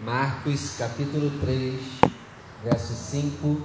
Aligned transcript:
Marcos 0.00 0.76
capítulo 0.78 1.28
3, 1.40 1.80
verso 2.62 2.94
5. 2.94 3.60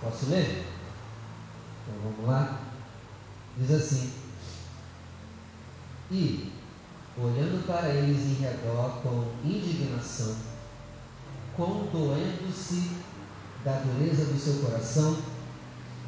Posso 0.00 0.26
ler? 0.30 0.66
Então 1.86 2.10
vamos 2.10 2.28
lá. 2.28 2.60
Diz 3.56 3.70
assim: 3.70 4.12
E, 6.10 6.52
olhando 7.16 7.64
para 7.68 7.88
eles 7.90 8.18
em 8.18 8.42
redor 8.42 9.00
com 9.02 9.30
indignação, 9.44 10.34
condoendo-se 11.56 12.90
da 13.64 13.78
dureza 13.78 14.24
do 14.24 14.38
seu 14.40 14.60
coração, 14.64 15.18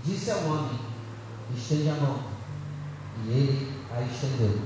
disse 0.05 0.29
ao 0.29 0.45
homem: 0.47 0.81
Estende 1.57 1.89
a 1.89 1.95
mão. 1.95 2.21
E 3.25 3.31
ele 3.31 3.73
a 3.93 4.03
estendeu. 4.03 4.61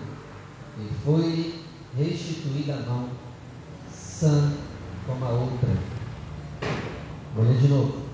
E 0.79 0.91
foi 1.05 1.65
restituída 1.97 2.75
a 2.75 2.81
mão, 2.81 3.09
sã 4.25 4.53
como 5.07 5.23
a 5.23 5.29
outra. 5.29 5.69
Ler 7.37 7.59
de 7.59 7.69
novo. 7.69 8.05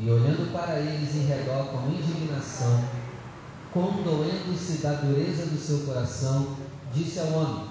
E 0.00 0.10
olhando 0.10 0.52
para 0.52 0.80
eles 0.80 1.14
em 1.14 1.26
redor 1.26 1.66
com 1.66 1.88
indignação, 1.88 2.84
condoendo-se 3.72 4.78
da 4.78 4.94
dureza 4.94 5.46
do 5.46 5.58
seu 5.58 5.86
coração, 5.86 6.56
disse 6.92 7.20
ao 7.20 7.32
homem: 7.32 7.66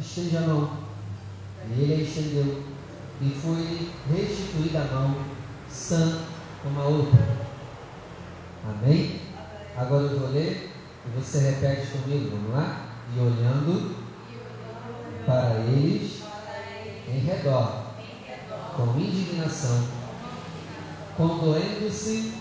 Estende 0.00 0.36
a 0.38 0.40
mão. 0.42 0.70
E 1.68 1.82
ele 1.82 1.94
a 1.94 1.96
estendeu. 1.98 2.62
E 3.20 3.30
foi 3.42 3.90
restituída 4.16 4.80
a 4.80 4.94
mão, 4.94 5.16
sã 5.68 6.20
como 6.62 6.80
a 6.80 6.84
outra. 6.84 7.36
Amém? 8.64 9.20
Agora 9.76 10.04
eu 10.04 10.20
vou 10.20 10.30
ler 10.30 10.70
e 11.04 11.20
você 11.20 11.50
repete 11.50 11.88
comigo, 11.88 12.30
vamos 12.30 12.54
lá? 12.54 12.86
E 13.14 13.20
olhando 13.20 13.96
para 15.26 15.56
eles 15.60 16.21
em 17.12 17.18
redor, 17.18 17.92
com 18.74 18.98
indignação, 18.98 19.86
condoendo-se 21.16 22.32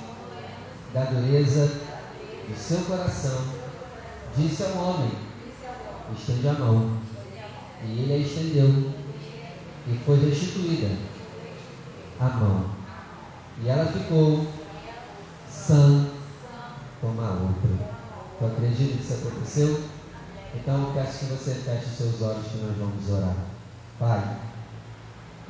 da 0.94 1.04
dureza 1.06 1.82
do 2.48 2.58
seu 2.58 2.80
coração, 2.86 3.46
disse 4.38 4.64
ao 4.64 4.78
homem: 4.78 5.12
Estende 6.18 6.48
a 6.48 6.54
mão. 6.54 6.98
E 7.84 8.00
ele 8.00 8.14
a 8.14 8.18
estendeu, 8.18 8.92
e 9.88 10.00
foi 10.06 10.20
restituída 10.20 10.96
a 12.20 12.26
mão. 12.26 12.70
E 13.64 13.68
ela 13.68 13.92
ficou 13.92 14.46
sã 15.50 16.08
como 17.02 17.22
a 17.22 17.32
outra. 17.32 18.02
Tu 18.38 18.46
acredita 18.46 18.98
que 18.98 19.04
isso 19.04 19.14
aconteceu? 19.14 19.84
Então 20.54 20.84
eu 20.84 20.94
peço 20.94 21.20
que 21.20 21.26
você 21.26 21.56
feche 21.56 21.88
seus 21.88 22.22
olhos 22.22 22.46
que 22.48 22.58
nós 22.60 22.78
vamos 22.78 23.10
orar. 23.10 23.36
Pai, 23.98 24.38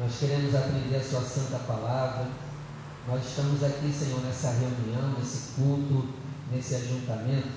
nós 0.02 0.18
queremos 0.18 0.56
aprender 0.56 0.96
a 0.96 1.04
Sua 1.04 1.22
Santa 1.22 1.60
Palavra. 1.60 2.26
Nós 3.08 3.24
estamos 3.24 3.64
aqui, 3.64 3.94
Senhor, 3.94 4.20
nessa 4.22 4.50
reunião, 4.50 5.14
nesse 5.16 5.52
culto, 5.52 6.08
nesse 6.52 6.74
ajuntamento, 6.74 7.50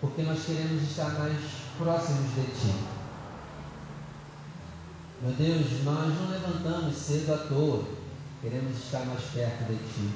porque 0.00 0.22
nós 0.22 0.42
queremos 0.46 0.82
estar 0.82 1.10
mais 1.18 1.36
próximos 1.76 2.34
de 2.34 2.42
Ti. 2.58 2.74
Meu 5.20 5.32
Deus, 5.32 5.84
nós 5.84 6.14
não 6.14 6.30
levantamos 6.30 6.96
cedo 6.96 7.34
à 7.34 7.36
toa, 7.48 7.84
queremos 8.40 8.78
estar 8.78 9.04
mais 9.04 9.22
perto 9.24 9.64
de 9.64 9.76
Ti. 9.76 10.10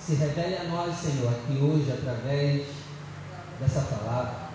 Se 0.00 0.14
revele 0.14 0.56
a 0.56 0.64
nós, 0.64 0.96
Senhor, 0.96 1.30
aqui 1.30 1.58
hoje, 1.58 1.92
através 1.92 2.68
dessa 3.60 3.82
palavra. 3.82 4.46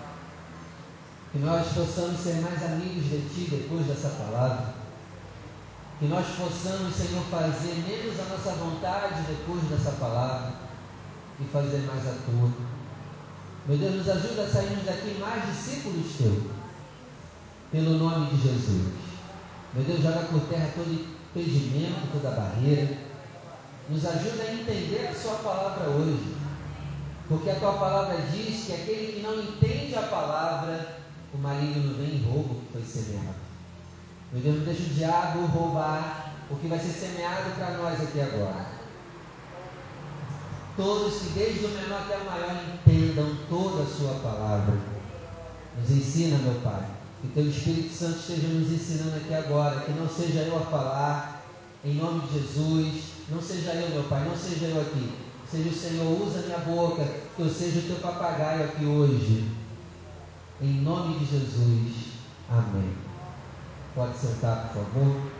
Que 1.31 1.37
nós 1.37 1.67
possamos 1.67 2.19
ser 2.19 2.41
mais 2.41 2.63
amigos 2.63 3.03
de 3.03 3.29
Ti 3.29 3.47
depois 3.51 3.85
dessa 3.85 4.09
palavra. 4.09 4.80
Que 6.01 6.07
nós 6.07 6.25
possamos, 6.29 6.95
Senhor, 6.95 7.23
fazer 7.25 7.75
menos 7.87 8.19
a 8.19 8.23
nossa 8.23 8.53
vontade 8.53 9.21
depois 9.21 9.61
dessa 9.65 9.91
palavra 9.99 10.51
e 11.39 11.43
fazer 11.43 11.77
mais 11.85 12.07
a 12.07 12.13
Tua. 12.25 12.51
Meu 13.67 13.77
Deus, 13.77 13.97
nos 13.97 14.09
ajuda 14.09 14.41
a 14.41 14.49
sairmos 14.49 14.83
daqui 14.83 15.15
mais 15.19 15.45
discípulos 15.45 16.07
Teus, 16.17 16.43
pelo 17.71 17.99
nome 17.99 18.31
de 18.31 18.41
Jesus. 18.41 18.93
Meu 19.75 19.83
Deus, 19.83 20.01
joga 20.01 20.21
por 20.21 20.41
terra 20.47 20.71
todo 20.73 20.91
impedimento, 20.91 22.07
toda 22.13 22.31
barreira. 22.35 22.97
Nos 23.87 24.03
ajuda 24.03 24.41
a 24.41 24.53
entender 24.55 25.07
a 25.07 25.13
Sua 25.13 25.35
palavra 25.35 25.87
hoje. 25.87 26.35
Porque 27.27 27.51
a 27.51 27.59
tua 27.59 27.73
palavra 27.73 28.17
diz 28.31 28.65
que 28.65 28.73
aquele 28.73 29.13
que 29.13 29.21
não 29.21 29.39
entende 29.39 29.93
a 29.95 30.01
palavra, 30.01 30.97
o 31.31 31.37
maligno 31.37 31.93
vem 31.93 32.15
e 32.15 32.25
rouba 32.27 32.55
o 32.55 32.59
que 32.61 32.71
foi 32.73 32.83
semeado. 32.83 33.50
Meu 34.31 34.41
Deus, 34.41 34.57
não 34.57 34.65
deixa 34.65 34.83
o 34.83 34.93
diabo 34.93 35.45
roubar 35.47 36.33
o 36.49 36.55
que 36.55 36.67
vai 36.67 36.79
ser 36.79 36.91
semeado 36.91 37.51
para 37.51 37.77
nós 37.77 38.01
aqui 38.01 38.21
agora. 38.21 38.65
Todos 40.77 41.21
que 41.21 41.29
desde 41.29 41.65
o 41.65 41.69
menor 41.69 42.01
até 42.01 42.17
o 42.17 42.25
maior 42.25 42.63
entendam 42.73 43.37
toda 43.49 43.83
a 43.83 43.85
sua 43.85 44.13
palavra. 44.15 44.73
Nos 45.77 45.91
ensina, 45.91 46.37
meu 46.37 46.55
Pai. 46.61 46.85
Que 47.21 47.27
teu 47.29 47.47
Espírito 47.47 47.93
Santo 47.93 48.19
esteja 48.19 48.47
nos 48.47 48.71
ensinando 48.71 49.17
aqui 49.17 49.33
agora. 49.33 49.81
Que 49.81 49.91
não 49.91 50.07
seja 50.07 50.39
eu 50.39 50.57
a 50.57 50.61
falar, 50.61 51.43
em 51.83 51.95
nome 51.95 52.21
de 52.27 52.39
Jesus. 52.39 53.03
Não 53.29 53.41
seja 53.41 53.73
eu, 53.73 53.89
meu 53.89 54.03
Pai, 54.03 54.23
não 54.25 54.35
seja 54.35 54.65
eu 54.65 54.81
aqui 54.81 55.13
Seja 55.51 55.67
o 55.67 55.73
Senhor, 55.73 56.21
usa 56.21 56.43
minha 56.43 56.59
boca, 56.59 57.03
que 57.35 57.41
eu 57.41 57.49
seja 57.49 57.79
o 57.79 57.83
teu 57.83 57.97
papagaio 57.97 58.63
aqui 58.63 58.85
hoje. 58.85 59.51
Em 60.61 60.81
nome 60.81 61.19
de 61.19 61.25
Jesus. 61.25 61.93
Amém. 62.49 63.10
Pode 63.93 64.17
sentar, 64.17 64.69
por 64.69 64.85
favor. 64.85 65.31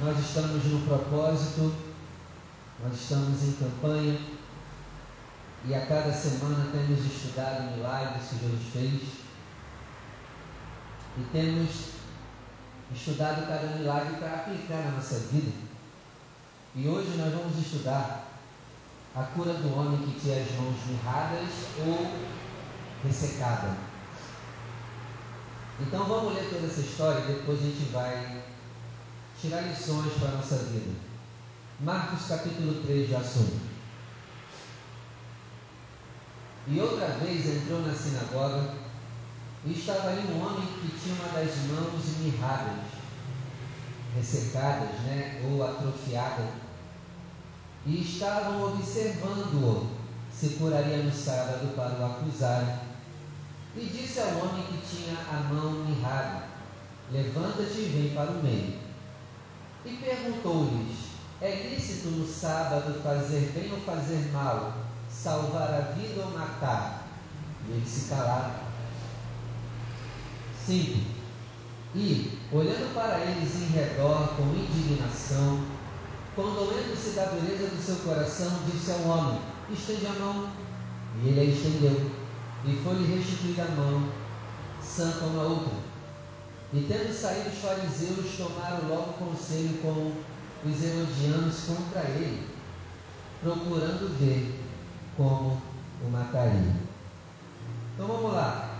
Nós 0.00 0.18
estamos 0.18 0.64
no 0.64 0.80
propósito, 0.88 1.72
nós 2.82 2.94
estamos 2.94 3.44
em 3.44 3.52
campanha 3.52 4.18
e 5.66 5.72
a 5.72 5.86
cada 5.86 6.12
semana 6.12 6.72
temos 6.72 6.98
estudado 7.06 7.76
milagres 7.76 8.28
que 8.28 8.38
Jesus 8.40 8.72
fez 8.72 9.02
e 11.16 11.22
temos 11.30 11.90
estudado 12.92 13.46
cada 13.46 13.78
milagre 13.78 14.16
para 14.16 14.34
aplicar 14.34 14.84
na 14.84 14.90
nossa 14.96 15.20
vida. 15.30 15.52
E 16.74 16.88
hoje 16.88 17.16
nós 17.16 17.32
vamos 17.32 17.56
estudar 17.56 18.31
a 19.14 19.22
cura 19.24 19.52
do 19.54 19.76
homem 19.76 20.00
que 20.00 20.20
tinha 20.20 20.42
as 20.42 20.50
mãos 20.52 20.76
mirradas 20.86 21.50
ou 21.86 22.10
ressecadas. 23.04 23.76
Então 25.80 26.04
vamos 26.04 26.34
ler 26.34 26.48
toda 26.48 26.66
essa 26.66 26.80
história 26.80 27.20
e 27.20 27.34
depois 27.34 27.58
a 27.58 27.62
gente 27.62 27.92
vai 27.92 28.42
tirar 29.40 29.62
lições 29.62 30.12
para 30.14 30.28
a 30.28 30.32
nossa 30.32 30.56
vida. 30.56 30.94
Marcos 31.80 32.26
capítulo 32.26 32.82
3 32.84 33.08
de 33.08 33.14
assunto. 33.14 33.72
E 36.68 36.80
outra 36.80 37.08
vez 37.08 37.44
entrou 37.44 37.82
na 37.82 37.92
sinagoga 37.92 38.74
e 39.64 39.72
estava 39.72 40.10
ali 40.10 40.22
um 40.32 40.40
homem 40.40 40.66
que 40.80 40.98
tinha 40.98 41.14
uma 41.16 41.32
das 41.32 41.56
mãos 41.66 42.18
mirradas, 42.18 42.84
ressecadas, 44.14 45.00
né, 45.00 45.42
ou 45.50 45.62
atrofiadas, 45.64 46.50
e 47.86 48.00
estavam 48.00 48.74
observando-o 48.74 50.02
se 50.32 50.50
curaria 50.50 50.98
no 50.98 51.12
sábado 51.12 51.74
para 51.74 52.00
o 52.00 52.04
acusarem. 52.04 52.76
E 53.76 53.80
disse 53.86 54.20
ao 54.20 54.38
homem 54.38 54.64
que 54.64 54.96
tinha 54.96 55.16
a 55.18 55.52
mão 55.52 55.84
mirrada: 55.84 56.44
Levanta-te 57.10 57.78
e 57.78 57.92
vem 57.94 58.14
para 58.14 58.30
o 58.30 58.42
meio. 58.42 58.78
E 59.84 59.96
perguntou-lhes: 59.96 60.96
É 61.40 61.68
lícito 61.68 62.08
no 62.08 62.26
sábado 62.26 63.00
fazer 63.02 63.52
bem 63.54 63.72
ou 63.72 63.80
fazer 63.80 64.30
mal, 64.32 64.74
salvar 65.08 65.72
a 65.74 65.92
vida 65.92 66.22
ou 66.22 66.30
matar? 66.32 67.06
E 67.68 67.72
eles 67.72 67.88
se 67.88 68.08
calaram. 68.08 68.54
5. 70.66 70.98
E, 71.94 72.38
olhando 72.52 72.94
para 72.94 73.20
eles 73.20 73.54
em 73.56 73.66
redor 73.66 74.36
com 74.36 74.54
indignação, 74.54 75.64
condoendo-se 76.34 77.10
da 77.10 77.26
dureza 77.26 77.66
do 77.68 77.82
seu 77.82 77.96
coração, 77.96 78.50
disse 78.70 78.90
ao 78.90 79.02
homem: 79.02 79.40
Estende 79.70 80.06
a 80.06 80.12
mão. 80.12 80.48
E 81.22 81.28
ele 81.28 81.40
a 81.40 81.44
estendeu, 81.44 82.10
e 82.64 82.80
foi-lhe 82.82 83.14
restituída 83.14 83.64
a 83.64 83.70
mão, 83.72 84.08
sã 84.82 85.12
como 85.20 85.40
a 85.40 85.44
outra. 85.44 85.74
E 86.72 86.86
tendo 86.88 87.12
saído 87.12 87.50
os 87.50 87.58
fariseus, 87.58 88.36
tomaram 88.38 88.88
logo 88.88 89.12
conselho 89.12 89.76
com 89.82 90.12
os 90.66 90.82
herodianos 90.82 91.64
contra 91.66 92.00
ele, 92.08 92.48
procurando 93.42 94.18
ver 94.18 94.58
como 95.16 95.60
o 96.02 96.10
mataria. 96.10 96.76
Então 97.94 98.06
vamos 98.06 98.32
lá 98.32 98.72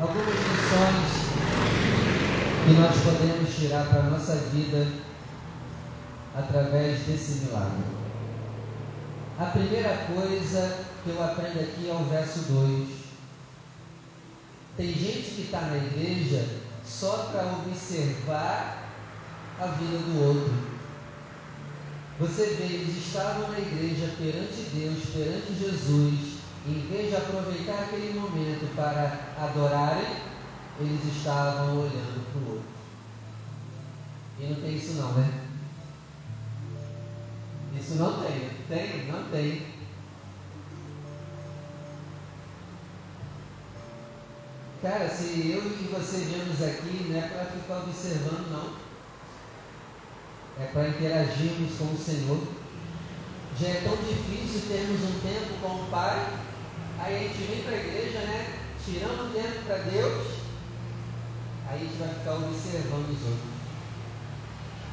algumas 0.00 0.28
lições 0.28 1.10
que 2.64 2.72
nós 2.72 2.96
podemos 3.04 3.54
tirar 3.54 3.86
para 3.86 4.00
a 4.00 4.10
nossa 4.10 4.34
vida 4.36 4.86
através 6.34 7.00
desse 7.00 7.44
milagre. 7.44 7.84
A 9.38 9.46
primeira 9.46 10.06
coisa 10.14 10.84
que 11.02 11.10
eu 11.10 11.24
aprendo 11.24 11.60
aqui 11.60 11.88
é 11.88 11.94
o 11.94 12.04
verso 12.04 12.40
2. 12.52 12.88
Tem 14.76 14.86
gente 14.88 15.30
que 15.30 15.42
está 15.42 15.62
na 15.62 15.76
igreja 15.76 16.46
só 16.84 17.30
para 17.32 17.46
observar 17.46 18.88
a 19.58 19.66
vida 19.66 19.98
do 19.98 20.26
outro. 20.26 20.70
Você 22.20 22.54
vê, 22.54 22.64
eles 22.64 22.98
estavam 22.98 23.50
na 23.50 23.58
igreja 23.58 24.14
perante 24.18 24.70
Deus, 24.74 25.04
perante 25.14 25.54
Jesus, 25.54 26.40
em 26.66 26.86
vez 26.90 27.08
de 27.08 27.16
aproveitar 27.16 27.84
aquele 27.84 28.20
momento 28.20 28.74
para 28.76 29.32
adorarem, 29.42 30.16
eles 30.78 31.16
estavam 31.16 31.78
olhando 31.78 32.30
para 32.30 32.42
o 32.42 32.54
outro. 32.56 32.68
E 34.38 34.44
não 34.44 34.60
tem 34.60 34.76
isso 34.76 34.94
não, 34.94 35.12
né? 35.12 35.49
Isso 37.78 37.94
não 37.94 38.22
tem. 38.22 38.50
Tem? 38.68 39.06
Não 39.06 39.24
tem. 39.30 39.66
Cara, 44.82 45.10
se 45.10 45.50
eu 45.50 45.62
e 45.62 45.88
você 45.92 46.24
viemos 46.24 46.62
aqui, 46.62 47.06
não 47.08 47.18
é 47.18 47.28
para 47.28 47.44
ficar 47.44 47.80
observando, 47.80 48.50
não. 48.50 48.76
É 50.58 50.66
para 50.72 50.88
interagirmos 50.88 51.76
com 51.76 51.84
o 51.84 51.98
Senhor. 51.98 52.40
Já 53.58 53.68
é 53.68 53.82
tão 53.84 53.96
difícil 53.96 54.68
termos 54.68 55.02
um 55.02 55.20
tempo 55.20 55.60
com 55.60 55.82
o 55.82 55.90
Pai, 55.90 56.32
aí 56.98 57.14
a 57.14 57.18
gente 57.18 57.42
vem 57.42 57.62
para 57.62 57.74
a 57.74 57.78
igreja, 57.78 58.20
né? 58.20 58.58
Tirando 58.82 59.34
tempo 59.34 59.64
para 59.66 59.76
Deus, 59.76 60.28
aí 61.68 61.76
a 61.76 61.84
gente 61.84 61.98
vai 61.98 62.08
ficar 62.08 62.34
observando 62.36 63.10
os 63.10 63.22
outros. 63.22 63.60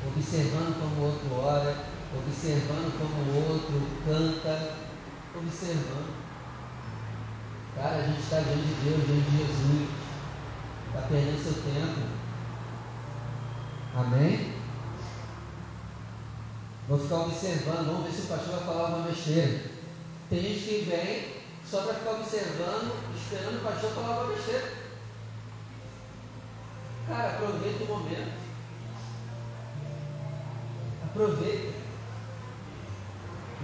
Observando 0.06 0.80
como 0.82 1.02
o 1.02 1.06
outro 1.06 1.34
ora, 1.40 1.87
observando 2.16 2.98
como 2.98 3.32
o 3.32 3.54
outro 3.54 3.88
canta, 4.06 4.76
observando. 5.36 6.16
Cara, 7.76 7.96
a 7.98 8.04
gente 8.04 8.22
está 8.22 8.40
diante 8.40 8.68
de 8.68 8.90
Deus, 8.90 9.06
diante 9.06 9.30
de 9.30 9.38
Jesus. 9.38 9.90
Está 10.88 11.02
perdendo 11.08 11.44
seu 11.44 11.54
tempo. 11.64 12.08
Amém? 13.96 14.54
Vou 16.88 17.00
ficar 17.00 17.18
observando, 17.18 17.88
vamos 17.88 18.06
ver 18.06 18.14
se 18.14 18.22
o 18.22 18.28
pastor 18.28 18.56
vai 18.56 18.66
falar 18.66 18.88
uma 18.90 19.08
besteira. 19.08 19.62
Tem 20.30 20.42
gente 20.42 20.60
que 20.60 20.90
vem 20.90 21.44
só 21.66 21.82
para 21.82 21.96
ficar 21.96 22.12
observando, 22.12 22.96
esperando 23.16 23.58
o 23.58 23.64
pastor 23.64 23.92
falar 23.92 24.24
uma 24.24 24.34
besteira. 24.34 24.74
Cara, 27.08 27.30
aproveita 27.30 27.84
o 27.84 27.88
momento. 27.88 28.34
Aproveita. 31.04 31.77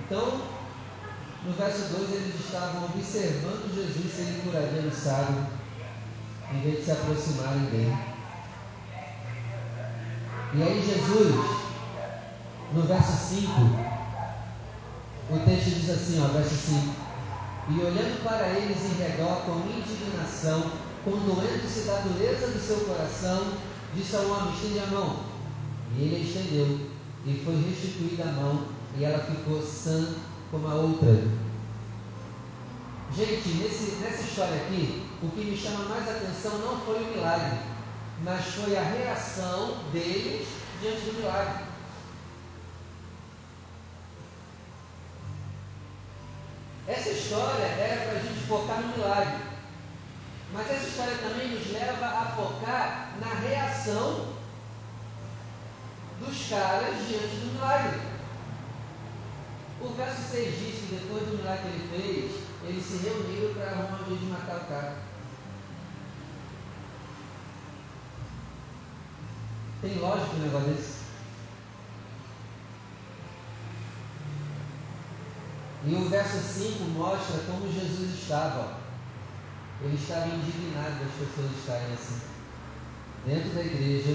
Então, 0.05 0.41
no 1.45 1.53
verso 1.53 1.94
2, 1.94 2.11
eles 2.11 2.39
estavam 2.39 2.85
observando 2.85 3.73
Jesus 3.73 4.13
se 4.13 4.21
ele 4.21 4.41
curaria 4.44 4.81
no 4.81 4.91
sábado, 4.91 5.47
em 6.53 6.61
vez 6.61 6.79
de 6.79 6.85
se 6.85 6.91
aproximarem 6.91 7.65
dele. 7.65 7.97
E 10.55 10.61
aí, 10.61 10.85
Jesus, 10.85 11.63
no 12.73 12.81
verso 12.83 13.35
5, 13.35 13.51
o 15.31 15.39
texto 15.39 15.79
diz 15.79 15.89
assim, 15.89 16.21
ó, 16.21 16.27
verso 16.27 16.55
5: 16.55 16.95
E 17.69 17.79
olhando 17.81 18.23
para 18.23 18.50
eles 18.50 18.77
em 18.83 19.01
redor 19.01 19.41
com 19.45 19.67
indignação, 19.69 20.71
condoendo-se 21.05 21.88
da 21.88 22.01
dureza 22.01 22.47
do 22.47 22.59
seu 22.59 22.81
coração, 22.81 23.53
disse 23.95 24.15
ao 24.15 24.29
homem: 24.29 24.53
Estende 24.53 24.79
a 24.79 24.88
mão. 24.88 25.19
E 25.97 26.01
ele 26.03 26.27
estendeu, 26.27 26.89
e 27.25 27.41
foi 27.44 27.55
restituída 27.55 28.23
a 28.23 28.31
mão, 28.33 28.65
e 28.97 29.03
ela 29.03 29.23
ficou 29.23 29.61
sã 29.61 30.15
como 30.51 30.67
a 30.67 30.75
outra. 30.75 31.09
Gente, 33.15 33.49
nesse, 33.49 33.95
nessa 33.97 34.23
história 34.23 34.55
aqui, 34.55 35.07
o 35.21 35.29
que 35.29 35.45
me 35.45 35.57
chama 35.57 35.85
mais 35.85 36.07
atenção 36.07 36.57
não 36.59 36.79
foi 36.81 37.03
o 37.03 37.07
milagre, 37.07 37.59
mas 38.23 38.45
foi 38.45 38.75
a 38.77 38.83
reação 38.83 39.77
deles 39.91 40.47
diante 40.81 41.01
do 41.01 41.13
milagre. 41.13 41.63
Essa 46.87 47.09
história 47.09 47.63
era 47.63 48.05
para 48.05 48.19
a 48.19 48.21
gente 48.21 48.47
focar 48.47 48.81
no 48.81 48.97
milagre, 48.97 49.37
mas 50.51 50.69
essa 50.69 50.87
história 50.87 51.15
também 51.17 51.49
nos 51.49 51.71
leva 51.71 52.05
a 52.05 52.25
focar 52.35 53.13
na 53.19 53.33
reação 53.35 54.33
dos 56.19 56.49
caras 56.49 57.07
diante 57.07 57.35
do 57.37 57.53
milagre. 57.53 58.12
O 59.83 59.94
verso 59.95 60.21
6 60.31 60.59
diz 60.59 60.80
que 60.80 60.95
depois 60.95 61.27
do 61.27 61.38
milagre 61.38 61.69
que 61.69 61.75
ele 61.75 62.31
fez, 62.31 62.44
eles 62.63 62.85
se 62.85 63.06
reuniram 63.06 63.53
para 63.53 63.65
arrumar 63.65 64.01
um 64.01 64.06
jeito 64.07 64.24
de 64.24 64.31
matar 64.31 64.56
o 64.56 64.68
cara. 64.68 64.97
Tem 69.81 70.00
lógico 70.00 70.38
um 70.38 70.39
negócio 70.39 70.69
desse? 70.69 71.03
E 75.86 75.95
o 75.95 76.09
verso 76.09 76.38
5 76.38 76.83
mostra 76.91 77.39
como 77.39 77.69
Jesus 77.69 78.13
estava. 78.13 78.77
Ele 79.81 79.95
estava 79.95 80.27
indignado 80.27 81.03
das 81.03 81.12
pessoas 81.12 81.51
estarem 81.59 81.94
assim. 81.94 82.21
Dentro 83.25 83.50
da 83.50 83.62
igreja, 83.62 84.12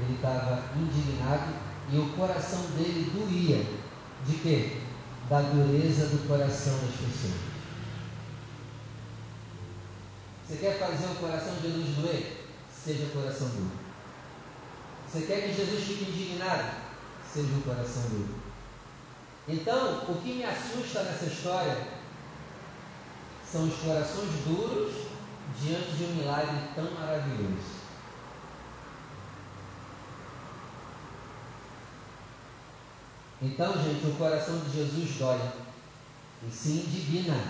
ele 0.00 0.14
estava 0.16 0.64
indignado 0.74 1.54
e 1.92 1.98
o 1.98 2.08
coração 2.16 2.62
dele 2.72 3.12
doía 3.14 3.87
de 4.28 4.38
quê? 4.38 4.76
Da 5.28 5.40
dureza 5.40 6.06
do 6.06 6.28
coração 6.28 6.74
das 6.74 6.96
pessoas. 6.96 7.58
Você 10.46 10.56
quer 10.56 10.78
fazer 10.78 11.06
o 11.06 11.16
coração 11.16 11.54
de 11.56 11.62
Jesus 11.62 11.96
doer? 11.96 12.46
Seja 12.72 13.04
o 13.04 13.10
coração 13.10 13.48
duro. 13.48 13.70
Você 15.06 15.22
quer 15.22 15.42
que 15.42 15.54
Jesus 15.54 15.84
fique 15.84 16.10
indignado? 16.10 16.76
Seja 17.32 17.48
o 17.54 17.62
coração 17.62 18.02
duro. 18.10 18.34
Então, 19.46 20.04
o 20.08 20.20
que 20.22 20.34
me 20.34 20.44
assusta 20.44 21.02
nessa 21.02 21.26
história 21.26 21.76
são 23.50 23.66
os 23.66 23.74
corações 23.76 24.30
duros 24.46 24.94
diante 25.60 25.90
de 25.92 26.04
um 26.04 26.16
milagre 26.16 26.60
tão 26.74 26.90
maravilhoso. 26.92 27.77
Então, 33.40 33.72
gente, 33.74 34.04
o 34.04 34.16
coração 34.18 34.58
de 34.58 34.72
Jesus 34.72 35.16
dói 35.16 35.40
e 36.46 36.50
se 36.50 36.70
indigna 36.70 37.40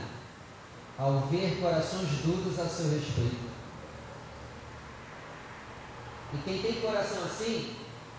ao 0.98 1.20
ver 1.28 1.58
corações 1.60 2.08
duros 2.24 2.58
a 2.58 2.68
seu 2.68 2.90
respeito. 2.90 3.48
E 6.34 6.38
quem 6.44 6.60
tem 6.60 6.80
coração 6.82 7.24
assim, 7.24 7.74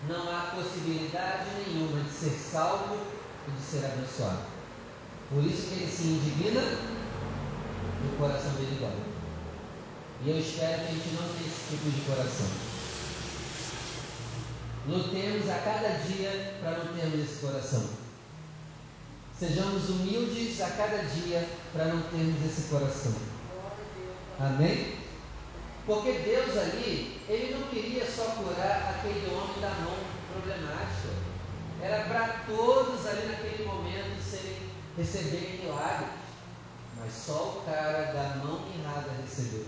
não 0.08 0.28
há 0.28 0.52
possibilidade 0.56 1.46
nenhuma 1.64 2.02
de 2.02 2.10
ser 2.10 2.30
salvo 2.30 2.98
e 3.46 3.50
de 3.52 3.62
ser 3.62 3.84
abençoado. 3.84 4.42
Por 5.28 5.44
isso 5.44 5.68
que 5.68 5.74
ele 5.74 5.92
se 5.92 6.02
indigna 6.04 6.62
e 8.02 8.14
o 8.14 8.16
coração 8.18 8.50
dele 8.54 8.78
dói. 8.80 9.10
E 10.24 10.30
eu 10.30 10.40
espero 10.40 10.86
que 10.86 10.88
a 10.88 10.94
gente 10.94 11.14
não 11.14 11.28
tenha 11.28 11.46
esse 11.46 11.70
tipo 11.70 11.88
de 11.88 12.00
coração. 12.00 12.69
Lutemos 14.86 15.48
a 15.48 15.58
cada 15.58 15.88
dia 15.98 16.54
para 16.60 16.78
não 16.78 16.94
termos 16.94 17.20
esse 17.20 17.46
coração. 17.46 17.84
Sejamos 19.38 19.88
humildes 19.90 20.60
a 20.60 20.70
cada 20.70 20.98
dia 20.98 21.48
para 21.72 21.86
não 21.86 22.02
termos 22.02 22.44
esse 22.44 22.68
coração. 22.68 23.12
Amém? 24.38 24.96
Porque 25.86 26.12
Deus 26.12 26.56
ali, 26.56 27.20
Ele 27.28 27.54
não 27.54 27.68
queria 27.68 28.06
só 28.06 28.24
curar 28.24 28.96
aquele 28.96 29.26
homem 29.34 29.60
da 29.60 29.70
mão 29.70 29.96
problemática. 30.32 31.08
Era 31.82 32.04
para 32.04 32.44
todos 32.46 33.06
ali 33.06 33.26
naquele 33.26 33.64
momento 33.64 34.22
serem, 34.22 34.56
receberem 34.96 35.64
milagres. 35.64 36.10
Mas 36.98 37.12
só 37.12 37.32
o 37.32 37.62
cara 37.64 38.12
da 38.12 38.36
mão 38.44 38.66
errada 38.78 39.10
recebeu. 39.22 39.66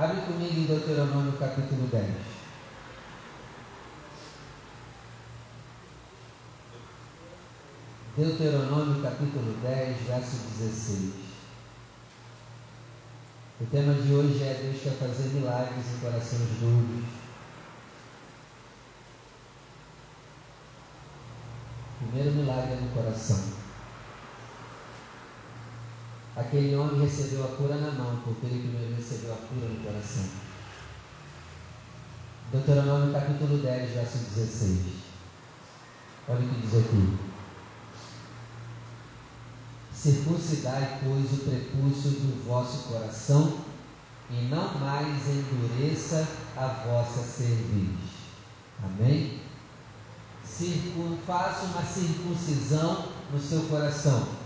Abre 0.00 0.22
comigo 0.22 0.58
em 0.58 0.64
Deuteronômio 0.64 1.32
capítulo 1.32 1.86
10. 1.88 2.06
Deuteronômio 8.16 9.02
capítulo 9.02 9.52
10, 9.62 9.98
verso 10.06 10.36
16. 10.58 11.12
O 13.60 13.66
tema 13.66 13.92
de 13.92 14.14
hoje 14.14 14.42
é 14.42 14.54
Deus 14.54 14.82
quer 14.82 14.94
fazer 14.94 15.34
milagres 15.34 15.84
em 15.86 16.00
corações 16.00 16.48
duros. 16.60 17.04
Primeiro 21.98 22.36
milagre 22.36 22.72
é 22.72 22.76
no 22.76 22.88
coração. 22.94 23.69
Aquele 26.40 26.74
homem 26.74 27.02
recebeu 27.02 27.44
a 27.44 27.48
cura 27.48 27.76
na 27.76 27.90
mão, 27.90 28.18
porque 28.24 28.46
ele 28.46 28.60
primeiro 28.60 28.96
recebeu 28.96 29.34
a 29.34 29.36
cura 29.36 29.68
no 29.68 29.84
coração. 29.84 30.24
Deuteronômio 32.50 33.12
capítulo 33.12 33.58
10, 33.58 33.90
verso 33.90 34.18
16. 34.34 34.80
Olha 36.28 36.40
o 36.40 36.48
que 36.48 36.60
diz 36.62 36.74
aqui. 36.78 37.18
Circuncidai, 39.92 41.00
pois, 41.04 41.30
o 41.30 41.44
prepúcio 41.44 42.10
do 42.12 42.48
vosso 42.48 42.88
coração 42.88 43.58
e 44.30 44.48
não 44.48 44.78
mais 44.78 45.28
endureça 45.28 46.26
a 46.56 46.68
vossa 46.68 47.22
cerviz. 47.22 47.98
Amém? 48.82 49.42
Circun, 50.42 51.18
faça 51.26 51.66
uma 51.66 51.82
circuncisão 51.82 53.10
no 53.30 53.38
seu 53.38 53.60
coração. 53.64 54.39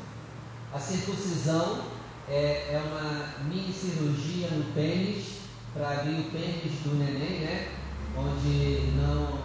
A 0.74 0.80
circuncisão 0.80 1.84
é, 2.28 2.72
é 2.72 2.82
uma 2.84 3.48
mini 3.48 3.72
cirurgia 3.72 4.48
no 4.48 4.74
pênis 4.74 5.38
para 5.72 6.00
abrir 6.00 6.18
o 6.18 6.30
pênis 6.32 6.80
do 6.82 6.96
neném, 6.96 7.42
né? 7.42 7.68
Onde 8.16 8.90
não, 8.96 9.38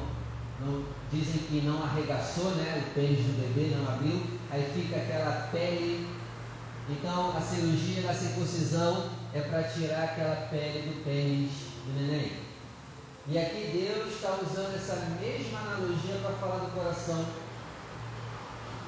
não 0.66 0.86
dizem 1.12 1.42
que 1.44 1.62
não 1.62 1.84
arregaçou, 1.84 2.50
né? 2.56 2.84
O 2.84 2.94
pênis 2.96 3.20
do 3.20 3.40
bebê 3.40 3.76
não 3.76 3.94
abriu, 3.94 4.24
aí 4.50 4.72
fica 4.74 4.96
aquela 4.96 5.50
pele. 5.52 6.08
Então 6.90 7.38
a 7.38 7.42
cirurgia 7.42 8.02
da 8.02 8.14
circuncisão 8.16 9.12
é 9.32 9.42
para 9.42 9.66
tirar 9.66 10.06
aquela 10.06 10.48
pele 10.48 10.90
do 10.90 11.04
pênis 11.04 11.52
do 11.86 11.94
neném. 11.94 12.32
E 13.28 13.38
aqui 13.38 13.70
Deus 13.72 14.16
está 14.16 14.36
usando 14.42 14.76
essa 14.76 14.96
mesma 15.22 15.60
analogia 15.60 16.16
para 16.24 16.32
falar 16.38 16.58
do 16.58 16.74
coração. 16.74 17.24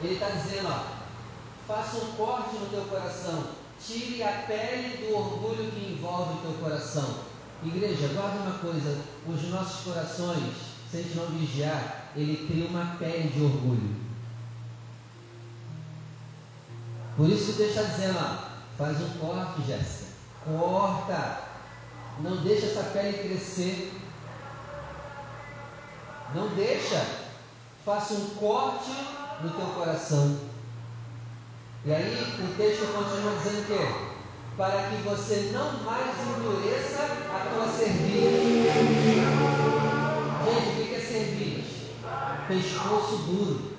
Ele 0.01 0.15
está 0.15 0.29
dizendo, 0.29 0.69
ó, 0.69 1.00
faça 1.71 2.03
um 2.03 2.11
corte 2.17 2.57
no 2.57 2.65
teu 2.65 2.81
coração, 2.83 3.45
tire 3.79 4.21
a 4.21 4.43
pele 4.45 5.07
do 5.07 5.15
orgulho 5.15 5.71
que 5.71 5.93
envolve 5.93 6.33
o 6.33 6.41
teu 6.41 6.53
coração. 6.61 7.15
Igreja, 7.63 8.09
guarda 8.09 8.39
uma 8.39 8.59
coisa, 8.59 8.97
os 9.25 9.49
nossos 9.49 9.85
corações, 9.85 10.53
se 10.89 10.97
a 10.97 11.01
gente 11.01 11.15
não 11.15 11.27
vigiar, 11.27 12.11
ele 12.13 12.45
cria 12.45 12.67
uma 12.67 12.97
pele 12.97 13.29
de 13.29 13.41
orgulho. 13.41 13.95
Por 17.15 17.29
isso 17.29 17.53
Deus 17.53 17.69
está 17.69 17.83
dizendo, 17.83 18.19
ó, 18.19 18.49
faz 18.77 19.01
um 19.01 19.09
corte, 19.19 19.61
Jéssica. 19.65 20.11
Corta. 20.43 21.51
Não 22.19 22.37
deixa 22.37 22.65
essa 22.65 22.83
pele 22.91 23.29
crescer. 23.29 23.93
Não 26.35 26.49
deixa. 26.49 27.05
Faça 27.85 28.13
um 28.13 28.29
corte 28.31 28.91
no 29.41 29.49
teu 29.51 29.67
coração. 29.67 30.50
E 31.83 31.91
aí 31.91 32.13
o 32.39 32.55
texto 32.57 32.93
continua 32.93 33.38
dizendo 33.38 33.65
que 33.65 34.11
para 34.55 34.89
que 34.89 34.97
você 34.97 35.51
não 35.51 35.83
mais 35.83 36.15
endureça 36.27 37.03
a 37.33 37.39
tua 37.50 37.67
cerviz. 37.67 38.67
Gente, 40.45 40.69
o 40.69 40.88
que 40.88 40.95
é 40.95 41.00
cerviz? 41.00 41.65
Pescoço 42.47 43.17
duro. 43.23 43.71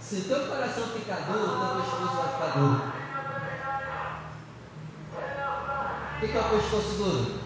Se 0.00 0.22
teu 0.22 0.46
coração 0.46 0.88
ficar 0.88 1.20
duro, 1.32 1.48
teu 1.48 1.82
pescoço 1.82 2.16
vai 2.16 2.28
ficar 2.34 2.58
duro. 2.58 2.82
O 6.14 6.20
que 6.20 6.36
é 6.36 6.40
o 6.40 6.48
pescoço 6.50 6.94
duro? 6.98 7.40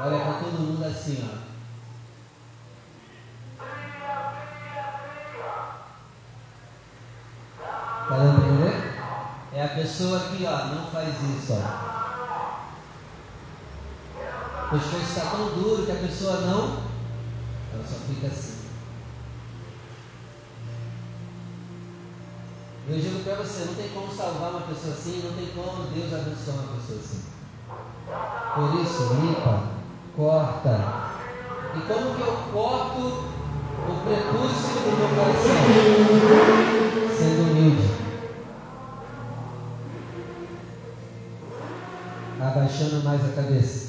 Olha 0.00 0.20
para 0.20 0.34
todo 0.34 0.60
mundo 0.60 0.84
assim, 0.84 1.18
ó. 1.24 1.48
Tá 7.58 7.64
dando 7.72 7.97
para 8.08 8.24
entender? 8.24 8.98
É 9.52 9.64
a 9.64 9.68
pessoa 9.68 10.18
que, 10.20 10.44
ó, 10.46 10.66
não 10.66 10.90
faz 10.90 11.14
isso, 11.22 11.52
ó. 11.52 11.88
O 14.66 14.70
pescoço 14.70 15.02
está 15.02 15.30
tão 15.30 15.48
duro 15.50 15.86
que 15.86 15.92
a 15.92 15.96
pessoa 15.96 16.40
não, 16.40 16.82
ela 17.72 17.84
só 17.86 17.96
fica 18.06 18.26
assim. 18.26 18.58
Eu 22.88 22.98
digo 22.98 23.22
para 23.22 23.34
você, 23.36 23.66
não 23.66 23.74
tem 23.74 23.88
como 23.90 24.10
salvar 24.14 24.50
uma 24.50 24.62
pessoa 24.62 24.94
assim, 24.94 25.22
não 25.22 25.32
tem 25.34 25.48
como 25.54 25.88
Deus 25.88 26.12
abençoar 26.12 26.56
uma 26.56 26.76
pessoa 26.76 26.98
assim. 26.98 27.22
Por 28.54 28.80
isso, 28.80 29.14
limpa, 29.20 29.62
corta. 30.16 31.08
E 31.76 31.80
como 31.80 32.14
que 32.14 32.22
eu 32.22 32.36
corto 32.52 33.37
o 33.86 33.92
prepúcio 34.04 34.80
do 34.82 34.90
meu 34.96 35.08
coração? 35.14 35.58
Sendo 37.16 37.42
humilde. 37.50 37.88
Abaixando 42.40 43.04
mais 43.04 43.24
a 43.24 43.32
cabeça. 43.34 43.88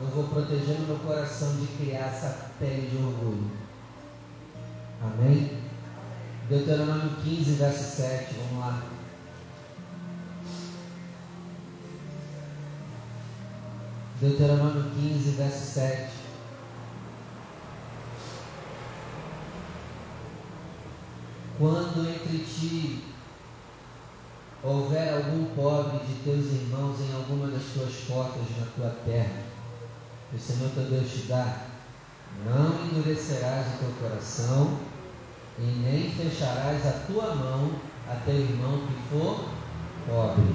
Eu 0.00 0.08
vou 0.08 0.24
protegendo 0.24 0.86
meu 0.86 0.98
coração 0.98 1.56
de 1.56 1.66
criar 1.78 2.06
essa 2.06 2.50
pele 2.58 2.88
de 2.88 2.96
orgulho. 2.96 3.50
Amém? 5.02 5.64
Deuteronômio 6.48 7.16
15, 7.22 7.52
verso 7.52 7.96
7, 7.96 8.34
vamos 8.34 8.64
lá. 8.64 8.82
Deuteronômio 14.20 14.90
15, 14.94 15.30
verso 15.30 15.72
7. 15.74 16.23
Quando 21.56 22.08
entre 22.08 22.38
ti 22.38 23.04
houver 24.60 25.14
algum 25.14 25.54
pobre 25.54 25.98
de 26.04 26.14
teus 26.24 26.46
irmãos 26.46 27.00
em 27.00 27.14
alguma 27.14 27.46
das 27.46 27.62
tuas 27.74 27.92
portas 28.08 28.42
na 28.58 28.66
tua 28.74 28.90
terra, 29.04 29.44
o 30.32 30.38
Senhor 30.38 30.70
teu 30.70 30.84
Deus 30.84 31.12
te 31.12 31.18
dá, 31.28 31.66
não 32.44 32.84
endurecerás 32.86 33.66
o 33.68 33.78
teu 33.78 33.90
coração 34.00 34.78
e 35.60 35.62
nem 35.62 36.10
fecharás 36.10 36.84
a 36.86 36.92
tua 37.06 37.36
mão 37.36 37.70
a 38.10 38.16
teu 38.24 38.34
irmão 38.34 38.80
que 38.88 38.94
for 39.08 39.44
pobre. 40.08 40.52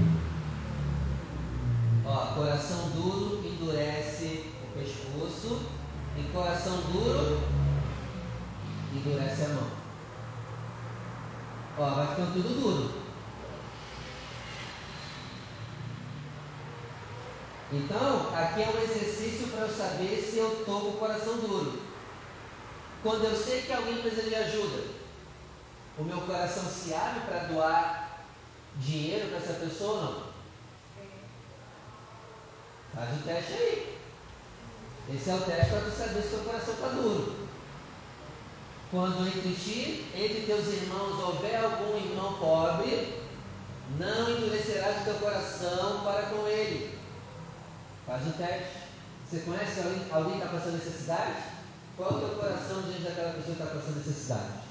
Ó, 2.06 2.34
coração 2.34 2.90
duro 2.90 3.42
endurece 3.46 4.52
o 4.64 4.78
pescoço 4.78 5.62
e 6.18 6.24
coração 6.34 6.76
duro 6.92 7.40
endurece 8.94 9.46
a 9.46 9.50
mão. 9.50 9.79
Ó, 11.80 11.90
vai 11.92 12.08
ficando 12.08 12.34
tudo 12.34 12.62
duro. 12.62 13.10
Então, 17.72 18.36
aqui 18.36 18.64
é 18.64 18.70
um 18.70 18.82
exercício 18.82 19.48
para 19.48 19.62
eu 19.62 19.70
saber 19.70 20.22
se 20.22 20.40
eu 20.40 20.60
estou 20.60 20.82
com 20.82 20.90
o 20.90 20.98
coração 20.98 21.38
duro. 21.38 21.84
Quando 23.02 23.24
eu 23.24 23.36
sei 23.36 23.62
que 23.62 23.72
alguém 23.72 24.02
precisa 24.02 24.24
de 24.24 24.36
ajuda, 24.36 24.84
o 25.98 26.04
meu 26.04 26.20
coração 26.22 26.66
se 26.66 26.94
abre 26.94 27.22
para 27.22 27.46
doar 27.46 28.26
dinheiro 28.76 29.30
para 29.30 29.38
essa 29.38 29.54
pessoa 29.54 29.94
ou 29.94 30.04
não? 30.04 30.30
Faz 32.94 33.22
o 33.22 33.24
teste 33.24 33.54
aí. 33.54 34.00
Esse 35.14 35.30
é 35.30 35.36
o 35.36 35.42
teste 35.42 35.70
para 35.70 35.82
tu 35.82 35.92
saber 35.92 36.22
se 36.24 36.30
teu 36.30 36.40
coração 36.40 36.74
está 36.74 36.88
duro. 36.90 37.39
Quando 38.92 39.28
entre 39.28 39.54
ti, 39.54 40.08
entre 40.16 40.46
teus 40.48 40.68
irmãos, 40.68 41.20
houver 41.20 41.64
algum 41.64 41.96
irmão 41.96 42.34
pobre, 42.40 43.22
não 44.00 44.32
endurecerás 44.32 45.02
o 45.02 45.06
teu 45.06 45.14
coração 45.16 46.04
para 46.04 46.24
com 46.24 46.48
ele. 46.48 46.98
Faz 48.08 48.28
o 48.28 48.32
teste. 48.32 48.90
Você 49.30 49.42
conhece 49.42 49.80
alguém 50.12 50.40
que 50.40 50.44
está 50.44 50.58
passando 50.58 50.74
necessidade? 50.74 51.44
Qual 51.96 52.10
é 52.10 52.14
o 52.14 52.20
teu 52.20 52.30
coração 52.30 52.82
diante 52.82 53.04
daquela 53.04 53.34
pessoa 53.34 53.56
que 53.56 53.62
está 53.62 53.76
passando 53.76 53.98
necessidade? 53.98 54.70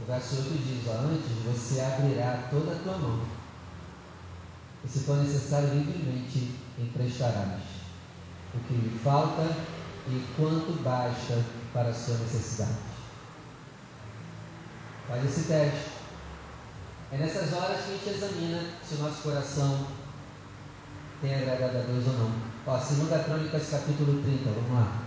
O 0.00 0.03
verso 0.14 0.36
8 0.36 0.48
diz: 0.64 0.88
ó, 0.88 0.92
Antes 0.92 1.30
você 1.44 1.80
abrirá 1.80 2.48
toda 2.50 2.72
a 2.72 2.78
tua 2.78 2.98
mão, 2.98 3.20
e 4.84 4.88
se 4.88 5.00
for 5.00 5.16
necessário, 5.16 5.74
livremente 5.74 6.54
emprestarás 6.78 7.62
o 8.54 8.58
que 8.60 8.74
lhe 8.74 8.98
falta 9.02 9.42
e 10.08 10.24
quanto 10.36 10.82
basta 10.82 11.42
para 11.72 11.88
a 11.88 11.94
sua 11.94 12.16
necessidade. 12.18 12.76
Faz 15.08 15.24
esse 15.24 15.48
teste. 15.48 15.94
É 17.12 17.16
nessas 17.16 17.52
horas 17.52 17.84
que 17.84 17.92
a 17.92 17.96
gente 17.96 18.08
examina 18.08 18.62
se 18.82 18.94
o 18.94 18.98
nosso 18.98 19.22
coração 19.22 19.86
tem 21.20 21.34
agradado 21.34 21.78
a 21.78 21.80
Deus 21.82 22.06
ou 22.06 22.12
não. 22.14 22.32
Ó, 22.66 22.76
2 22.76 23.24
Crônicas 23.24 23.70
capítulo 23.70 24.22
30, 24.22 24.50
vamos 24.50 24.72
lá. 24.72 25.03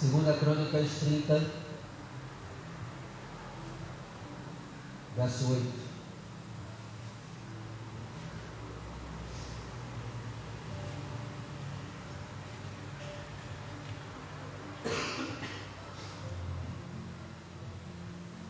Segunda 0.00 0.32
Crônicas 0.32 0.90
30, 1.00 1.44
verso 5.16 5.52
8. 5.52 5.88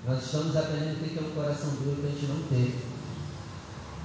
Nós 0.07 0.23
estamos 0.23 0.55
aprendendo 0.55 0.97
o 0.97 1.09
que 1.09 1.19
é 1.19 1.23
um 1.23 1.31
coração 1.31 1.71
duro 1.76 1.97
que 2.02 2.07
a 2.09 2.11
gente 2.11 2.26
não 2.26 2.43
teve. 2.49 2.85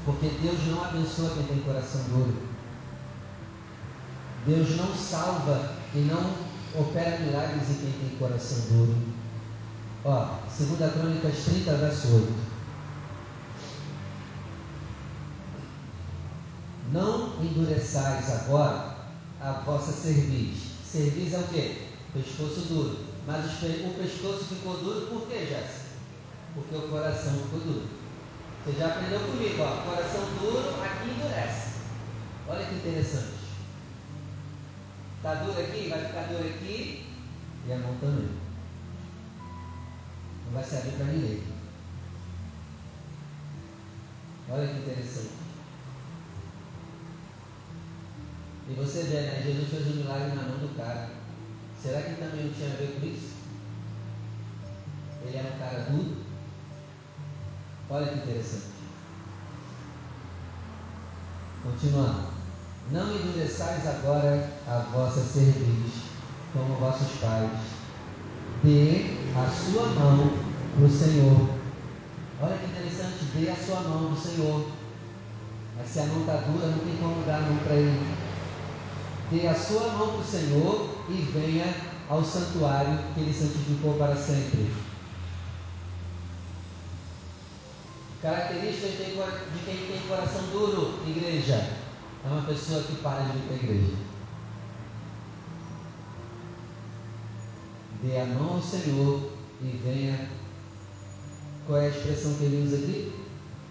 Porque 0.05 0.29
Deus 0.41 0.65
não 0.67 0.81
abençoa 0.81 1.33
quem 1.33 1.43
tem 1.43 1.59
coração 1.59 2.03
duro. 2.03 2.41
Deus 4.45 4.77
não 4.77 4.95
salva 4.95 5.75
e 5.93 5.97
não 5.97 6.52
opera 6.75 7.19
milagres 7.19 7.69
em 7.69 7.75
quem 7.75 7.91
tem 7.91 8.17
coração 8.17 8.57
duro. 8.69 8.95
Ó, 10.05 10.39
2 10.57 10.93
Crônicas 10.93 11.45
30, 11.45 11.77
verso 11.77 12.07
8. 12.15 12.33
Não 16.91 17.43
endureçais 17.43 18.29
agora 18.31 18.95
a 19.39 19.51
vossa 19.65 19.91
cerviz. 19.91 20.57
Cerviz 20.85 21.33
é 21.33 21.39
o 21.39 21.47
quê? 21.47 21.87
Pescoço 22.13 22.61
duro. 22.67 22.97
Mas 23.25 23.45
o 23.45 23.93
pescoço 23.97 24.45
ficou 24.45 24.77
duro 24.77 25.07
por 25.07 25.27
quê, 25.27 25.47
Jéssica? 25.47 25.83
porque 26.53 26.75
o 26.75 26.89
coração 26.89 27.33
ficou 27.33 27.59
duro. 27.59 27.87
Você 28.63 28.77
já 28.77 28.87
aprendeu 28.87 29.19
comigo, 29.19 29.61
ó, 29.61 29.89
coração 29.89 30.21
duro 30.39 30.81
aqui 30.81 31.09
endurece. 31.09 31.73
Olha 32.47 32.65
que 32.65 32.75
interessante. 32.75 33.42
Está 35.23 35.35
duro 35.35 35.57
aqui, 35.57 35.87
vai 35.87 36.03
ficar 36.03 36.23
duro 36.23 36.49
aqui 36.49 37.05
e 37.65 37.71
a 37.71 37.77
mão 37.77 37.97
também. 38.01 38.27
Não 40.45 40.53
vai 40.53 40.61
se 40.65 40.75
abrir 40.75 40.91
para 40.91 41.05
ninguém. 41.05 41.43
Olha 44.49 44.67
que 44.67 44.79
interessante. 44.79 45.31
E 48.67 48.73
você 48.73 49.03
vê, 49.03 49.21
né? 49.21 49.43
Jesus 49.45 49.69
fez 49.69 49.87
um 49.87 49.99
milagre 50.01 50.35
na 50.35 50.41
mão 50.41 50.57
do 50.57 50.75
cara. 50.75 51.11
Será 51.81 52.01
que 52.01 52.15
também 52.15 52.47
não 52.47 52.53
tinha 52.53 52.73
a 52.73 52.75
ver 52.75 52.99
com 52.99 53.07
isso? 53.07 53.35
Ele 55.21 55.37
era 55.37 55.47
um 55.47 55.57
cara 55.57 55.85
duro? 55.89 56.17
Olha 57.89 58.07
que 58.07 58.15
interessante. 58.15 58.73
Continuando. 61.63 62.32
Não 62.91 63.15
endureçais 63.15 63.87
agora 63.87 64.49
a 64.67 64.79
vossa 64.91 65.21
cerviz, 65.21 65.93
como 66.51 66.75
vossos 66.75 67.19
pais. 67.19 67.49
Dê 68.61 69.15
a 69.35 69.49
sua 69.49 69.87
mão 69.87 70.33
para 70.75 70.85
o 70.85 70.89
Senhor. 70.89 71.49
Olha 72.41 72.57
que 72.57 72.65
interessante, 72.65 73.25
dê 73.35 73.49
a 73.49 73.55
sua 73.55 73.81
mão 73.81 74.05
para 74.07 74.13
o 74.13 74.21
Senhor. 74.21 74.67
Mas 75.77 75.87
se 75.87 75.99
a 75.99 76.05
mão 76.07 76.19
está 76.21 76.35
dura, 76.35 76.67
não 76.67 76.79
tem 76.79 76.97
como 76.97 77.25
dar 77.25 77.37
a 77.37 77.41
mão 77.41 77.57
para 77.63 77.75
ele. 77.75 78.15
Dê 79.31 79.47
a 79.47 79.55
sua 79.55 79.87
mão 79.93 80.09
para 80.09 80.19
o 80.19 80.23
Senhor 80.23 80.97
e 81.09 81.13
venha 81.33 81.73
ao 82.09 82.23
santuário 82.23 82.99
que 83.13 83.21
ele 83.21 83.33
santificou 83.33 83.93
para 83.93 84.15
sempre. 84.15 84.71
Características 88.21 88.91
de 88.91 89.65
quem 89.65 89.77
tem 89.87 90.07
coração 90.07 90.41
duro, 90.51 90.99
igreja. 91.07 91.82
É 92.25 92.27
uma 92.27 92.41
pessoa 92.43 92.83
que 92.83 92.95
para 92.97 93.21
de 93.23 93.31
vir 93.33 93.41
para 93.47 93.53
a 93.53 93.57
igreja. 93.57 93.95
Dê 98.01 98.17
a 98.19 98.25
mão 98.25 98.55
ao 98.55 98.61
Senhor 98.61 99.31
e 99.61 99.81
venha. 99.83 100.29
Qual 101.65 101.79
é 101.79 101.85
a 101.85 101.89
expressão 101.89 102.33
que 102.35 102.43
ele 102.45 102.65
usa 102.65 102.77
aqui? 102.77 103.13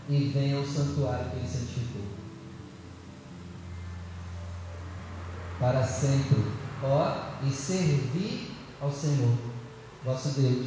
E 0.09 0.31
venha 0.35 0.59
ao 0.59 0.67
santuário 0.67 1.31
que 1.31 1.37
ele 1.37 1.49
santificou. 1.49 2.03
Para 5.59 5.87
sempre. 5.87 6.63
Ó, 6.83 7.33
e 7.47 7.51
servir 7.51 8.51
ao 8.81 8.91
Senhor, 8.91 9.37
vosso 10.05 10.41
Deus, 10.41 10.67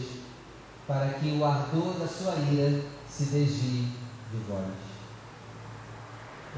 para 0.88 1.10
que 1.15 1.32
o 1.32 1.43
ardor 1.43 1.93
da 2.00 2.08
sua 2.08 2.36
ira 2.54 2.82
se 3.10 3.26
desvie 3.26 3.89
de 4.32 4.38
vós. 4.48 4.94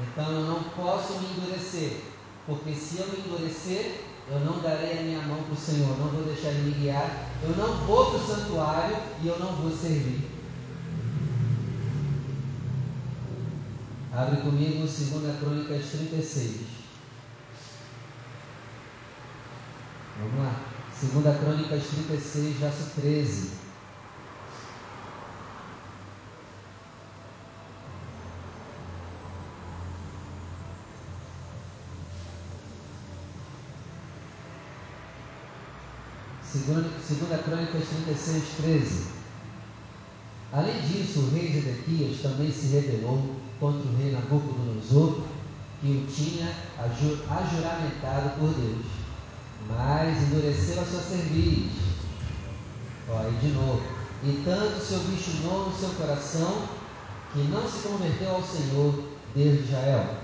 Então 0.00 0.32
eu 0.32 0.42
não 0.42 0.62
posso 0.64 1.14
me 1.14 1.26
endurecer, 1.26 2.02
porque 2.46 2.72
se 2.72 2.98
eu 2.98 3.08
me 3.08 3.18
endurecer, 3.18 4.00
eu 4.30 4.40
não 4.40 4.60
darei 4.60 4.98
a 4.98 5.02
minha 5.02 5.22
mão 5.22 5.42
para 5.42 5.54
o 5.54 5.56
Senhor, 5.56 5.98
não 5.98 6.08
vou 6.08 6.22
deixar 6.22 6.48
Ele 6.48 6.70
me 6.70 6.80
guiar, 6.80 7.30
eu 7.42 7.56
não 7.56 7.86
vou 7.86 8.06
para 8.06 8.20
o 8.20 8.26
santuário 8.26 8.96
e 9.22 9.26
eu 9.26 9.38
não 9.38 9.52
vou 9.56 9.70
servir. 9.70 10.38
Abre 14.12 14.40
comigo 14.40 14.78
2 14.80 15.38
Crônicas 15.38 15.90
36. 15.90 16.56
Vamos 20.18 20.44
lá. 20.44 20.60
2 21.00 21.38
Crônicas 21.38 21.86
36, 21.86 22.56
verso 22.56 22.90
13. 23.00 23.67
Segunda, 36.68 36.90
segunda 37.02 37.38
Crônicas 37.38 37.82
36, 37.88 38.44
13. 38.60 39.06
Além 40.52 40.78
disso, 40.82 41.20
o 41.20 41.30
rei 41.30 41.50
Zedequias 41.50 42.20
também 42.20 42.52
se 42.52 42.66
rebelou 42.66 43.36
contra 43.58 43.88
o 43.88 43.96
rei 43.96 44.12
Nabucodonosor, 44.12 45.22
que 45.80 45.86
o 45.86 46.06
tinha 46.06 46.54
ajuramentado 46.78 48.38
por 48.38 48.52
Deus, 48.52 48.84
mas 49.66 50.24
endureceu 50.24 50.82
a 50.82 50.84
sua 50.84 51.00
cerviz. 51.00 51.72
Aí 53.08 53.32
de 53.40 53.48
novo. 53.48 53.80
E 54.24 54.42
tanto 54.44 54.78
se 54.84 54.94
obstinou 54.94 55.70
no 55.70 55.74
seu 55.74 55.88
coração 55.94 56.68
que 57.32 57.38
não 57.44 57.66
se 57.66 57.88
converteu 57.88 58.34
ao 58.34 58.42
Senhor, 58.42 59.04
Deus 59.34 59.56
de 59.56 59.64
Israel. 59.64 60.16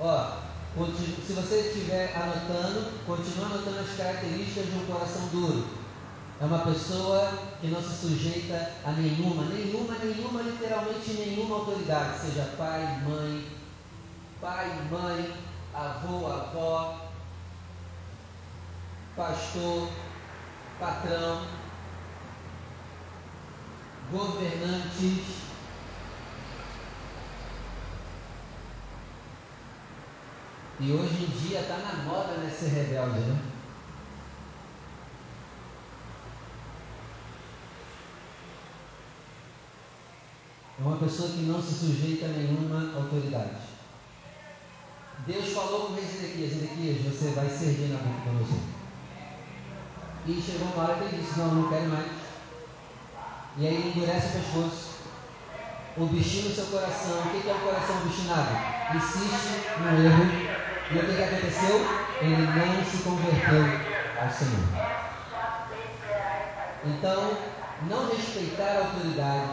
Ó, 0.00 0.47
se 0.86 1.32
você 1.32 1.60
estiver 1.60 2.14
anotando, 2.16 2.92
continue 3.04 3.44
anotando 3.44 3.80
as 3.80 3.96
características 3.96 4.66
de 4.66 4.76
um 4.76 4.86
coração 4.86 5.26
duro. 5.28 5.66
É 6.40 6.44
uma 6.44 6.60
pessoa 6.60 7.32
que 7.60 7.66
não 7.66 7.82
se 7.82 8.06
sujeita 8.06 8.70
a 8.84 8.92
nenhuma, 8.92 9.44
nenhuma, 9.46 9.98
nenhuma, 9.98 10.42
literalmente 10.42 11.10
nenhuma 11.14 11.56
autoridade, 11.56 12.20
seja 12.20 12.54
pai, 12.56 13.02
mãe, 13.04 13.44
pai, 14.40 14.88
mãe, 14.88 15.34
avô, 15.74 16.26
avó, 16.28 17.10
pastor, 19.16 19.88
patrão, 20.78 21.42
governantes, 24.12 25.47
E 30.80 30.92
hoje 30.92 31.24
em 31.24 31.48
dia 31.48 31.60
está 31.60 31.76
na 31.76 32.04
moda 32.04 32.34
né, 32.34 32.48
ser 32.50 32.68
rebelde, 32.68 33.18
né? 33.18 33.42
É 40.78 40.82
uma 40.82 40.96
pessoa 40.98 41.30
que 41.30 41.40
não 41.40 41.60
se 41.60 41.74
sujeita 41.74 42.26
a 42.26 42.28
nenhuma 42.28 42.96
autoridade. 42.96 43.58
Deus 45.26 45.48
falou 45.48 45.86
com 45.86 45.92
o 45.94 45.96
rei 45.96 46.04
Ezequias, 46.04 46.52
Ezequias, 46.52 47.02
você 47.02 47.30
vai 47.32 47.48
servir 47.48 47.88
na 47.88 47.98
boca 47.98 48.10
Nabucodonosor. 48.10 48.78
E 50.26 50.40
chegou 50.40 50.68
uma 50.68 50.84
hora 50.84 50.94
que 50.94 51.14
ele 51.14 51.22
disse, 51.22 51.38
não, 51.40 51.54
não 51.54 51.68
quero 51.68 51.88
mais. 51.88 52.06
E 53.56 53.66
aí 53.66 53.74
ele 53.74 53.88
endurece 53.88 54.28
o 54.28 54.40
pescoço. 54.40 54.97
Obstina 56.00 56.50
o 56.50 56.54
seu 56.54 56.66
coração. 56.66 57.18
O 57.18 57.30
que 57.30 57.48
é 57.48 57.54
um 57.54 57.58
coração 57.58 57.96
obstinado? 58.02 58.56
Insiste 58.94 59.78
no 59.80 60.06
erro 60.06 60.24
e 60.90 60.96
o 60.96 61.00
que, 61.00 61.16
que 61.16 61.22
aconteceu? 61.22 61.80
Ele 62.20 62.46
não 62.46 62.84
se 62.84 62.98
converteu 63.02 63.64
ao 64.22 64.30
Senhor. 64.30 64.98
Então, 66.84 67.36
não 67.88 68.08
respeitar 68.08 68.64
a 68.64 68.86
autoridade. 68.86 69.50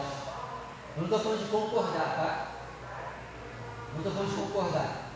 Eu 0.96 1.02
não 1.02 1.04
estou 1.04 1.18
falando 1.18 1.44
de 1.44 1.50
concordar, 1.50 2.14
tá? 2.16 2.46
Não 3.92 3.98
estou 3.98 4.12
falando 4.12 4.30
de 4.30 4.36
concordar. 4.36 5.06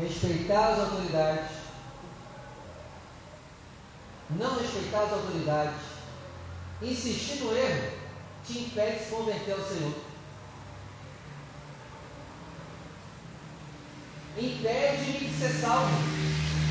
Respeitar 0.00 0.68
as 0.68 0.78
autoridades. 0.80 1.50
Não 4.30 4.58
respeitar 4.58 5.02
as 5.02 5.12
autoridades. 5.12 5.87
Insistir 6.80 7.40
no 7.40 7.56
erro 7.56 7.92
te 8.46 8.58
impede 8.58 8.98
de 8.98 9.04
se 9.04 9.10
converter 9.10 9.52
ao 9.52 9.60
Senhor. 9.60 10.08
impede 14.40 15.18
de 15.18 15.32
ser 15.36 15.60
salvo, 15.60 15.98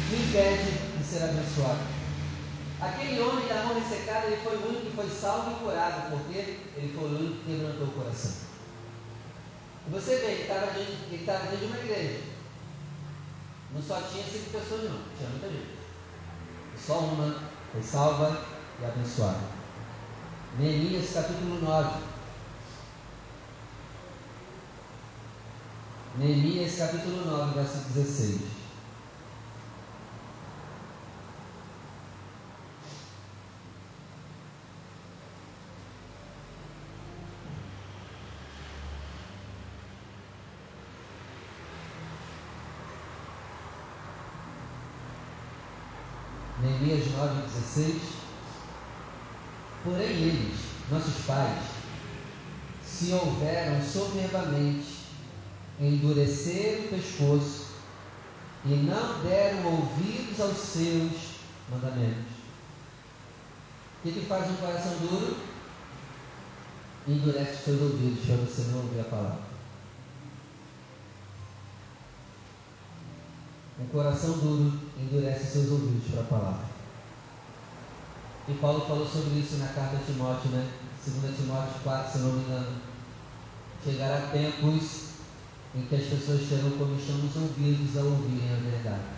me 0.09 0.17
impede 0.17 0.71
de 0.97 1.03
ser 1.03 1.23
abençoado. 1.23 1.97
Aquele 2.79 3.19
homem 3.21 3.47
da 3.47 3.63
mão 3.63 3.79
ressecada, 3.79 4.27
ele 4.27 4.41
foi 4.43 4.55
o 4.55 4.67
único 4.67 4.85
que 4.85 4.95
foi 4.95 5.09
salvo 5.09 5.51
e 5.51 5.55
curado, 5.55 6.11
porque 6.11 6.37
ele 6.37 6.93
foi 6.95 7.03
o 7.03 7.15
único 7.15 7.43
que 7.43 7.57
quebrantou 7.57 7.87
o 7.87 7.91
coração. 7.91 8.31
E 9.87 9.89
você 9.89 10.17
vê, 10.17 10.25
ele 10.25 10.41
estava 10.43 10.67
dentro, 10.67 10.95
dentro 11.09 11.57
de 11.57 11.65
uma 11.65 11.77
igreja. 11.77 12.19
Não 13.73 13.81
só 13.81 14.01
tinha 14.01 14.23
cinco 14.23 14.51
pessoas, 14.51 14.83
não, 14.83 15.01
tinha 15.17 15.29
muita 15.29 15.47
gente. 15.47 15.77
Só 16.77 16.99
uma 16.99 17.43
Foi 17.71 17.81
salva 17.81 18.45
e 18.79 18.85
abençoada. 18.85 19.56
Neemias 20.59 21.11
capítulo 21.13 21.59
9. 21.61 21.89
Neemias 26.17 26.75
capítulo 26.77 27.21
9, 27.25 27.53
verso 27.53 27.77
16. 27.93 28.41
Neemias 46.63 47.05
9, 47.15 47.41
16. 47.75 48.16
Porém, 49.87 50.09
eles, 50.09 50.59
nossos 50.91 51.23
pais, 51.25 51.63
se 52.83 53.13
houveram 53.13 53.81
soberbamente 53.81 54.97
endurecer 55.79 56.81
o 56.81 56.89
pescoço 56.89 57.67
e 58.65 58.69
não 58.69 59.23
deram 59.23 59.65
ouvidos 59.65 60.41
aos 60.41 60.57
seus 60.57 61.11
mandamentos. 61.71 62.35
O 63.99 64.03
que, 64.03 64.11
que 64.11 64.25
faz 64.25 64.51
um 64.51 64.55
coração 64.55 64.91
duro? 64.97 65.37
Endurece 67.07 67.53
os 67.53 67.59
seus 67.59 67.81
ouvidos 67.81 68.25
para 68.25 68.35
você 68.35 68.61
não 68.63 68.79
ouvir 68.79 68.99
a 68.99 69.03
palavra. 69.05 69.47
Um 73.79 73.85
coração 73.85 74.31
duro 74.39 74.81
endurece 74.99 75.45
seus 75.45 75.71
ouvidos 75.71 76.11
para 76.11 76.21
a 76.23 76.25
palavra. 76.25 76.66
E 78.47 78.53
Paulo 78.53 78.85
falou 78.87 79.05
sobre 79.05 79.39
isso 79.39 79.57
na 79.57 79.67
carta 79.67 79.97
a 79.97 79.99
Timóteo, 79.99 80.49
né? 80.51 80.69
2 81.05 81.35
Timóteo 81.35 81.81
4, 81.83 82.11
se 82.11 82.17
não 82.19 82.33
me 82.33 82.45
engano. 82.45 82.77
Chegará 83.83 84.27
tempos 84.31 85.07
em 85.75 85.81
que 85.81 85.95
as 85.95 86.03
pessoas 86.05 86.47
terão 86.47 86.71
comichão 86.71 87.17
nos 87.17 87.35
ouvidos 87.35 87.97
a 87.97 88.03
ouvirem 88.03 88.53
a 88.53 88.71
verdade. 88.71 89.17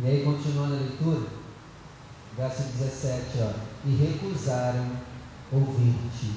E 0.00 0.06
aí, 0.06 0.24
continuando 0.24 0.74
a 0.74 0.78
leitura, 0.78 1.26
verso 2.36 2.62
17, 2.62 3.24
ó. 3.40 3.52
E 3.86 3.94
recusaram 3.94 4.90
ouvir-te. 5.52 6.32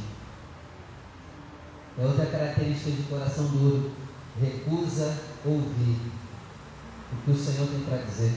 É 1.97 2.05
outra 2.05 2.27
característica 2.27 2.91
de 2.91 3.03
coração 3.03 3.45
duro 3.47 3.91
recusa 4.39 5.17
ouvir 5.43 5.99
o 7.11 7.25
que 7.25 7.31
o 7.31 7.37
Senhor 7.37 7.67
tem 7.67 7.81
para 7.81 7.97
dizer, 7.97 8.33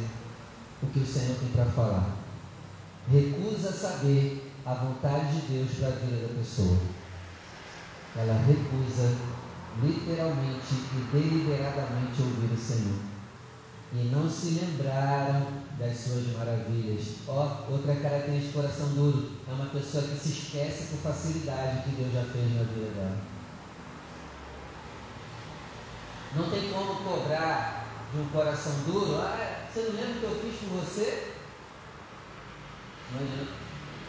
o 0.83 0.87
que 0.87 1.01
o 1.01 1.07
Senhor 1.07 1.37
tem 1.38 1.49
para 1.51 1.66
falar. 1.66 2.16
Recusa 3.11 3.73
saber 3.73 4.53
a 4.64 4.75
vontade 4.75 5.40
de 5.40 5.53
Deus 5.53 5.71
para 5.79 5.88
a 5.88 5.90
vida 5.90 6.27
da 6.27 6.35
pessoa. 6.35 6.79
Ela 8.16 8.35
recusa 8.47 9.16
literalmente 9.83 10.75
e 10.75 11.09
deliberadamente 11.12 12.23
ouvir 12.23 12.53
o 12.53 12.59
Senhor. 12.59 12.99
E 13.95 14.11
não 14.11 14.29
se 14.29 14.59
lembraram 14.61 15.47
das 15.79 15.99
suas 15.99 16.27
maravilhas. 16.37 17.16
Ó, 17.27 17.66
outra 17.71 17.95
característica 17.97 18.53
do 18.53 18.62
coração 18.62 18.88
duro 18.88 19.33
é 19.49 19.53
uma 19.53 19.66
pessoa 19.66 20.03
que 20.05 20.16
se 20.16 20.31
esquece 20.31 20.88
com 20.90 21.09
facilidade 21.09 21.83
que 21.83 21.97
Deus 21.97 22.12
já 22.12 22.25
fez 22.33 22.55
na 22.55 22.62
vida 22.62 22.90
dela. 22.95 23.18
Não 26.35 26.51
tem 26.51 26.73
como 26.73 26.95
cobrar 27.05 28.09
de 28.12 28.21
um 28.21 28.27
coração 28.29 28.73
duro. 28.87 29.16
Ah, 29.16 29.62
você 29.73 29.81
não 29.81 29.93
lembra 29.93 30.13
o 30.13 30.21
que 30.21 30.25
eu 30.25 30.41
fiz 30.41 30.61
com 30.61 30.77
você? 30.77 31.33
Não 33.13 33.21
adianta. 33.21 33.53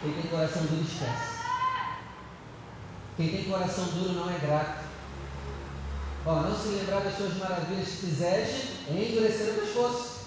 Quem 0.02 0.12
tem 0.12 0.30
coração 0.30 0.62
duro 0.64 0.82
esquece. 0.82 1.34
Quem 3.16 3.28
tem 3.28 3.44
coração 3.44 3.84
duro 3.86 4.12
não 4.12 4.30
é 4.30 4.38
grato. 4.40 4.84
Ó, 6.26 6.34
não 6.42 6.54
se 6.54 6.68
lembrar 6.68 7.00
das 7.00 7.16
suas 7.16 7.36
maravilhas 7.38 7.88
que 7.88 7.96
fizeste, 7.96 8.84
endurecer 8.90 9.54
o 9.54 9.60
pescoço. 9.60 10.24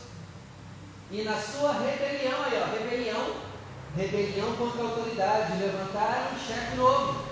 E 1.12 1.22
na 1.22 1.40
sua 1.40 1.74
rebelião 1.74 2.44
aí, 2.44 2.60
ó, 2.60 2.72
rebelião, 2.72 3.36
rebelião 3.96 4.56
contra 4.56 4.82
a 4.82 4.86
autoridade, 4.86 5.60
levantaram 5.60 6.36
um 6.36 6.40
chefe 6.40 6.76
novo. 6.78 7.28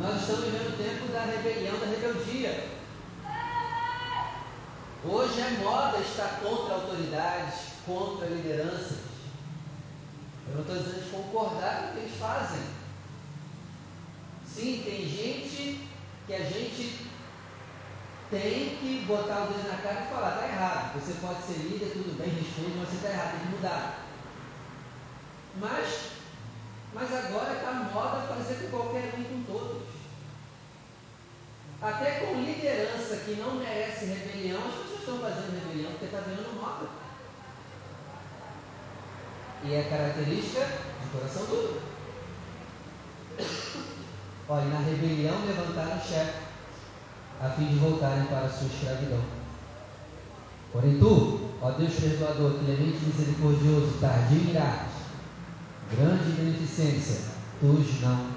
Nós 0.00 0.20
estamos 0.20 0.44
vivendo 0.44 0.74
o 0.74 0.76
tempo 0.76 1.12
da 1.12 1.24
rebelião, 1.24 1.78
da 1.78 1.86
rebeldia. 1.86 2.81
Hoje 5.04 5.40
é 5.40 5.50
moda 5.58 5.98
estar 5.98 6.40
contra 6.40 6.74
autoridades, 6.74 7.72
contra 7.84 8.28
lideranças. 8.28 8.98
Eu 10.48 10.54
não 10.54 10.60
estou 10.60 10.76
dizendo 10.76 11.04
de 11.04 11.10
concordar 11.10 11.82
com 11.82 11.88
o 11.88 11.92
que 11.92 11.98
eles 11.98 12.18
fazem. 12.18 12.62
Sim, 14.46 14.82
tem 14.84 15.08
gente 15.08 15.88
que 16.26 16.34
a 16.34 16.44
gente 16.44 17.08
tem 18.30 18.76
que 18.76 19.04
botar 19.06 19.42
o 19.42 19.46
dedo 19.48 19.68
na 19.68 19.78
cara 19.78 20.04
e 20.04 20.14
falar, 20.14 20.34
está 20.34 20.46
errado. 20.46 21.00
Você 21.00 21.14
pode 21.14 21.42
ser 21.42 21.58
líder, 21.64 21.90
tudo 21.92 22.16
bem, 22.16 22.28
respeito, 22.28 22.78
mas 22.78 22.88
você 22.88 22.96
está 22.96 23.08
errado, 23.10 23.30
tem 23.32 23.40
que 23.40 23.56
mudar. 23.56 24.06
Mas, 25.56 26.10
mas 26.94 27.12
agora 27.12 27.54
está 27.54 27.72
moda 27.92 28.26
fazer 28.28 28.54
com 28.54 28.76
qualquer 28.76 29.12
um 29.18 29.24
com 29.24 29.52
todos. 29.52 29.82
Até 31.82 32.20
com 32.20 32.40
liderança 32.40 33.16
que 33.16 33.32
não 33.32 33.56
merece 33.56 34.04
rebelião, 34.04 34.60
as 34.68 34.74
pessoas 34.74 34.91
estão 35.02 35.18
fazendo 35.18 35.52
rebelião 35.52 35.90
porque 35.92 36.04
está 36.06 36.18
virando 36.18 36.60
moda. 36.60 36.86
E 39.64 39.74
é 39.74 39.82
característica 39.82 40.64
de 40.64 41.08
coração 41.12 41.44
duro. 41.46 41.82
Olha, 44.48 44.64
na 44.66 44.78
rebelião 44.78 45.44
levantaram 45.46 45.96
o 45.96 46.00
chefe, 46.00 46.38
a 47.40 47.50
fim 47.50 47.66
de 47.66 47.74
voltarem 47.76 48.24
para 48.24 48.46
a 48.46 48.50
sua 48.50 48.66
escravidão. 48.66 49.20
Porém 50.72 50.98
tu, 50.98 51.50
ó 51.60 51.70
Deus 51.72 51.94
perdoador, 51.94 52.58
clemente 52.58 53.04
misericordioso, 53.04 53.98
tardio 54.00 54.38
e 54.38 54.52
grande 55.94 56.32
beneficência, 56.32 57.32
tu 57.60 57.66
os 57.66 58.00
não 58.00 58.30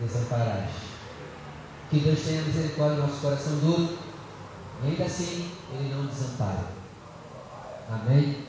desamparaste. 0.00 0.84
Que 1.90 2.00
Deus 2.00 2.20
tenha 2.20 2.42
misericórdia 2.42 2.96
do 2.96 3.02
nosso 3.06 3.20
coração 3.20 3.58
duro. 3.58 3.98
E 4.82 4.88
ainda 4.88 5.04
assim, 5.04 5.53
Ele 5.72 5.94
não 5.94 6.06
desampara. 6.06 6.64
Amém? 7.90 8.44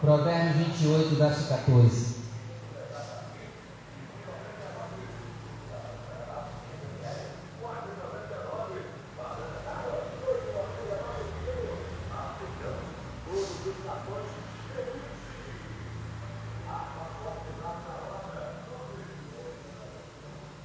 Provérbios 0.00 0.56
28, 0.56 1.14
verso 1.16 1.48
14. 1.48 2.16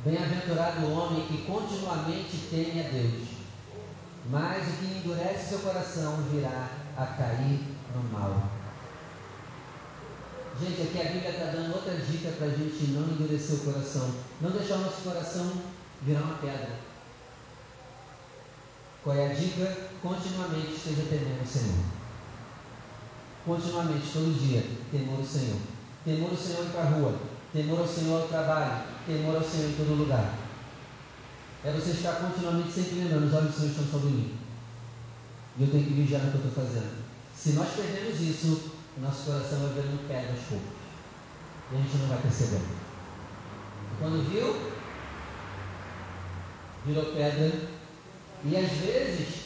Bem-aventurado 0.04 0.88
o 0.88 0.98
homem 0.98 1.28
que 1.28 1.46
continuamente 1.46 2.48
teme 2.50 2.80
a 2.80 2.90
Deus, 2.90 3.28
mas 4.32 4.68
o 4.68 4.78
que 4.78 4.98
endurece 4.98 5.50
seu 5.50 5.51
coração 5.62 6.18
virá 6.32 6.70
a 6.98 7.06
cair 7.06 7.60
no 7.96 8.04
mal. 8.12 8.52
Gente, 10.60 10.82
aqui 10.82 11.00
a 11.02 11.12
Bíblia 11.12 11.32
está 11.32 11.46
dando 11.46 11.74
outra 11.74 11.96
dica 11.96 12.30
para 12.38 12.48
a 12.48 12.50
gente 12.50 12.92
não 12.92 13.04
endurecer 13.04 13.56
o 13.56 13.72
coração, 13.72 14.12
não 14.42 14.52
deixar 14.52 14.76
o 14.76 14.82
nosso 14.82 15.02
coração 15.02 15.54
virar 16.02 16.22
uma 16.22 16.36
pedra. 16.36 16.78
Qual 19.04 19.16
é 19.16 19.32
a 19.32 19.34
dica? 19.34 19.90
Continuamente 20.02 20.76
esteja 20.76 21.04
temendo 21.10 21.44
o 21.44 21.48
Senhor. 21.48 21.84
Continuamente, 23.46 24.12
todo 24.14 24.40
dia, 24.40 24.64
temor 24.92 25.20
o 25.20 25.26
Senhor. 25.26 25.58
Temor 26.06 26.32
o 26.32 26.38
Senhor 26.38 26.66
para 26.68 26.82
a 26.82 26.90
rua, 26.90 27.16
temor 27.54 27.80
ao 27.80 27.88
Senhor 27.88 28.22
ao 28.22 28.28
trabalho, 28.28 28.84
temor 29.08 29.36
ao 29.36 29.44
Senhor 29.44 29.70
em 29.70 29.76
todo 29.76 29.98
lugar. 29.98 30.36
É 31.64 31.72
você 31.72 31.92
estar 31.92 32.14
continuamente 32.14 32.72
sempre 32.72 33.00
lembrando, 33.00 33.28
os 33.28 33.34
olhos 33.34 33.52
do 33.52 33.58
Senhor 33.58 33.70
estão 33.72 33.86
sobre 33.86 34.10
mim. 34.10 34.38
E 35.58 35.64
eu 35.64 35.70
tenho 35.70 35.84
que 35.84 35.94
vigiar 35.94 36.22
no 36.24 36.32
que 36.32 36.38
eu 36.38 36.48
estou 36.48 36.64
fazendo. 36.64 37.04
Se 37.36 37.54
nós 37.54 37.70
perdemos 37.76 38.20
isso, 38.22 38.72
o 38.98 39.02
nosso 39.02 39.26
coração 39.26 39.60
vai 39.60 39.74
virando 39.74 40.08
pedra 40.08 40.32
aos 40.32 40.42
poucos. 40.42 40.68
E 41.72 41.76
a 41.76 41.78
gente 41.78 41.98
não 41.98 42.08
vai 42.08 42.22
perceber. 42.22 42.62
Quando 44.00 44.30
viu, 44.30 44.72
virou 46.86 47.06
pedra. 47.14 47.70
E 48.44 48.58
às 48.58 48.72
vezes, 48.72 49.46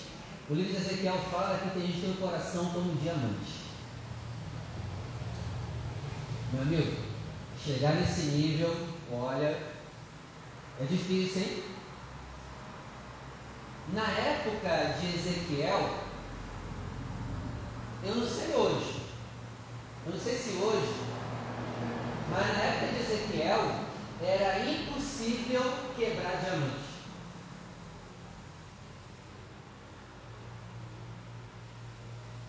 o 0.49 0.53
livro 0.53 0.71
de 0.71 0.77
Ezequiel 0.77 1.17
fala 1.31 1.57
que 1.57 1.71
tem 1.71 1.87
gente 1.87 1.95
que 1.95 2.01
tem 2.01 2.11
o 2.11 2.17
coração 2.17 2.65
como 2.71 2.91
um 2.91 2.95
diamante. 2.95 3.65
Meu 6.53 6.61
amigo, 6.61 6.97
chegar 7.61 7.95
nesse 7.95 8.27
nível, 8.27 8.73
olha, 9.11 9.59
é 10.79 10.85
difícil, 10.89 11.41
hein? 11.41 11.63
Na 13.93 14.01
época 14.01 14.97
de 14.99 15.15
Ezequiel, 15.15 15.99
eu 18.03 18.15
não 18.15 18.27
sei 18.27 18.53
hoje, 18.55 19.01
eu 20.05 20.13
não 20.13 20.19
sei 20.19 20.37
se 20.37 20.57
hoje, 20.57 20.95
mas 22.31 22.47
na 22.47 22.63
época 22.63 22.87
de 22.87 22.99
Ezequiel 22.99 23.85
era 24.23 24.65
impossível 24.65 25.61
quebrar 25.95 26.41
diamante. 26.41 26.85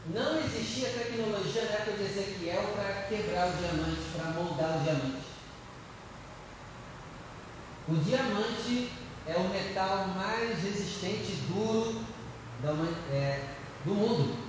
Não 0.06 0.38
existia 0.38 0.88
tecnologia 0.88 1.64
na 1.64 1.70
época 1.72 1.96
de 1.98 2.04
Ezequiel 2.04 2.62
para 2.74 3.02
quebrar 3.08 3.48
o 3.48 3.56
diamante, 3.56 4.02
para 4.16 4.30
moldar 4.30 4.78
o 4.78 4.82
diamante. 4.84 5.26
O 7.88 7.94
diamante 7.96 8.90
é 9.28 9.36
o 9.36 9.48
metal 9.48 10.08
mais 10.16 10.62
resistente 10.62 11.32
e 11.32 11.52
duro 11.52 12.04
é, 13.12 13.40
do 13.84 13.94
mundo. 13.94 14.46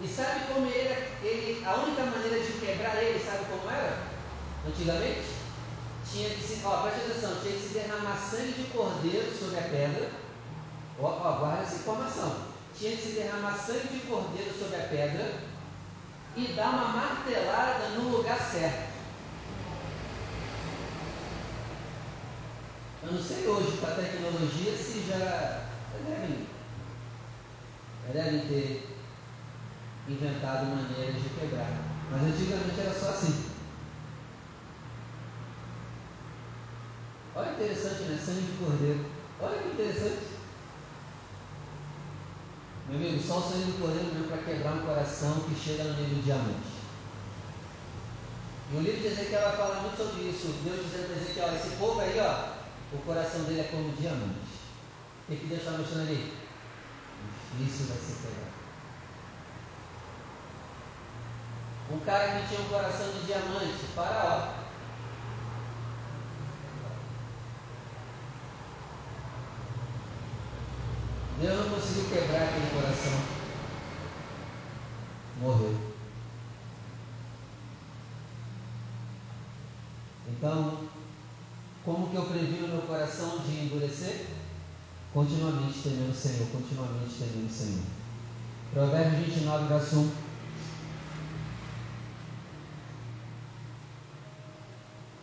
E 0.00 0.08
sabe 0.08 0.52
como 0.52 0.66
ele, 0.66 0.94
ele, 1.22 1.64
a 1.64 1.74
única 1.76 2.04
maneira 2.04 2.40
de 2.40 2.52
quebrar 2.52 3.02
ele, 3.02 3.18
sabe 3.18 3.44
como 3.44 3.70
era? 3.70 3.98
Antigamente? 4.66 5.34
Tinha 6.10 6.30
que 6.30 6.42
se, 6.42 6.60
ó, 6.64 6.82
presta 6.82 7.00
atenção, 7.00 7.40
tinha 7.40 7.54
que 7.54 7.68
se 7.68 7.74
derramar 7.74 8.16
sangue 8.16 8.52
de 8.52 8.64
cordeiro 8.64 9.36
sobre 9.36 9.58
a 9.58 9.62
pedra. 9.62 10.10
Ó, 11.00 11.06
ó 11.06 11.38
guarda 11.38 11.62
essa 11.62 11.76
informação 11.76 12.54
tinha 12.78 12.96
que 12.96 13.02
se 13.02 13.12
derramar 13.12 13.56
sangue 13.56 13.88
de 13.88 14.00
cordeiro 14.00 14.52
sobre 14.58 14.76
a 14.76 14.88
pedra 14.88 15.34
e 16.36 16.52
dar 16.54 16.70
uma 16.70 16.88
martelada 16.88 17.88
no 17.90 18.16
lugar 18.16 18.38
certo. 18.38 18.93
Eu 23.06 23.12
não 23.12 23.22
sei 23.22 23.46
hoje 23.46 23.76
com 23.76 23.86
a 23.86 23.90
tecnologia 23.90 24.72
se 24.72 25.04
já 25.06 25.68
devem, 26.08 26.46
devem 28.14 28.48
ter 28.48 28.96
inventado 30.08 30.66
maneiras 30.66 31.22
de 31.22 31.28
quebrar. 31.28 31.82
Mas 32.10 32.22
antigamente 32.22 32.80
era 32.80 32.94
só 32.98 33.10
assim. 33.10 33.44
Olha 37.34 37.50
interessante, 37.50 38.02
né? 38.04 38.18
Sangue 38.24 38.40
de 38.40 38.64
cordeiro. 38.64 39.04
Olha 39.40 39.58
que 39.58 39.68
interessante. 39.68 40.26
Meu 42.88 42.96
amigo, 42.96 43.22
só 43.22 43.38
o 43.38 43.42
sangue 43.42 43.72
do 43.72 43.80
cordeiro 43.80 44.14
mesmo 44.14 44.28
para 44.28 44.42
quebrar 44.42 44.76
um 44.76 44.86
coração 44.86 45.40
que 45.40 45.54
chega 45.54 45.84
no 45.84 45.94
nível 46.00 46.14
de 46.14 46.22
diamante. 46.22 46.74
E 48.72 48.76
o 48.76 48.80
livro 48.80 49.00
de 49.02 49.06
Ezequiel 49.08 49.42
vai 49.42 49.56
falar 49.58 49.82
muito 49.82 49.96
sobre 49.98 50.22
isso. 50.22 50.54
Deus 50.64 50.86
dizendo 50.86 51.08
para 51.08 51.22
Ezequiel, 51.22 51.54
esse 51.54 51.76
povo 51.76 52.00
aí, 52.00 52.18
ó, 52.18 52.53
o 52.94 52.98
coração 52.98 53.42
dele 53.44 53.60
é 53.60 53.64
como 53.64 53.92
diamante. 53.92 54.54
O 55.28 55.34
que, 55.34 55.46
Deus 55.46 55.60
está 55.60 55.72
mostrando 55.72 56.08
ali? 56.08 56.32
Difícil 57.58 57.86
vai 57.86 57.96
ser 57.96 58.14
quebrado. 58.22 58.54
Um 61.92 61.98
cara 62.00 62.40
que 62.40 62.48
tinha 62.48 62.60
um 62.60 62.68
coração 62.68 63.12
de 63.12 63.26
diamante, 63.26 63.84
faraó. 63.94 64.54
Deus 71.40 71.58
não 71.58 71.74
conseguiu 71.74 72.10
quebrar 72.10 72.42
aquele 72.44 72.80
coração. 72.80 73.20
Morreu. 75.40 75.94
Então, 80.28 80.93
como 81.84 82.08
que 82.08 82.16
eu 82.16 82.24
previno 82.24 82.68
meu 82.68 82.82
coração 82.82 83.40
de 83.40 83.66
endurecer? 83.66 84.26
Continuamente 85.12 85.82
temendo 85.82 86.10
o 86.10 86.14
Senhor, 86.14 86.48
continuamente 86.50 87.14
temendo 87.18 87.46
o 87.46 87.52
Senhor. 87.52 87.84
Provérbios 88.72 89.26
29, 89.26 89.68
verso 89.68 89.96
1. 89.96 90.10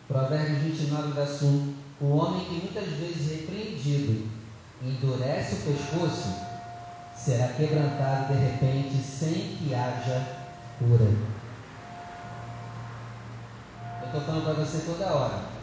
Provérbios 0.08 0.58
29, 0.62 1.12
verso 1.12 1.46
1. 1.46 1.74
O 2.00 2.16
homem 2.16 2.44
que 2.44 2.54
muitas 2.54 2.88
vezes 2.88 3.40
repreendido 3.40 4.28
endurece 4.82 5.56
o 5.56 5.72
pescoço, 5.72 6.34
será 7.16 7.48
quebrantado 7.48 8.32
de 8.32 8.40
repente 8.40 9.02
sem 9.02 9.56
que 9.56 9.74
haja 9.74 10.26
cura. 10.78 11.04
Eu 14.00 14.06
estou 14.06 14.20
falando 14.22 14.44
para 14.44 14.64
você 14.64 14.78
toda 14.86 15.12
hora. 15.12 15.61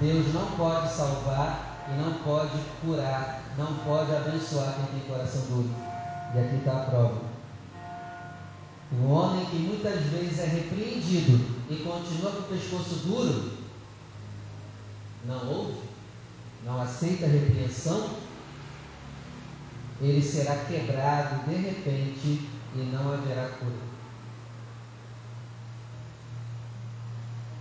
Deus 0.00 0.32
não 0.32 0.46
pode 0.52 0.90
salvar 0.90 1.86
e 1.88 2.00
não 2.00 2.14
pode 2.24 2.58
curar, 2.80 3.42
não 3.58 3.74
pode 3.84 4.14
abençoar 4.14 4.74
quem 4.74 5.00
tem 5.00 5.08
coração 5.08 5.42
duro. 5.42 5.70
E 6.34 6.38
aqui 6.38 6.56
está 6.56 6.82
a 6.82 6.84
prova. 6.84 7.20
O 8.92 9.10
homem 9.10 9.44
que 9.46 9.56
muitas 9.56 10.00
vezes 10.04 10.38
é 10.38 10.46
repreendido 10.46 11.38
e 11.68 11.76
continua 11.76 12.32
com 12.32 12.40
o 12.40 12.58
pescoço 12.58 13.06
duro, 13.06 13.52
não 15.26 15.46
ouve, 15.48 15.80
não 16.64 16.80
aceita 16.80 17.26
a 17.26 17.28
repreensão, 17.28 18.10
ele 20.00 20.22
será 20.22 20.56
quebrado 20.64 21.46
de 21.46 21.54
repente 21.56 22.48
e 22.74 22.78
não 22.92 23.12
haverá 23.12 23.50
cura. 23.50 23.90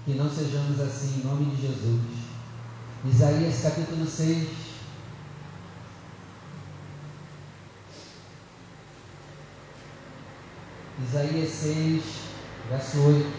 Que 0.05 0.13
não 0.13 0.29
sejamos 0.29 0.79
assim 0.79 1.19
em 1.19 1.25
nome 1.25 1.53
de 1.55 1.61
Jesus. 1.61 2.28
Isaías 3.05 3.61
capítulo 3.61 4.05
6. 4.05 4.49
Isaías 11.07 11.49
6, 11.49 12.03
verso 12.69 12.97
8. 12.99 13.31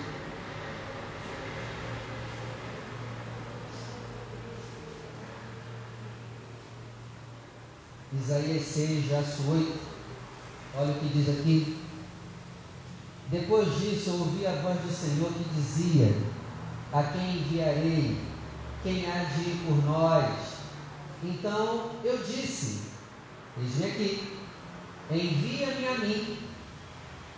Isaías 8.14 8.64
6, 8.64 9.04
verso 9.04 9.42
8. 9.50 9.78
Olha 10.78 10.92
o 10.92 11.00
que 11.00 11.08
diz 11.08 11.28
aqui. 11.28 11.76
Depois 13.30 13.68
disso, 13.78 14.12
ouvi 14.12 14.46
a 14.46 14.52
voz 14.52 14.80
do 14.80 14.90
Senhor 14.90 15.30
que 15.34 15.44
dizia: 15.54 16.14
A 16.94 17.02
quem 17.02 17.42
enviarei? 17.42 18.29
Quem 18.82 19.04
há 19.10 19.24
de 19.24 19.40
ir 19.42 19.60
por 19.66 19.84
nós? 19.84 20.54
Então 21.22 21.90
eu 22.02 22.18
disse: 22.18 22.80
Eis-me 23.58 23.84
aqui, 23.84 24.38
envia-me 25.10 25.86
a 25.86 25.98
mim. 25.98 26.38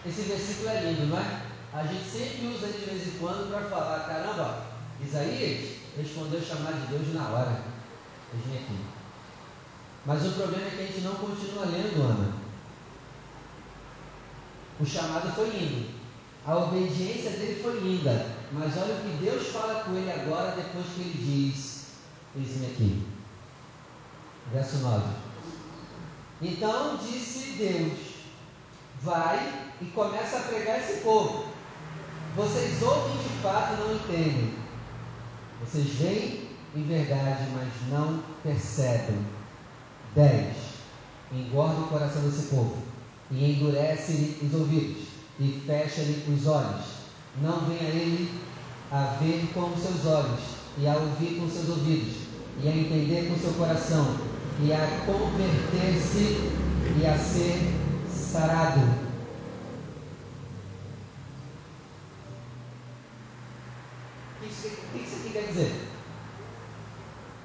Esse 0.06 0.22
versículo 0.22 0.68
é 0.68 0.82
lindo, 0.82 1.06
não 1.06 1.18
é? 1.18 1.42
A 1.72 1.84
gente 1.84 2.04
sempre 2.04 2.46
usa 2.46 2.66
de 2.68 2.84
vez 2.84 3.06
em 3.08 3.18
quando 3.18 3.50
para 3.50 3.68
falar: 3.68 4.06
caramba, 4.06 4.66
Isaías 5.04 5.78
respondeu 5.96 6.40
chamado 6.40 6.80
de 6.80 6.86
Deus 6.96 7.14
na 7.14 7.28
hora. 7.28 7.62
Eis-me 8.34 8.58
aqui. 8.58 8.78
Mas 10.06 10.26
o 10.26 10.32
problema 10.32 10.66
é 10.66 10.70
que 10.70 10.82
a 10.82 10.86
gente 10.86 11.00
não 11.00 11.14
continua 11.14 11.64
lendo, 11.64 12.02
Ana. 12.02 12.34
O 14.78 14.86
chamado 14.86 15.32
foi 15.32 15.50
lindo. 15.50 15.90
A 16.44 16.56
obediência 16.56 17.30
dele 17.30 17.60
foi 17.62 17.80
linda. 17.80 18.31
Mas 18.52 18.76
olha 18.76 18.94
o 18.94 19.00
que 19.00 19.24
Deus 19.24 19.48
fala 19.48 19.82
com 19.84 19.94
ele 19.94 20.12
agora, 20.12 20.54
depois 20.54 20.86
que 20.94 21.00
ele 21.00 21.52
diz: 21.52 21.86
Eis-me 22.36 22.66
aqui. 22.66 23.06
Verso 24.52 24.78
9. 24.78 25.04
Então 26.42 26.98
disse 26.98 27.52
Deus: 27.52 27.98
Vai 29.00 29.70
e 29.80 29.86
começa 29.86 30.36
a 30.36 30.42
pregar 30.42 30.80
esse 30.80 31.00
povo. 31.00 31.46
Vocês 32.36 32.82
ouvem 32.82 33.16
de 33.16 33.28
fato 33.42 33.80
não 33.80 33.94
entendem. 33.94 34.54
Vocês 35.60 35.86
veem 35.94 36.50
em 36.74 36.82
verdade, 36.84 37.46
mas 37.54 37.68
não 37.90 38.22
percebem 38.42 39.24
10. 40.14 40.56
Engorda 41.32 41.80
o 41.80 41.88
coração 41.88 42.22
desse 42.22 42.48
povo, 42.48 42.76
e 43.30 43.52
endurece-lhe 43.52 44.46
os 44.46 44.54
ouvidos, 44.54 45.04
e 45.40 45.62
fecha-lhe 45.66 46.24
os 46.34 46.46
olhos. 46.46 47.01
Não 47.40 47.60
venha 47.60 47.88
ele 47.88 48.40
a 48.90 49.16
ver 49.20 49.50
com 49.54 49.72
os 49.72 49.80
seus 49.80 50.04
olhos, 50.04 50.40
e 50.78 50.86
a 50.86 50.94
ouvir 50.94 51.38
com 51.38 51.46
os 51.46 51.52
seus 51.52 51.68
ouvidos, 51.70 52.14
e 52.62 52.68
a 52.68 52.76
entender 52.76 53.28
com 53.28 53.34
o 53.34 53.38
seu 53.38 53.52
coração, 53.54 54.16
e 54.60 54.72
a 54.72 55.04
converter-se 55.06 56.50
e 57.00 57.06
a 57.06 57.16
ser 57.16 57.74
sarado. 58.08 58.80
O 64.36 64.44
que 64.44 64.48
isso 65.02 65.16
aqui 65.16 65.30
quer 65.32 65.46
dizer? 65.48 65.88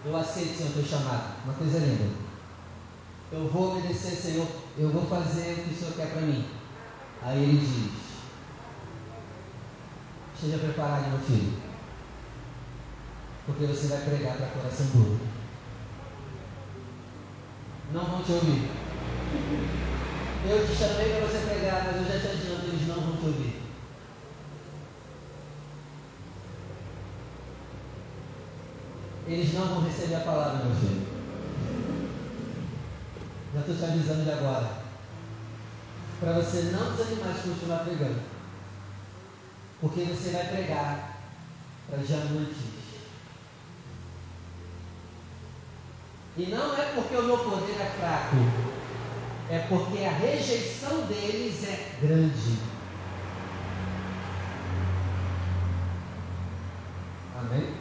Eu 0.06 0.15
aceito, 0.15 0.58
Senhor, 0.58 0.73
teu 0.73 0.84
chamado. 0.84 1.36
Uma 1.45 1.54
coisa 1.54 1.80
linda. 1.80 2.10
Eu 3.32 3.47
vou 3.50 3.78
obedecer, 3.78 4.15
Senhor, 4.15 4.47
eu 4.78 4.89
vou 4.89 5.06
fazer 5.06 5.54
o 5.54 5.63
que 5.63 5.73
o 5.73 5.78
Senhor 5.78 5.93
quer 5.95 6.12
para 6.12 6.21
mim. 6.21 6.45
Aí 7.23 7.43
ele 7.43 7.60
diz: 7.60 8.07
Esteja 10.38 10.60
preparado, 10.60 11.10
meu 11.10 11.19
filho, 11.19 11.58
porque 13.47 13.65
você 13.65 13.88
vai 13.88 14.02
pregar 14.02 14.38
para 14.38 14.45
coração 14.45 14.86
duro. 14.93 15.19
não 17.91 18.04
vão 18.06 18.21
te 18.21 18.34
ouvir. 18.34 18.69
Eu 20.45 20.67
te 20.67 20.76
chamei 20.76 21.10
para 21.10 21.26
você 21.26 21.39
pregar, 21.39 21.86
mas 21.86 21.95
eu 21.95 22.04
já 22.04 22.19
te 22.19 22.28
adianto, 22.28 22.67
eles 22.67 22.88
não 22.88 23.02
vão 23.02 23.17
te 23.17 23.26
ouvir. 23.26 23.62
Eles 29.26 29.54
não 29.56 29.65
vão 29.65 29.84
receber 29.86 30.15
a 30.17 30.19
palavra, 30.19 30.65
meu 30.65 30.76
filho. 30.76 31.08
Já 33.56 33.60
estou 33.62 33.76
te 33.76 33.86
avisando 33.86 34.23
de 34.23 34.32
agora. 34.32 34.69
Para 36.19 36.34
você 36.34 36.62
não 36.73 36.91
desanimar 36.95 37.34
de 37.34 37.50
continuar 37.50 37.80
pregando. 37.80 38.37
Porque 39.80 40.02
você 40.02 40.32
vai 40.32 40.48
pregar 40.48 41.18
para 41.90 42.00
diamantes. 42.00 42.58
E 46.36 46.46
não 46.48 46.76
é 46.78 46.94
porque 46.94 47.16
o 47.16 47.24
meu 47.24 47.38
poder 47.40 47.82
é 47.82 47.96
fraco, 48.00 48.36
é 49.50 49.60
porque 49.68 50.04
a 50.04 50.12
rejeição 50.12 51.02
deles 51.08 51.63
é 51.63 51.98
grande. 52.00 52.60
Amém? 57.40 57.74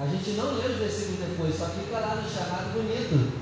A 0.00 0.06
gente 0.06 0.30
não 0.30 0.54
lê 0.54 0.66
os 0.66 0.78
versículos 0.78 1.20
depois, 1.20 1.56
só 1.56 1.66
fica 1.66 1.98
lá 2.00 2.14
no 2.16 2.28
chamado 2.28 2.72
bonito. 2.72 3.32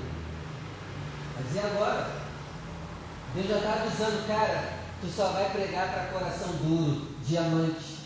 Mas 1.35 1.55
e 1.55 1.59
agora? 1.59 2.18
Deus 3.39 3.47
já 3.47 3.57
está 3.57 3.73
avisando, 3.73 4.27
cara, 4.27 4.73
tu 4.99 5.07
só 5.07 5.29
vai 5.29 5.49
pregar 5.51 5.93
para 5.93 6.19
coração 6.19 6.49
duro, 6.57 7.07
diamante. 7.25 7.99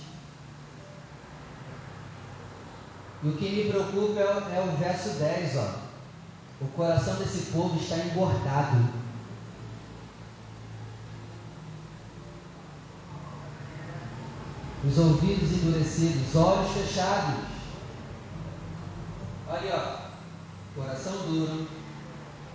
E 3.24 3.30
o 3.30 3.38
que 3.38 3.50
me 3.50 3.72
preocupa 3.72 4.20
é 4.20 4.26
o, 4.26 4.56
é 4.56 4.62
o 4.62 4.78
verso 4.78 5.10
10, 5.18 5.58
ó. 5.58 5.76
O 6.62 6.68
coração 6.76 7.16
desse 7.16 7.52
povo 7.52 7.80
está 7.80 7.98
engordado. 7.98 8.78
Os 14.86 14.98
ouvidos 14.98 15.52
endurecidos, 15.52 16.36
olhos 16.36 16.72
fechados. 16.74 17.46
Olha, 19.48 19.76
ó. 19.76 20.80
Coração 20.80 21.14
duro, 21.28 21.68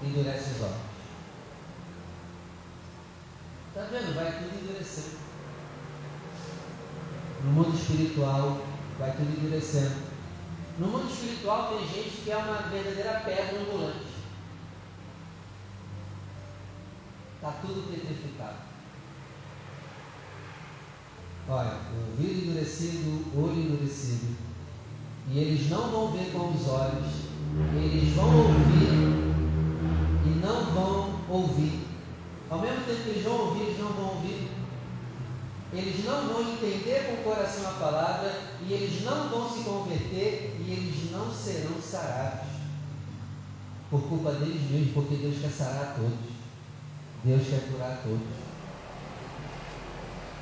endurece 0.02 0.50
os 0.50 0.62
olhos. 0.62 0.87
Está 3.78 3.96
vendo? 3.96 4.14
Vai 4.16 4.32
tudo 4.32 4.60
endurecendo. 4.60 5.18
No 7.44 7.52
mundo 7.52 7.76
espiritual, 7.76 8.60
vai 8.98 9.12
tudo 9.12 9.38
endurecendo. 9.38 9.94
No 10.80 10.88
mundo 10.88 11.08
espiritual 11.08 11.68
tem 11.68 11.86
gente 11.86 12.22
que 12.22 12.30
é 12.32 12.36
uma 12.36 12.62
verdadeira 12.62 13.22
pedra 13.24 13.60
ambulante. 13.60 14.06
Está 17.36 17.52
tudo 17.60 17.88
petrificado. 17.88 18.56
Olha, 21.48 21.78
ouvido 22.10 22.50
endurecido, 22.50 23.40
olho 23.40 23.60
endurecido. 23.60 24.36
E 25.30 25.38
eles 25.38 25.70
não 25.70 25.88
vão 25.88 26.10
ver 26.10 26.32
com 26.32 26.50
os 26.50 26.68
olhos, 26.68 27.06
eles 27.76 28.12
vão 28.16 28.38
ouvir 28.38 28.88
e 30.26 30.40
não 30.44 30.64
vão 30.74 31.20
ouvir. 31.28 31.87
Ao 32.50 32.58
mesmo 32.60 32.84
tempo 32.86 33.02
que 33.02 33.10
eles 33.10 33.24
vão 33.24 33.48
ouvir, 33.48 33.62
eles 33.62 33.78
não 33.78 33.92
vão 33.92 34.08
ouvir. 34.14 34.50
Eles 35.70 36.04
não 36.04 36.28
vão 36.28 36.40
entender 36.40 37.06
com 37.06 37.20
o 37.20 37.24
coração 37.24 37.68
a 37.68 37.72
palavra 37.74 38.40
e 38.66 38.72
eles 38.72 39.04
não 39.04 39.28
vão 39.28 39.50
se 39.50 39.64
converter 39.64 40.56
e 40.58 40.72
eles 40.72 41.12
não 41.12 41.30
serão 41.32 41.80
sarados. 41.80 42.48
Por 43.90 44.00
culpa 44.02 44.32
deles 44.32 44.70
mesmos, 44.70 44.94
porque 44.94 45.16
Deus 45.16 45.38
quer 45.40 45.50
sarar 45.50 45.94
todos. 45.94 46.38
Deus 47.22 47.46
quer 47.48 47.70
curar 47.70 48.00
todos. 48.02 48.48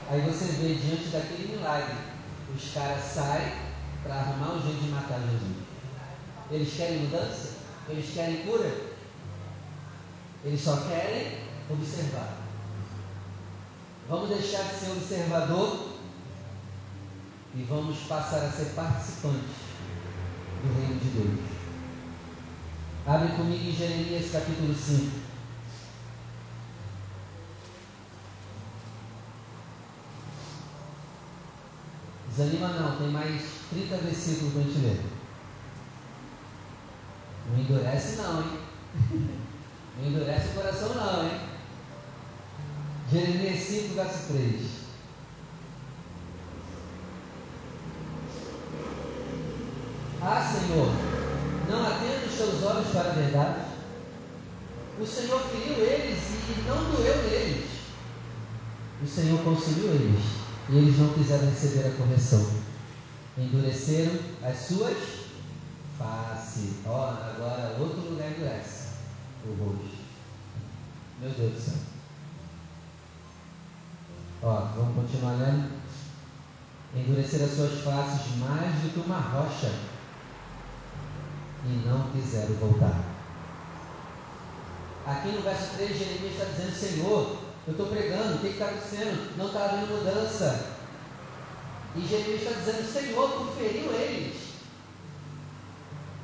Aí 0.08 0.20
você 0.20 0.44
vê 0.44 0.74
diante 0.74 1.08
daquele 1.08 1.56
milagre, 1.56 1.96
os 2.54 2.72
caras 2.72 3.02
saem 3.02 3.52
para 4.04 4.14
arrumar 4.14 4.52
um 4.52 4.62
jeito 4.62 4.84
de 4.84 4.90
matar 4.90 5.18
Jesus. 5.18 5.56
Eles 6.48 6.74
querem 6.74 6.98
mudança? 7.00 7.54
Eles 7.88 8.14
querem 8.14 8.46
cura? 8.46 8.72
Eles 10.44 10.60
só 10.60 10.76
querem 10.76 11.45
observar. 11.70 12.38
Vamos 14.08 14.28
deixar 14.28 14.62
de 14.64 14.74
ser 14.76 14.90
observador 14.92 15.96
e 17.54 17.62
vamos 17.62 17.98
passar 18.00 18.44
a 18.44 18.50
ser 18.50 18.66
participantes 18.74 19.56
do 20.62 20.78
reino 20.78 21.00
de 21.00 21.08
Deus. 21.08 21.56
Abre 23.06 23.28
comigo 23.36 23.68
em 23.68 23.72
Jeremias 23.72 24.30
capítulo 24.30 24.74
5. 24.74 25.26
Desanima 32.28 32.68
não, 32.68 32.96
tem 32.98 33.08
mais 33.08 33.42
30 33.70 33.96
versículos 33.96 34.52
para 34.52 34.62
a 34.62 34.64
gente 34.64 34.78
ler. 34.78 35.04
Não 37.50 37.58
endurece 37.58 38.16
não, 38.16 38.42
hein? 38.42 38.60
Não 39.98 40.08
endurece 40.08 40.48
o 40.48 40.54
coração 40.54 40.94
não, 40.94 41.24
hein? 41.24 41.55
Jeremias 43.10 43.62
5, 43.62 43.94
verso 43.94 44.32
3. 44.32 44.86
Ah, 50.20 50.42
Senhor, 50.42 50.88
não 51.70 51.86
atenda 51.86 52.26
os 52.26 52.34
teus 52.34 52.62
olhos 52.64 52.88
para 52.88 53.10
a 53.10 53.14
verdade. 53.14 53.60
O 55.00 55.06
Senhor 55.06 55.40
feriu 55.40 55.84
eles 55.84 56.18
e 56.18 56.64
não 56.66 56.90
doeu 56.90 57.22
neles. 57.30 57.70
O 59.00 59.06
Senhor 59.06 59.38
consumiu 59.44 59.92
eles 59.92 60.24
e 60.68 60.76
eles 60.76 60.98
não 60.98 61.12
quiseram 61.12 61.48
receber 61.48 61.86
a 61.86 61.96
correção. 61.96 62.44
Endureceram 63.38 64.18
as 64.42 64.58
suas 64.58 64.96
faces. 65.96 66.74
Ó, 66.86 67.10
agora 67.10 67.76
outro 67.78 68.00
lugar 68.00 68.32
endurece 68.32 68.88
o 69.44 69.54
rosto. 69.62 69.96
Meu 71.20 71.30
Deus 71.30 71.52
do 71.52 71.60
céu. 71.60 71.95
Ó, 74.42 74.60
vamos 74.76 74.94
continuar 74.94 75.32
lendo. 75.34 75.76
Endurecer 76.94 77.42
as 77.42 77.54
suas 77.54 77.80
faces 77.80 78.36
mais 78.36 78.74
do 78.82 78.92
que 78.92 79.00
uma 79.00 79.18
rocha 79.18 79.72
e 81.64 81.86
não 81.86 82.10
quiseram 82.10 82.54
voltar. 82.54 83.00
Aqui 85.06 85.28
no 85.28 85.42
verso 85.42 85.76
3, 85.76 85.98
Jeremias 85.98 86.32
está 86.32 86.44
dizendo: 86.44 86.74
Senhor, 86.74 87.38
eu 87.66 87.72
estou 87.72 87.86
pregando, 87.86 88.36
o 88.36 88.38
que 88.38 88.48
está 88.48 88.66
acontecendo? 88.66 89.36
Não 89.36 89.46
está 89.46 89.64
havendo 89.64 89.98
mudança. 89.98 90.76
E 91.94 92.00
Jeremias 92.06 92.42
está 92.42 92.58
dizendo: 92.60 92.92
Senhor, 92.92 93.30
tu 93.30 93.52
feriu 93.58 93.92
eles 93.92 94.46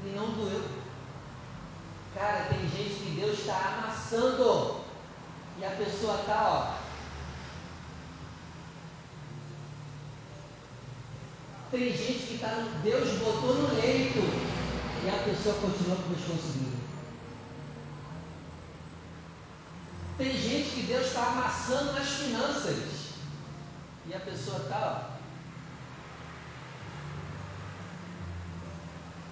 e 0.04 0.08
não 0.16 0.30
doeu. 0.32 0.64
Cara, 2.14 2.46
tem 2.46 2.60
gente 2.68 2.94
que 2.94 3.20
Deus 3.20 3.38
está 3.38 3.78
amassando 3.78 4.80
e 5.58 5.64
a 5.64 5.70
pessoa 5.70 6.20
está, 6.20 6.78
ó, 6.78 6.81
Tem 11.72 11.90
gente 11.90 12.26
que 12.26 12.38
tá, 12.38 12.68
Deus 12.82 13.18
botou 13.18 13.54
no 13.54 13.74
leito 13.80 14.18
e 14.18 15.08
a 15.08 15.22
pessoa 15.24 15.54
continua 15.54 15.96
com 15.96 16.12
o 16.12 16.14
pescoço 16.14 16.52
Tem 20.18 20.36
gente 20.36 20.68
que 20.68 20.82
Deus 20.82 21.06
está 21.06 21.28
amassando 21.28 21.94
nas 21.94 22.08
finanças 22.08 22.76
e 24.06 24.14
a 24.14 24.20
pessoa 24.20 24.58
está. 24.58 25.12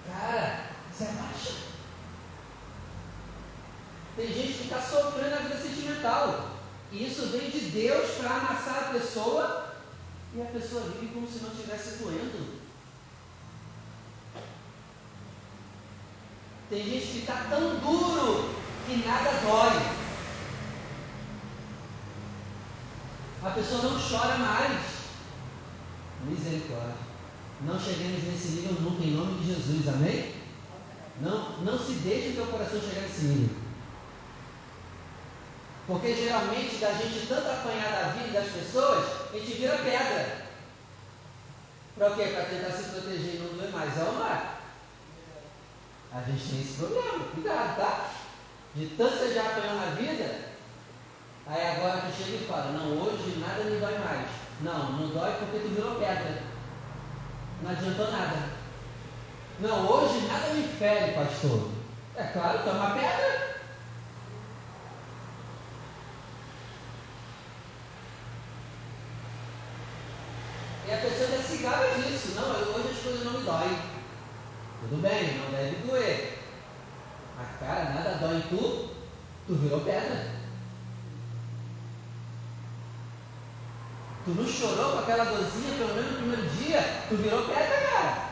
Cara, 0.07 0.69
você 0.91 1.03
é 1.03 1.11
baixa. 1.11 1.53
Tem 4.15 4.27
gente 4.27 4.53
que 4.53 4.63
está 4.63 4.81
sofrendo 4.81 5.29
na 5.29 5.41
vida 5.43 5.57
sentimental. 5.57 6.57
E 6.91 7.05
isso 7.05 7.27
vem 7.27 7.51
de 7.51 7.59
Deus 7.69 8.09
para 8.15 8.31
amassar 8.31 8.87
a 8.89 8.93
pessoa 8.93 9.60
e 10.33 10.41
a 10.41 10.45
pessoa 10.45 10.83
vive 10.83 11.13
como 11.13 11.27
se 11.27 11.39
não 11.39 11.51
estivesse 11.51 12.03
doendo. 12.03 12.61
Tem 16.69 16.83
gente 16.85 17.07
que 17.07 17.19
está 17.19 17.47
tão 17.49 17.79
duro 17.79 18.55
que 18.85 19.05
nada 19.05 19.31
dói. 19.41 20.01
A 23.43 23.49
pessoa 23.49 23.81
não 23.81 23.99
chora 23.99 24.37
mais. 24.37 25.01
Misericórdia. 26.25 26.95
Não 27.65 27.79
cheguemos 27.79 28.23
nesse 28.23 28.47
nível 28.49 28.81
nunca, 28.81 29.03
em 29.03 29.11
nome 29.11 29.39
de 29.39 29.53
Jesus, 29.53 29.87
amém? 29.87 30.33
Não, 31.19 31.59
não 31.59 31.77
se 31.77 31.93
deixe 31.93 32.29
o 32.29 32.33
teu 32.35 32.45
coração 32.47 32.79
chegar 32.79 33.01
nesse 33.01 33.25
nível. 33.25 33.60
Porque 35.91 36.15
geralmente, 36.15 36.77
da 36.77 36.93
gente 36.93 37.27
tanto 37.27 37.49
apanhar 37.49 37.91
da 37.91 38.09
vida 38.13 38.39
das 38.39 38.49
pessoas, 38.49 39.05
a 39.29 39.37
gente 39.37 39.57
vira 39.57 39.75
pedra. 39.75 40.45
Para 41.97 42.11
quê? 42.11 42.31
Para 42.33 42.45
tentar 42.45 42.71
se 42.71 42.91
proteger 42.91 43.35
e 43.35 43.39
não 43.39 43.57
doer 43.57 43.71
mais. 43.71 43.97
É 43.97 44.01
é? 44.01 44.41
A 46.13 46.21
gente 46.21 46.49
tem 46.49 46.61
esse 46.61 46.77
problema, 46.77 47.25
cuidado, 47.33 47.75
tá? 47.75 48.09
De 48.73 48.85
tanto 48.87 49.17
você 49.17 49.33
já 49.33 49.41
apanhou 49.41 49.75
na 49.75 49.87
vida, 49.95 50.39
aí 51.45 51.71
agora 51.75 52.03
tu 52.03 52.23
chega 52.23 52.37
e 52.37 52.47
fala, 52.47 52.71
não, 52.71 52.93
hoje 52.93 53.37
nada 53.39 53.65
me 53.65 53.77
dói 53.77 53.97
mais. 53.97 54.29
Não, 54.61 54.93
não 54.93 55.09
dói 55.09 55.31
porque 55.39 55.59
tu 55.59 55.75
virou 55.75 55.95
pedra. 55.95 56.41
Não 57.63 57.69
adiantou 57.69 58.09
nada. 58.09 58.37
Não, 59.59 59.91
hoje 59.91 60.25
nada 60.25 60.53
me 60.53 60.65
fere, 60.69 61.11
pastor. 61.11 61.67
É 62.15 62.23
claro, 62.23 62.59
tu 62.63 62.69
é 62.69 62.71
uma 62.71 62.91
pedra. 62.91 63.50
A 70.93 70.97
pessoa 70.97 71.29
já 71.29 71.43
se 71.43 71.57
gaba 71.57 71.87
disso. 71.95 72.33
Não, 72.35 72.51
hoje 72.51 72.89
as 72.91 73.03
coisas 73.03 73.23
não 73.23 73.39
me 73.39 73.45
doem. 73.45 73.77
Tudo 74.81 75.01
bem, 75.01 75.37
não 75.37 75.51
deve 75.51 75.87
doer. 75.87 76.39
Mas, 77.37 77.47
cara, 77.59 77.89
nada 77.91 78.17
dói 78.19 78.37
em 78.37 78.41
tu, 78.41 78.89
tu 79.47 79.55
virou 79.55 79.79
pedra. 79.81 80.41
Tu 84.25 84.31
não 84.31 84.47
chorou 84.47 84.91
com 84.91 84.99
aquela 84.99 85.23
dorzinha 85.23 85.77
pelo 85.77 85.95
menos 85.95 86.11
no 86.11 86.17
primeiro 86.17 86.49
dia, 86.49 86.81
tu 87.09 87.15
virou 87.15 87.47
pedra, 87.47 87.81
cara. 87.91 88.31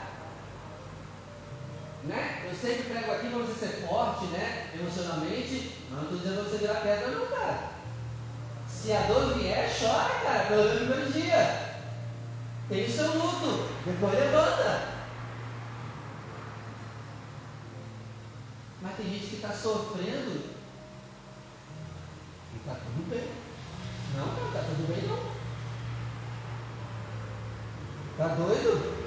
Né? 2.03 2.45
Eu 2.47 2.55
sempre 2.55 2.83
prego 2.83 3.11
aqui 3.11 3.27
para 3.29 3.39
você 3.39 3.65
ser 3.65 3.87
forte, 3.87 4.25
né? 4.25 4.69
Emocionalmente, 4.79 5.75
mas 5.89 5.97
não 5.97 6.03
estou 6.03 6.17
dizendo 6.19 6.49
você 6.49 6.57
virar 6.57 6.81
pedra, 6.81 7.07
não, 7.07 7.27
cara. 7.27 7.69
Se 8.67 8.93
a 8.93 9.01
dor 9.01 9.33
vier, 9.33 9.69
chora, 9.79 10.09
cara, 10.23 10.45
pelo 10.45 10.63
menos 10.63 10.81
no 10.81 10.87
primeiro 10.87 11.11
dia. 11.11 11.58
Tem 12.69 12.85
o 12.85 12.91
seu 12.91 13.07
luto, 13.17 13.67
depois 13.83 14.13
levanta. 14.13 14.99
Mas 18.79 18.95
tem 18.95 19.09
gente 19.09 19.25
que 19.25 19.35
está 19.37 19.51
sofrendo 19.51 20.55
e 22.53 22.57
está 22.57 22.75
tudo 22.75 23.09
bem. 23.09 23.27
Não, 24.15 24.27
cara, 24.35 24.47
está 24.47 24.59
tudo 24.61 24.87
bem 24.87 25.07
não. 25.07 25.39
Está 28.11 28.35
doido? 28.35 28.99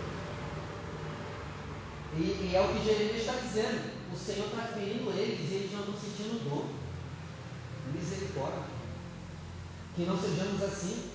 E, 2.16 2.20
e, 2.20 2.52
é 2.56 2.60
o 2.60 2.68
que 2.68 2.84
Jeremias 2.84 3.20
está 3.20 3.34
dizendo. 3.34 3.92
O 4.12 4.16
Senhor 4.16 4.46
está 4.46 4.62
ferindo 4.74 5.10
eles 5.12 5.50
e 5.50 5.54
eles 5.54 5.72
não 5.72 5.80
estão 5.80 5.94
sentindo 5.94 6.50
dor. 6.50 6.66
Misericórdia. 7.94 8.64
Que 9.94 10.02
não 10.02 10.18
sejamos 10.18 10.62
assim. 10.64 11.11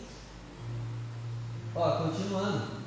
Ó, 1.80 1.92
continuando. 1.92 2.78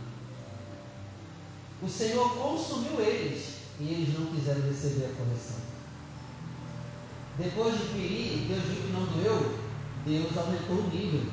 O 1.80 1.88
Senhor 1.88 2.28
consumiu 2.36 3.00
eles 3.00 3.60
e 3.78 3.84
eles 3.84 4.18
não 4.18 4.26
quiseram 4.26 4.62
receber 4.62 5.06
a 5.06 5.16
correção. 5.16 5.60
Depois 7.38 7.72
de 7.72 7.84
ferir, 7.86 8.48
Deus 8.48 8.64
viu 8.64 8.82
que 8.82 8.92
não 8.92 9.06
doeu, 9.06 9.58
Deus 10.04 10.36
aumentou 10.36 10.76
o 10.76 10.88
nível. 10.88 11.32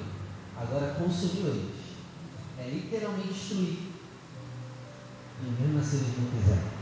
Agora 0.55 0.93
consumiu 0.93 1.47
eles. 1.47 1.75
É 2.59 2.69
literalmente 2.69 3.33
destruir. 3.33 3.91
E 5.41 5.61
mesmo 5.61 5.79
assim 5.79 5.97
eles 5.97 6.17
não 6.17 6.39
quiseram. 6.39 6.77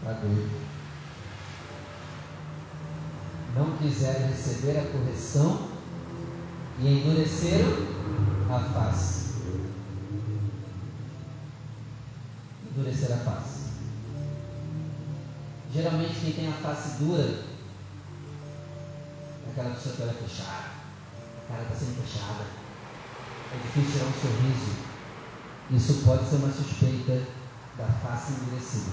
Está 0.00 0.12
doido. 0.12 0.73
Não 3.54 3.76
quiseram 3.76 4.28
receber 4.28 4.78
a 4.78 4.90
correção 4.90 5.68
e 6.80 6.88
endureceram 6.88 7.72
a 8.50 8.58
face. 8.58 9.24
endurecer 12.76 13.12
a 13.12 13.16
face. 13.18 13.64
Geralmente 15.72 16.20
quem 16.20 16.32
tem 16.32 16.48
a 16.48 16.52
face 16.52 16.98
dura 16.98 17.44
é 19.46 19.50
aquela 19.50 19.74
pessoa 19.74 19.94
que 19.94 20.02
olha 20.02 20.14
fechada. 20.14 20.74
A 21.44 21.52
cara 21.52 21.62
está 21.62 21.74
sempre 21.74 22.02
fechada. 22.02 22.44
É 23.52 23.56
difícil 23.62 23.92
tirar 23.92 24.06
um 24.06 24.12
sorriso. 24.20 24.94
Isso 25.70 26.04
pode 26.04 26.28
ser 26.28 26.36
uma 26.36 26.52
suspeita 26.52 27.22
da 27.78 27.86
face 27.86 28.32
endurecida. 28.32 28.92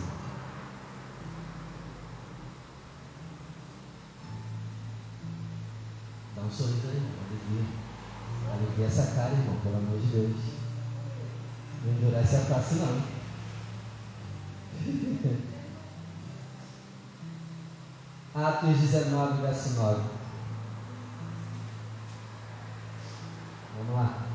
Dá 6.36 6.41
um 6.52 6.54
sorriso 6.54 6.88
aí, 6.88 6.96
irmão. 6.96 7.12
Alivia. 7.30 7.64
Alivia 8.52 8.86
essa 8.86 9.16
cara, 9.16 9.32
irmão, 9.32 9.56
pelo 9.64 9.78
amor 9.78 9.98
de 10.00 10.08
Deus. 10.08 10.36
Não 11.86 11.94
endurece 11.94 12.36
a 12.36 12.40
face, 12.42 12.76
não. 12.76 13.22
Atos 18.34 18.80
19, 18.80 19.42
verso 19.42 19.70
9. 19.72 20.02
Vamos 23.78 23.96
lá. 23.96 24.28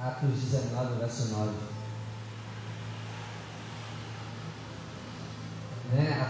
Atos 0.00 0.30
19, 0.30 0.98
verso 0.98 1.28
9. 1.28 1.67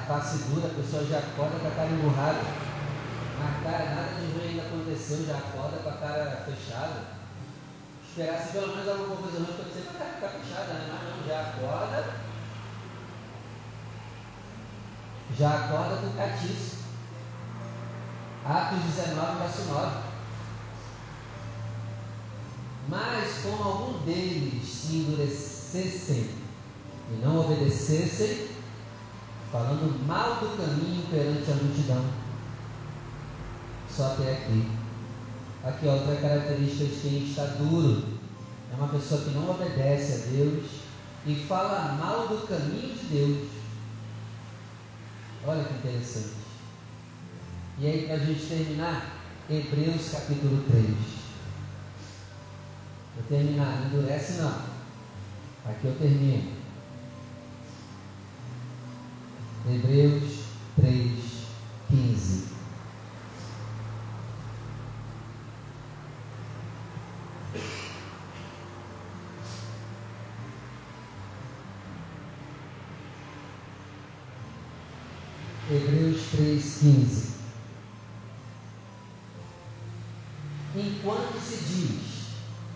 Né? 0.09 0.15
A 0.15 0.21
face 0.21 0.39
dura, 0.45 0.69
a 0.69 0.75
pessoa 0.75 1.05
já 1.05 1.19
acorda 1.19 1.59
com 1.59 1.69
a 1.69 1.71
cara 1.71 1.91
emburrada. 1.91 2.41
Na 3.39 3.71
cara, 3.71 3.95
nada 3.95 4.15
de 4.15 4.33
ruim 4.33 4.49
ainda 4.49 4.63
aconteceu, 4.63 5.27
já 5.27 5.37
acorda 5.37 5.77
com 5.79 5.91
a 5.91 5.93
cara 5.93 6.45
fechada. 6.47 7.19
Esperasse 8.09 8.53
pelo 8.53 8.69
menos 8.69 8.89
alguma 8.89 9.17
coisa 9.17 9.39
ruim 9.39 9.55
acontecer 9.55 9.83
para 9.83 9.93
a 9.93 9.99
cara 9.99 10.15
ficar 10.15 10.29
fechada, 10.29 10.73
né? 10.73 10.89
Mas 10.91 11.17
não, 11.17 11.29
já 11.29 11.41
acorda. 11.41 12.15
Já 15.39 15.51
acorda 15.51 15.97
com 15.97 16.17
catiço. 16.17 16.79
Atos 18.47 18.79
19, 18.79 19.39
verso 19.39 19.63
9. 19.73 20.09
Mas 22.89 23.39
como 23.43 23.63
algum 23.63 24.05
deles 24.07 24.67
se 24.67 24.97
endurecessem 24.97 26.31
e 27.13 27.17
não 27.23 27.41
obedecessem, 27.41 28.58
falando 29.51 30.07
mal 30.07 30.37
do 30.37 30.57
caminho 30.57 31.07
perante 31.11 31.51
a 31.51 31.55
multidão, 31.55 32.05
só 33.91 34.13
até 34.13 34.33
aqui. 34.33 34.71
Aqui 35.65 35.87
outra 35.87 36.17
característica 36.17 36.85
de 36.85 37.01
quem 37.01 37.25
está 37.25 37.45
duro 37.45 38.05
é 38.73 38.77
uma 38.77 38.89
pessoa 38.89 39.23
que 39.23 39.31
não 39.31 39.51
obedece 39.51 40.13
a 40.13 40.31
Deus 40.33 40.65
e 41.27 41.35
fala 41.47 41.95
mal 41.95 42.29
do 42.29 42.47
caminho 42.47 42.95
de 42.95 43.07
Deus. 43.07 43.49
Olha 45.47 45.65
que 45.65 45.75
interessante. 45.75 46.35
E 47.79 47.87
aí, 47.87 48.07
para 48.07 48.17
a 48.17 48.19
gente 48.19 48.47
terminar, 48.47 49.19
Hebreus 49.49 50.11
capítulo 50.11 50.65
3. 50.69 50.87
Vou 53.15 53.25
terminar, 53.29 53.81
não 53.81 53.87
endurece 53.87 54.43
não. 54.43 54.63
Aqui 55.65 55.87
eu 55.87 55.99
termino. 55.99 56.58
Hebreus 59.71 60.47
3, 60.81 61.13
15. 61.91 62.49
Hebreus 75.71 76.23
3,15. 76.33 77.29
Enquanto 80.77 81.39
se 81.41 81.57
diz, 81.65 82.29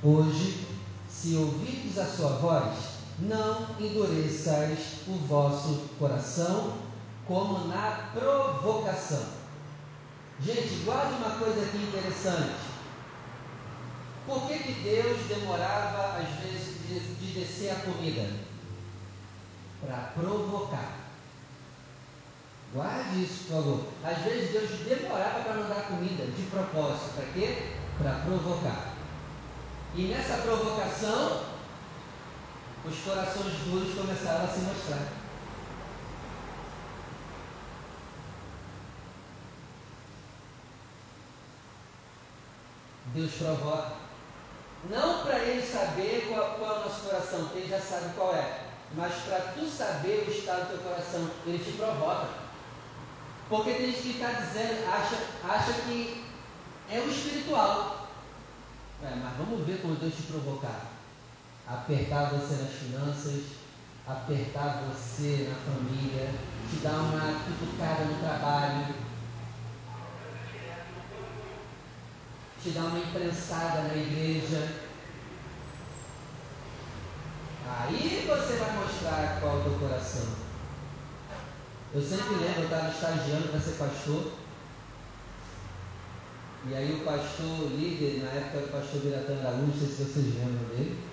hoje, 0.02 0.66
se 1.08 1.36
ouvirdes 1.36 1.96
a 1.96 2.04
sua 2.04 2.36
voz, 2.36 2.98
não 3.18 3.71
endureçais 3.86 4.78
o 5.06 5.12
vosso 5.26 5.88
coração, 5.98 6.78
como 7.26 7.68
na 7.68 8.10
provocação. 8.12 9.24
Gente, 10.40 10.84
guarde 10.84 11.14
uma 11.14 11.38
coisa 11.38 11.62
aqui 11.62 11.78
interessante. 11.78 12.72
Por 14.26 14.46
que, 14.46 14.58
que 14.58 14.72
Deus 14.82 15.20
demorava, 15.28 16.18
às 16.18 16.28
vezes, 16.40 16.76
de, 16.86 17.00
de 17.14 17.40
descer 17.40 17.72
a 17.72 17.76
comida? 17.76 18.28
Para 19.84 20.12
provocar. 20.14 21.02
Guarde 22.72 23.24
isso, 23.24 23.44
por 23.44 23.56
favor. 23.56 23.80
Às 24.02 24.18
vezes 24.18 24.52
Deus 24.52 24.70
demorava 24.88 25.40
para 25.40 25.54
mandar 25.54 25.88
comida 25.88 26.24
de 26.24 26.42
propósito. 26.44 27.14
Para 27.16 27.26
quê? 27.34 27.72
Para 27.98 28.12
provocar. 28.20 28.94
E 29.94 30.02
nessa 30.04 30.38
provocação, 30.38 31.42
os 32.84 32.98
corações 33.04 33.52
duros 33.64 33.94
começaram 33.94 34.44
a 34.44 34.48
se 34.48 34.60
mostrar. 34.60 35.08
Deus 43.14 43.32
provoca. 43.34 43.92
Não 44.90 45.22
para 45.22 45.38
ele 45.38 45.64
saber 45.64 46.26
qual, 46.28 46.54
qual 46.54 46.76
é 46.76 46.80
o 46.80 46.84
nosso 46.84 47.02
coração, 47.02 47.50
ele 47.54 47.68
já 47.68 47.80
sabe 47.80 48.14
qual 48.16 48.34
é. 48.34 48.64
Mas 48.94 49.14
para 49.22 49.52
tu 49.52 49.66
saber 49.66 50.26
o 50.26 50.30
estado 50.30 50.62
do 50.62 50.78
teu 50.78 50.90
coração, 50.90 51.30
ele 51.46 51.64
te 51.64 51.72
provoca. 51.72 52.28
Porque 53.48 53.74
tem 53.74 53.92
gente 53.92 54.02
que 54.02 54.10
está 54.10 54.32
dizendo, 54.32 54.88
acha, 54.88 55.16
acha 55.44 55.72
que 55.82 56.24
é 56.90 56.98
o 56.98 57.08
espiritual. 57.08 58.08
É, 59.02 59.14
mas 59.14 59.36
vamos 59.36 59.66
ver 59.66 59.80
como 59.82 59.94
Deus 59.96 60.14
te 60.14 60.22
provocar. 60.22 60.91
Apertar 61.66 62.30
você 62.30 62.62
nas 62.62 62.72
finanças, 62.72 63.42
apertar 64.06 64.82
você 64.88 65.48
na 65.48 65.72
família, 65.72 66.34
te 66.68 66.76
dar 66.76 66.98
uma 66.98 67.44
cutucada 67.44 68.04
no 68.04 68.18
trabalho, 68.18 68.94
te 72.62 72.70
dar 72.70 72.84
uma 72.84 72.98
imprensada 72.98 73.82
na 73.82 73.94
igreja. 73.94 74.68
Aí 77.64 78.26
você 78.26 78.56
vai 78.56 78.76
mostrar 78.76 79.38
qual 79.40 79.56
é 79.56 79.60
o 79.60 79.62
teu 79.62 79.78
coração. 79.78 80.26
Eu 81.94 82.02
sempre 82.02 82.36
lembro, 82.36 82.62
eu 82.62 82.64
estava 82.64 82.88
estagiando 82.88 83.48
para 83.48 83.60
ser 83.60 83.72
pastor. 83.72 84.32
E 86.68 86.74
aí 86.74 86.92
o 86.94 87.04
pastor 87.04 87.70
líder, 87.70 88.22
na 88.22 88.30
época 88.30 88.58
era 88.58 88.66
o 88.66 88.70
pastor 88.70 89.00
Biratã 89.00 89.38
Araújo, 89.40 89.66
não 89.66 89.78
sei 89.78 89.88
se 89.88 89.94
vocês 89.96 90.34
lembram 90.34 90.68
dele. 90.68 91.11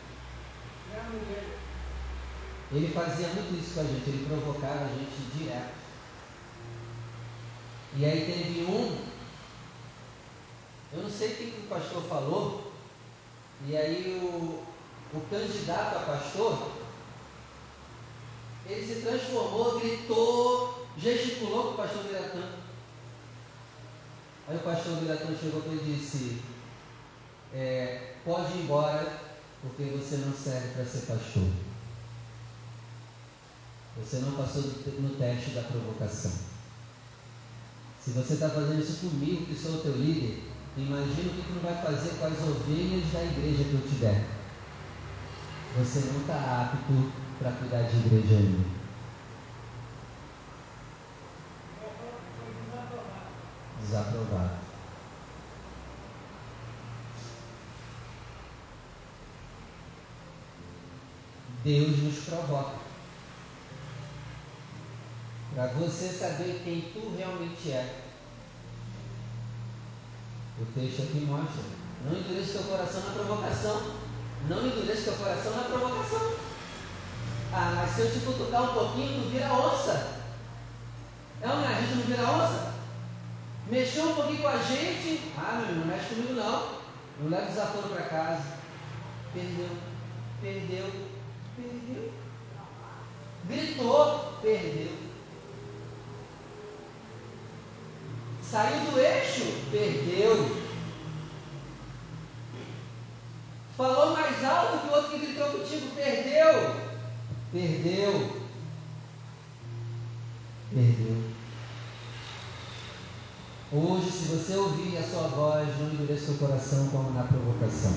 Ele 2.72 2.93
fazia 2.93 3.28
muito 3.30 3.60
isso 3.60 3.74
com 3.74 3.82
a 3.82 3.84
gente, 3.84 4.10
ele 4.10 4.28
provocava 4.28 4.86
a 4.86 4.88
gente 4.89 5.38
direto. 5.38 5.80
E 7.95 8.05
aí 8.05 8.26
teve 8.26 8.66
um, 8.66 9.10
eu 10.93 11.03
não 11.03 11.10
sei 11.10 11.34
o 11.34 11.36
que, 11.36 11.62
o 11.66 11.68
pastor 11.68 12.03
falou, 12.03 12.72
e 13.66 13.76
aí 13.76 14.20
o, 14.22 14.64
o 15.18 15.22
candidato 15.30 15.97
a 15.97 15.99
pastor, 16.01 16.72
ele 18.68 18.86
se 18.86 19.01
transformou, 19.01 19.80
gritou, 19.80 20.88
gesticulou 20.97 21.64
com 21.64 21.70
o 21.72 21.78
pastor 21.78 22.03
Biratã. 22.03 22.43
Aí 24.47 24.57
o 24.57 24.60
pastor 24.60 24.95
Biratã 24.97 25.28
chegou 25.39 25.64
e 25.74 25.78
disse, 25.78 26.41
é, 27.53 28.14
pode 28.24 28.53
ir 28.53 28.62
embora, 28.62 29.29
porque 29.62 29.84
você 29.84 30.18
não 30.18 30.34
serve 30.34 30.70
para 30.70 30.86
ser 30.86 31.05
pastor. 31.05 31.49
Você 33.97 34.18
não 34.20 34.32
passou 34.32 34.62
no 34.62 35.16
teste 35.18 35.51
da 35.51 35.64
provocação. 35.64 36.32
Se 38.03 38.12
você 38.12 38.34
está 38.36 38.49
fazendo 38.49 38.82
isso 38.82 39.07
comigo, 39.07 39.45
que 39.45 39.55
sou 39.55 39.76
o 39.76 39.82
teu 39.82 39.95
líder, 39.97 40.41
imagina 40.78 41.32
o 41.32 41.36
que 41.36 41.43
tu 41.43 41.53
não 41.53 41.62
vai 41.62 41.84
fazer 41.84 42.18
com 42.18 42.26
as 42.26 42.39
ovelhas 42.39 43.12
da 43.12 43.24
igreja 43.24 43.64
que 43.66 43.74
eu 43.74 43.82
te 43.82 43.95
der. 43.95 44.26
Você 45.78 45.99
não 46.12 46.22
está 46.22 46.62
apto 46.62 47.12
para 47.38 47.51
cuidar 47.51 47.84
de 47.84 47.97
igreja 47.97 48.36
ainda. 48.36 48.80
Desaprovado. 53.82 54.68
Deus 61.64 61.97
nos 61.99 62.24
provoca 62.26 62.89
para 65.53 65.68
você 65.68 66.07
saber 66.07 66.62
quem 66.64 66.82
tu 66.93 67.16
realmente 67.18 67.72
é. 67.72 68.01
O 70.62 70.66
texto 70.66 71.01
aqui 71.01 71.26
mostra: 71.26 71.64
não 72.05 72.18
endureça 72.18 72.60
teu 72.60 72.64
coração 72.64 73.01
na 73.01 73.12
provocação. 73.12 74.10
Não 74.47 74.66
endureça 74.66 75.12
teu 75.12 75.14
coração 75.16 75.55
na 75.55 75.64
provocação. 75.64 76.34
Ah, 77.51 77.74
mas 77.76 77.91
se 77.91 78.01
eu 78.01 78.12
te 78.12 78.20
cutucar 78.20 78.64
um 78.64 78.74
pouquinho, 78.74 79.24
tu 79.24 79.30
vira 79.30 79.51
onça. 79.51 80.20
É 81.41 81.47
uma 81.47 81.68
a 81.68 81.82
gente 81.82 81.95
não 81.95 82.03
vira 82.03 82.24
onça? 82.24 82.74
Mexeu 83.68 84.10
um 84.10 84.16
pouquinho 84.16 84.41
com 84.41 84.47
a 84.47 84.57
gente, 84.57 85.32
ah, 85.38 85.62
meu 85.62 85.70
irmão, 85.70 85.86
não 85.86 85.93
mexe 85.93 86.16
comigo 86.16 86.34
não. 86.34 86.80
Não 87.20 87.30
leva 87.30 87.47
desaforo 87.47 87.89
para 87.89 88.03
casa. 88.03 88.43
Perdeu, 89.34 89.70
perdeu, 90.41 91.09
perdeu. 91.62 92.12
Gritou, 93.47 94.34
perdeu. 94.41 94.91
Saiu 98.43 98.91
do 98.91 98.99
eixo, 98.99 99.45
perdeu. 99.72 100.70
Falou 103.78 104.14
mais 104.14 104.43
alto 104.43 104.80
que 104.80 104.88
o 104.88 104.91
outro 104.91 105.12
que 105.12 105.26
gritou 105.26 105.51
contigo, 105.51 105.95
perdeu. 105.95 106.76
Perdeu. 107.51 108.41
Perdeu. 110.74 111.39
Hoje, 113.72 114.12
se 114.12 114.26
você 114.26 114.55
ouvir 114.55 114.97
a 114.97 115.03
sua 115.03 115.28
voz, 115.28 115.68
não 115.80 115.91
endureça 115.91 116.26
seu 116.26 116.36
coração 116.36 116.88
como 116.89 117.12
na 117.12 117.24
provocação. 117.24 117.93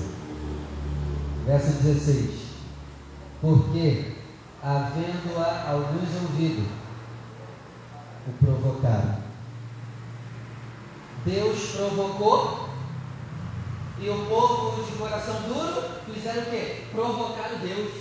Verso 1.45 1.71
16. 1.81 2.52
Porque, 3.43 4.15
havendo-a 4.63 5.69
alguns 5.69 6.15
ouvido, 6.21 6.65
o 8.25 8.45
provocaram 8.45 9.21
Deus 11.25 11.71
provocou 11.75 12.69
e 13.99 14.09
o 14.09 14.25
povo 14.27 14.81
de 14.81 14.97
coração 14.97 15.41
duro 15.41 16.01
fizeram 16.05 16.43
o 16.43 16.45
quê? 16.45 16.85
Provocaram 16.93 17.59
Deus. 17.59 17.91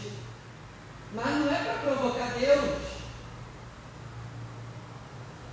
Mas 1.13 1.27
não 1.27 1.53
é 1.53 1.65
para 1.65 1.91
provocar 1.91 2.35
Deus. 2.39 2.81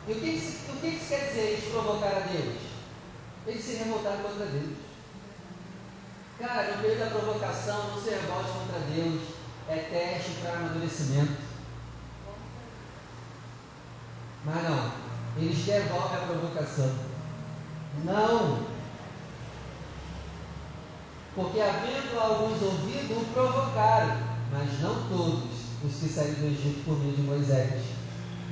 E 0.07 0.11
o 0.11 0.15
que, 0.15 0.71
o 0.71 0.81
que, 0.81 0.87
isso 0.87 1.09
quer 1.09 1.29
dizer, 1.29 1.41
eles 1.41 1.71
provocar 1.71 2.15
a 2.15 2.27
Deus? 2.31 2.57
Eles 3.47 3.65
se 3.65 3.73
revoltaram 3.77 4.21
contra 4.21 4.45
Deus. 4.45 4.77
Cara, 6.37 6.75
no 6.75 6.81
meio 6.83 6.99
da 6.99 7.07
provocação, 7.07 7.89
não 7.89 7.99
se 7.99 8.11
revolte 8.11 8.51
contra 8.51 8.79
Deus. 8.93 9.38
É 9.69 9.77
teste 9.77 10.41
para 10.41 10.53
amadurecimento. 10.53 11.49
Mas 14.43 14.63
não, 14.63 14.91
eles 15.37 15.63
devolvem 15.63 16.17
a 16.17 16.25
provocação. 16.25 16.91
Não. 18.03 18.65
Porque 21.35 21.61
havendo 21.61 22.19
alguns 22.19 22.61
ouvidos, 22.63 23.17
o 23.17 23.25
provocaram, 23.31 24.17
mas 24.51 24.81
não 24.81 25.07
todos 25.07 25.59
os 25.85 25.95
que 25.99 26.09
saíram 26.09 26.33
do 26.33 26.47
Egito 26.47 26.83
por 26.85 26.97
meio 26.97 27.15
de 27.15 27.21
Moisés. 27.21 27.83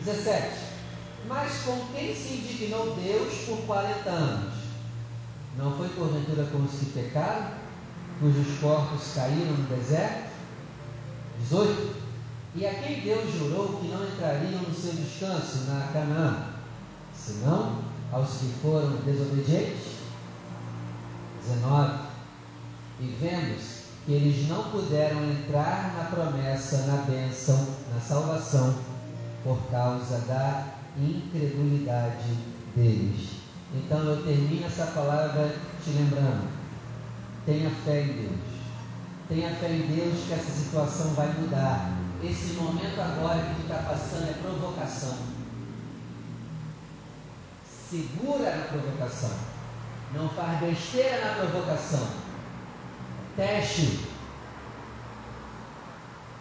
17. 0.05 0.67
Mas 1.27 1.63
com 1.63 1.79
quem 1.93 2.15
se 2.15 2.33
indignou 2.35 2.95
Deus 2.95 3.33
por 3.45 3.57
40 3.65 4.09
anos? 4.09 4.53
Não 5.57 5.75
foi 5.75 5.89
porventura 5.89 6.45
com 6.45 6.59
os 6.59 6.71
que 6.71 6.85
pecaram, 6.91 7.53
cujos 8.19 8.59
corpos 8.59 9.13
caíram 9.15 9.57
no 9.57 9.75
deserto? 9.75 10.26
18. 11.41 11.95
E 12.55 12.65
a 12.65 12.73
quem 12.73 13.01
Deus 13.01 13.33
jurou 13.33 13.77
que 13.79 13.87
não 13.87 14.03
entrariam 14.07 14.61
no 14.61 14.73
seu 14.73 14.93
descanso 14.93 15.65
na 15.69 15.89
Canaã, 15.93 16.47
senão 17.13 17.83
aos 18.11 18.29
que 18.37 18.53
foram 18.61 18.95
desobedientes? 19.05 19.97
19. 21.47 22.07
E 22.99 23.15
vemos 23.21 23.77
que 24.05 24.13
eles 24.13 24.47
não 24.47 24.63
puderam 24.71 25.23
entrar 25.29 25.93
na 25.97 26.05
promessa, 26.05 26.87
na 26.87 27.03
bênção, 27.03 27.67
na 27.93 27.99
salvação, 27.99 28.73
por 29.43 29.59
causa 29.69 30.17
da 30.19 30.65
incredulidade 30.97 32.37
deles. 32.75 33.29
Então 33.75 33.99
eu 33.99 34.23
termino 34.23 34.65
essa 34.65 34.87
palavra 34.87 35.53
te 35.83 35.89
lembrando: 35.91 36.47
tenha 37.45 37.69
fé 37.69 38.03
em 38.03 38.13
Deus. 38.13 38.56
Tenha 39.29 39.55
fé 39.55 39.69
em 39.69 39.87
Deus 39.87 40.25
que 40.25 40.33
essa 40.33 40.51
situação 40.51 41.13
vai 41.13 41.27
mudar. 41.33 41.91
Esse 42.23 42.53
momento 42.53 42.99
agora 42.99 43.41
que 43.41 43.55
tu 43.55 43.61
está 43.61 43.83
passando 43.83 44.29
é 44.29 44.33
provocação 44.41 45.37
segura 47.89 48.55
na 48.55 48.65
provocação. 48.65 49.31
Não 50.13 50.29
faz 50.29 50.59
besteira 50.59 51.25
na 51.25 51.35
provocação. 51.35 52.07
Teste. 53.35 54.07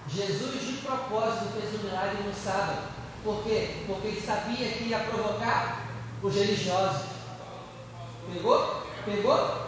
Jesus 0.09 0.67
de 0.67 0.73
propósito 0.83 1.53
fez 1.53 1.75
o 1.75 1.85
milagre 1.85 2.23
no 2.23 2.35
sábado. 2.35 2.89
Por 3.25 3.43
quê? 3.43 3.85
Porque 3.87 4.09
ele 4.09 4.21
sabia 4.21 4.69
que 4.69 4.85
ia 4.85 5.01
provocar 5.01 5.85
os 6.23 6.35
religiosos. 6.35 7.07
Pegou? 8.33 8.83
Pegou? 9.05 9.66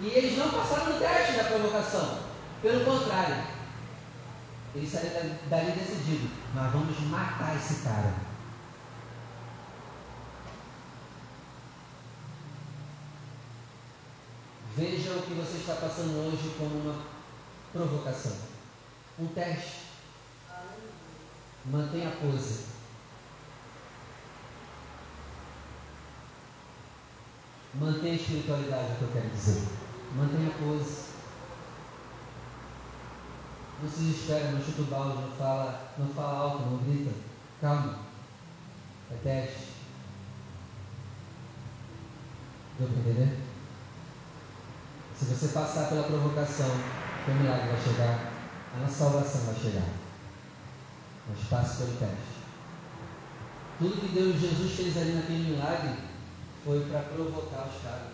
E 0.00 0.08
eles 0.08 0.38
não 0.38 0.50
passaram 0.50 0.92
no 0.92 0.98
teste 0.98 1.32
da 1.32 1.44
provocação. 1.44 2.18
Pelo 2.60 2.84
contrário, 2.84 3.44
eles 4.74 4.90
saíram 4.90 5.36
dali 5.48 5.72
decidido. 5.72 6.30
Nós 6.54 6.72
vamos 6.72 6.98
matar 7.00 7.56
esse 7.56 7.82
cara. 7.82 8.14
Veja 14.76 15.12
o 15.12 15.22
que 15.22 15.34
você 15.34 15.58
está 15.58 15.74
passando 15.74 16.26
hoje 16.26 16.52
como 16.58 16.74
uma 16.80 17.04
provocação, 17.72 18.36
um 19.20 19.26
teste. 19.28 19.84
Mantenha 21.66 22.08
a 22.08 22.12
pose. 22.12 22.64
Mantenha 27.74 28.12
a 28.14 28.16
espiritualidade, 28.16 28.90
é 28.90 28.94
o 28.94 28.96
que 28.96 29.02
eu 29.02 29.12
quero 29.12 29.28
dizer. 29.30 29.83
Mantenha 30.12 30.48
a 30.48 30.58
pose. 30.58 31.04
Não 33.82 33.90
se 33.90 34.00
desespera, 34.00 34.52
não 34.52 34.62
chuta 34.62 34.82
o 34.82 34.84
balde, 34.84 35.22
não 35.22 35.30
fala, 35.32 35.92
não 35.98 36.08
fala 36.08 36.38
alto, 36.38 36.66
não 36.66 36.78
grita. 36.78 37.10
Calma. 37.60 37.98
É 39.10 39.14
teste. 39.22 39.74
Deu 42.78 42.88
para 42.88 42.98
entender? 42.98 43.38
Se 45.18 45.24
você 45.26 45.48
passar 45.48 45.88
pela 45.88 46.04
provocação, 46.04 46.68
o 46.68 47.30
milagre 47.30 47.68
vai 47.68 47.80
chegar, 47.80 48.32
a 48.74 48.80
nossa 48.80 48.94
salvação 48.94 49.40
vai 49.42 49.54
chegar. 49.54 49.88
Mas 51.28 51.48
passe 51.48 51.78
pelo 51.78 51.96
teste. 51.96 52.34
Tudo 53.78 54.00
que 54.00 54.14
Deus 54.14 54.40
Jesus 54.40 54.72
fez 54.72 54.96
ali 54.96 55.12
naquele 55.12 55.50
milagre 55.50 55.94
foi 56.64 56.80
para 56.86 57.00
provocar 57.00 57.68
os 57.68 57.82
caras. 57.82 58.08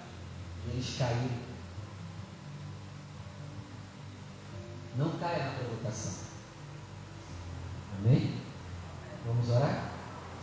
E 0.67 0.71
eles 0.71 0.97
caíram. 0.99 1.50
Não 4.97 5.11
caia 5.19 5.45
na 5.45 5.53
provocação. 5.53 6.13
Amém? 7.99 8.41
Vamos 9.27 9.49
orar? 9.51 9.93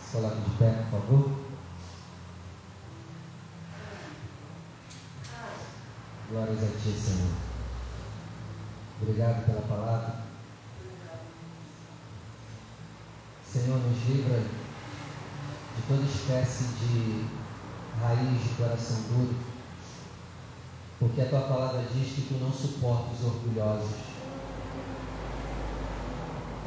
Se 0.02 0.12
coloque 0.12 0.42
de 0.42 0.58
pé, 0.58 0.72
por 0.90 1.02
favor. 1.02 1.48
Glórias 6.30 6.64
a 6.64 6.68
Ti, 6.68 6.98
Senhor. 6.98 7.34
Obrigado 9.02 9.46
pela 9.46 9.62
palavra. 9.62 10.28
Senhor, 13.52 13.80
nos 13.80 14.06
livra 14.08 14.40
de 14.40 15.82
toda 15.88 16.04
espécie 16.04 16.66
de 16.76 17.26
raiz 18.02 18.44
de 18.44 18.50
coração 18.56 19.02
duro, 19.10 19.36
porque 21.00 21.22
a 21.22 21.30
Tua 21.30 21.42
palavra 21.42 21.84
diz 21.94 22.14
que 22.14 22.28
Tu 22.28 22.34
não 22.36 22.52
suporta 22.52 23.14
os 23.14 23.24
orgulhosos. 23.24 24.07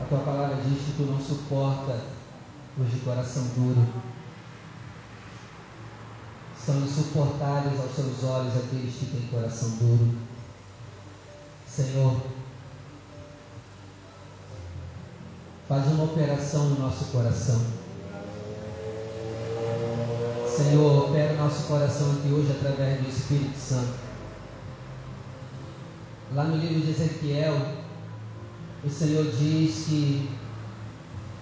A 0.01 0.05
Tua 0.09 0.18
palavra 0.18 0.57
diz 0.62 0.82
que 0.84 0.92
Tu 0.96 1.03
não 1.03 1.20
suporta 1.20 2.01
os 2.78 2.90
de 2.90 3.01
coração 3.01 3.44
duro 3.57 3.86
são 6.64 6.82
insuportáveis 6.82 7.80
aos 7.80 7.94
seus 7.94 8.22
olhos 8.24 8.57
aqueles 8.57 8.94
que 8.94 9.07
têm 9.07 9.28
coração 9.28 9.70
duro. 9.80 10.14
Senhor, 11.66 12.20
faz 15.68 15.86
uma 15.88 16.05
operação 16.05 16.68
no 16.70 16.80
nosso 16.80 17.07
coração. 17.07 17.61
Senhor, 20.46 21.09
opera 21.09 21.34
nosso 21.34 21.66
coração 21.66 22.12
aqui 22.12 22.32
hoje 22.32 22.53
através 22.53 23.01
do 23.01 23.09
Espírito 23.09 23.57
Santo. 23.57 23.94
Lá 26.34 26.44
no 26.44 26.57
livro 26.57 26.80
de 26.80 26.90
Ezequiel, 26.90 27.80
o 28.83 28.89
Senhor 28.89 29.24
diz 29.24 29.87
que 29.87 30.31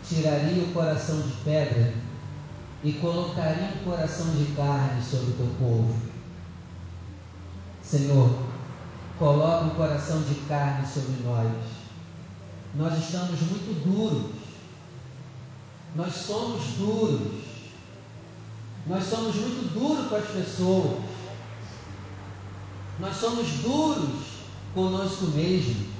tiraria 0.06 0.64
o 0.64 0.72
coração 0.72 1.20
de 1.20 1.32
pedra 1.44 1.94
e 2.82 2.92
colocaria 2.94 3.74
um 3.80 3.84
coração 3.84 4.34
de 4.34 4.46
carne 4.56 5.02
sobre 5.02 5.30
o 5.30 5.34
teu 5.34 5.46
povo. 5.58 5.94
Senhor, 7.82 8.30
coloca 9.18 9.66
um 9.66 9.70
coração 9.70 10.22
de 10.22 10.34
carne 10.46 10.86
sobre 10.86 11.22
nós. 11.24 11.52
Nós 12.74 12.98
estamos 12.98 13.40
muito 13.40 13.84
duros. 13.84 14.32
Nós 15.94 16.14
somos 16.14 16.62
duros. 16.76 17.44
Nós 18.86 19.04
somos 19.04 19.34
muito 19.34 19.72
duros 19.74 20.08
com 20.08 20.16
as 20.16 20.26
pessoas. 20.26 21.00
Nós 22.98 23.16
somos 23.16 23.48
duros 23.62 24.26
conosco 24.74 25.26
mesmos. 25.26 25.97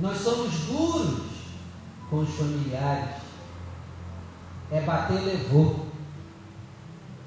Nós 0.00 0.18
somos 0.18 0.52
duros 0.66 1.20
com 2.08 2.20
os 2.20 2.30
familiares. 2.30 3.16
É 4.70 4.80
bater 4.82 5.20
levou. 5.20 5.86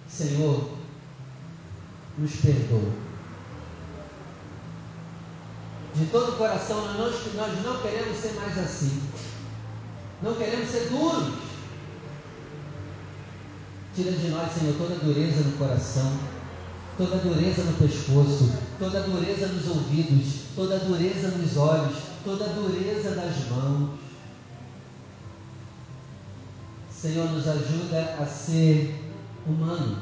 Senhor, 0.08 0.70
nos 2.18 2.36
perdoa. 2.36 2.92
De 5.96 6.06
todo 6.08 6.34
o 6.34 6.38
coração, 6.38 6.94
nós, 6.94 7.16
nós 7.36 7.64
não 7.64 7.82
queremos 7.82 8.18
ser 8.18 8.34
mais 8.34 8.58
assim. 8.58 9.02
Não 10.22 10.36
queremos 10.36 10.70
ser 10.70 10.90
duros. 10.90 11.34
Tira 13.96 14.12
de 14.12 14.30
nós, 14.30 14.52
Senhor, 14.52 14.76
toda 14.76 14.96
dureza 14.96 15.44
no 15.44 15.58
coração, 15.58 16.12
toda 16.98 17.18
dureza 17.18 17.64
no 17.64 17.74
pescoço, 17.74 18.52
toda 18.80 19.02
dureza 19.02 19.48
nos 19.48 19.68
ouvidos, 19.68 20.46
toda 20.56 20.80
dureza 20.80 21.28
nos 21.30 21.58
olhos, 21.58 22.13
toda 22.24 22.48
dureza 22.50 23.12
das 23.12 23.50
mãos. 23.50 24.00
Senhor, 26.90 27.30
nos 27.32 27.48
ajuda 27.48 28.16
a 28.20 28.26
ser 28.26 29.12
humano. 29.46 29.98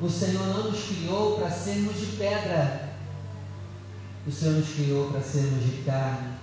O 0.00 0.08
Senhor 0.08 0.46
não 0.48 0.70
nos 0.70 0.82
criou 0.82 1.38
para 1.38 1.50
sermos 1.50 1.96
de 1.96 2.06
pedra. 2.16 2.90
O 4.26 4.32
Senhor 4.32 4.54
nos 4.54 4.68
criou 4.68 5.10
para 5.10 5.20
sermos 5.20 5.64
de 5.64 5.82
carne. 5.82 6.34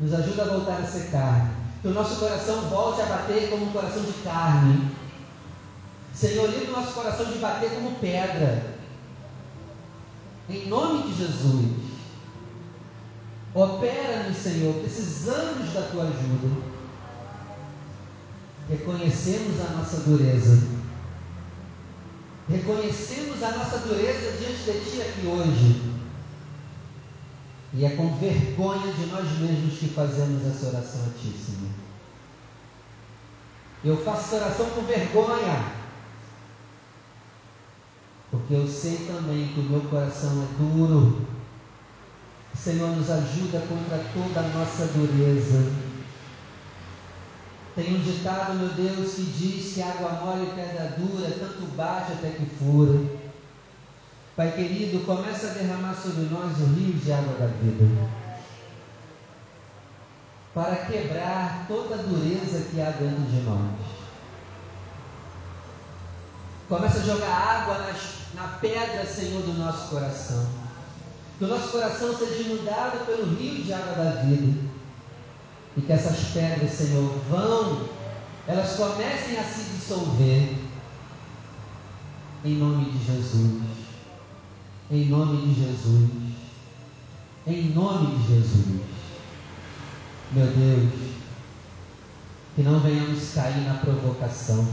Nos 0.00 0.14
ajuda 0.14 0.42
a 0.42 0.46
voltar 0.46 0.80
a 0.80 0.86
ser 0.86 1.10
carne. 1.10 1.50
Que 1.82 1.88
o 1.88 1.92
nosso 1.92 2.16
coração 2.18 2.62
volte 2.70 3.02
a 3.02 3.06
bater 3.06 3.50
como 3.50 3.66
um 3.66 3.72
coração 3.72 4.02
de 4.02 4.12
carne. 4.24 4.90
Senhor, 6.14 6.48
livre 6.48 6.70
o 6.70 6.72
nosso 6.72 6.94
coração 6.94 7.26
de 7.26 7.38
bater 7.38 7.70
como 7.70 7.96
pedra. 7.96 8.74
Em 10.48 10.66
nome 10.68 11.02
de 11.02 11.18
Jesus. 11.18 11.83
Opera-nos, 13.54 14.36
Senhor. 14.36 14.74
Precisamos 14.82 15.72
da 15.72 15.82
tua 15.82 16.02
ajuda 16.04 16.74
reconhecemos 18.68 19.60
a 19.60 19.72
nossa 19.74 20.00
dureza. 20.00 20.66
Reconhecemos 22.48 23.42
a 23.42 23.50
nossa 23.52 23.78
dureza 23.78 24.32
diante 24.38 24.64
de 24.64 24.90
Ti 24.90 25.02
aqui 25.02 25.26
hoje. 25.26 25.94
E 27.72 27.84
é 27.84 27.90
com 27.90 28.16
vergonha 28.16 28.92
de 28.92 29.06
nós 29.06 29.38
mesmos 29.38 29.78
que 29.78 29.88
fazemos 29.88 30.46
essa 30.46 30.68
oração 30.68 31.00
a 31.06 31.18
Ti, 31.18 31.32
Senhor. 31.36 31.72
Eu 33.84 34.02
faço 34.04 34.34
essa 34.34 34.44
oração 34.44 34.70
com 34.70 34.82
vergonha. 34.82 35.84
Porque 38.30 38.54
eu 38.54 38.68
sei 38.68 39.06
também 39.06 39.48
que 39.48 39.60
o 39.60 39.64
meu 39.64 39.80
coração 39.82 40.42
é 40.42 40.46
duro. 40.58 41.33
Senhor, 42.64 42.96
nos 42.96 43.10
ajuda 43.10 43.60
contra 43.68 43.98
toda 44.14 44.40
a 44.40 44.48
nossa 44.48 44.86
dureza. 44.86 45.70
Tem 47.74 47.94
um 47.94 48.00
ditado, 48.00 48.54
meu 48.54 48.68
Deus, 48.68 49.16
que 49.16 49.22
diz 49.22 49.74
que 49.74 49.82
água 49.82 50.12
mole 50.12 50.44
e 50.44 50.54
pedra 50.54 50.96
dura, 50.96 51.30
tanto 51.30 51.66
bate 51.76 52.12
até 52.12 52.30
que 52.30 52.46
fura. 52.46 52.98
Pai 54.34 54.52
querido, 54.52 55.04
começa 55.04 55.48
a 55.48 55.50
derramar 55.50 55.92
sobre 55.94 56.22
nós 56.22 56.58
o 56.58 56.64
rio 56.74 56.94
de 56.94 57.12
água 57.12 57.34
da 57.34 57.46
vida. 57.48 57.84
Para 60.54 60.86
quebrar 60.86 61.66
toda 61.68 61.96
a 61.96 62.02
dureza 62.02 62.70
que 62.70 62.80
há 62.80 62.90
dentro 62.92 63.24
de 63.24 63.42
nós. 63.42 63.72
Começa 66.66 67.00
a 67.00 67.02
jogar 67.02 67.28
água 67.28 67.78
nas, 67.78 67.98
na 68.32 68.56
pedra, 68.58 69.04
Senhor, 69.04 69.42
do 69.42 69.52
nosso 69.52 69.90
coração. 69.90 70.63
Que 71.38 71.44
o 71.44 71.48
nosso 71.48 71.68
coração 71.68 72.16
seja 72.16 72.42
inundado 72.42 73.04
pelo 73.06 73.34
rio 73.34 73.62
de 73.64 73.72
água 73.72 74.04
da 74.04 74.22
vida 74.22 74.74
e 75.76 75.80
que 75.80 75.92
essas 75.92 76.32
pedras, 76.32 76.70
Senhor, 76.70 77.10
vão, 77.28 77.88
elas 78.46 78.76
comecem 78.76 79.38
a 79.38 79.44
se 79.44 79.70
dissolver. 79.70 80.56
Em 82.44 82.56
nome 82.56 82.90
de 82.90 83.04
Jesus. 83.04 83.62
Em 84.90 85.06
nome 85.06 85.46
de 85.46 85.64
Jesus. 85.64 86.10
Em 87.46 87.62
nome 87.70 88.18
de 88.18 88.28
Jesus. 88.28 88.82
Meu 90.32 90.46
Deus, 90.46 90.92
que 92.54 92.62
não 92.62 92.80
venhamos 92.80 93.32
cair 93.34 93.66
na 93.66 93.74
provocação. 93.74 94.66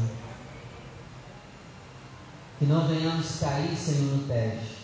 Que 2.59 2.66
não 2.66 2.88
venhamos 2.88 3.39
cair, 3.39 3.76
Senhor, 3.76 4.18
no 4.18 4.28
teste. 4.28 4.80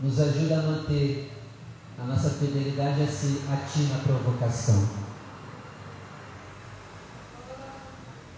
Nos 0.00 0.20
ajuda 0.20 0.58
a 0.58 0.62
manter 0.62 1.32
a 1.98 2.04
nossa 2.04 2.30
fidelidade 2.30 3.02
a 3.02 3.56
Ti 3.56 3.80
na 3.92 3.98
provocação. 3.98 4.88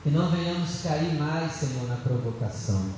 Que 0.03 0.11
não 0.11 0.31
venhamos 0.31 0.83
cair 0.83 1.15
mais, 1.19 1.53
Senhor, 1.53 1.87
na 1.87 1.97
provocação. 1.97 2.91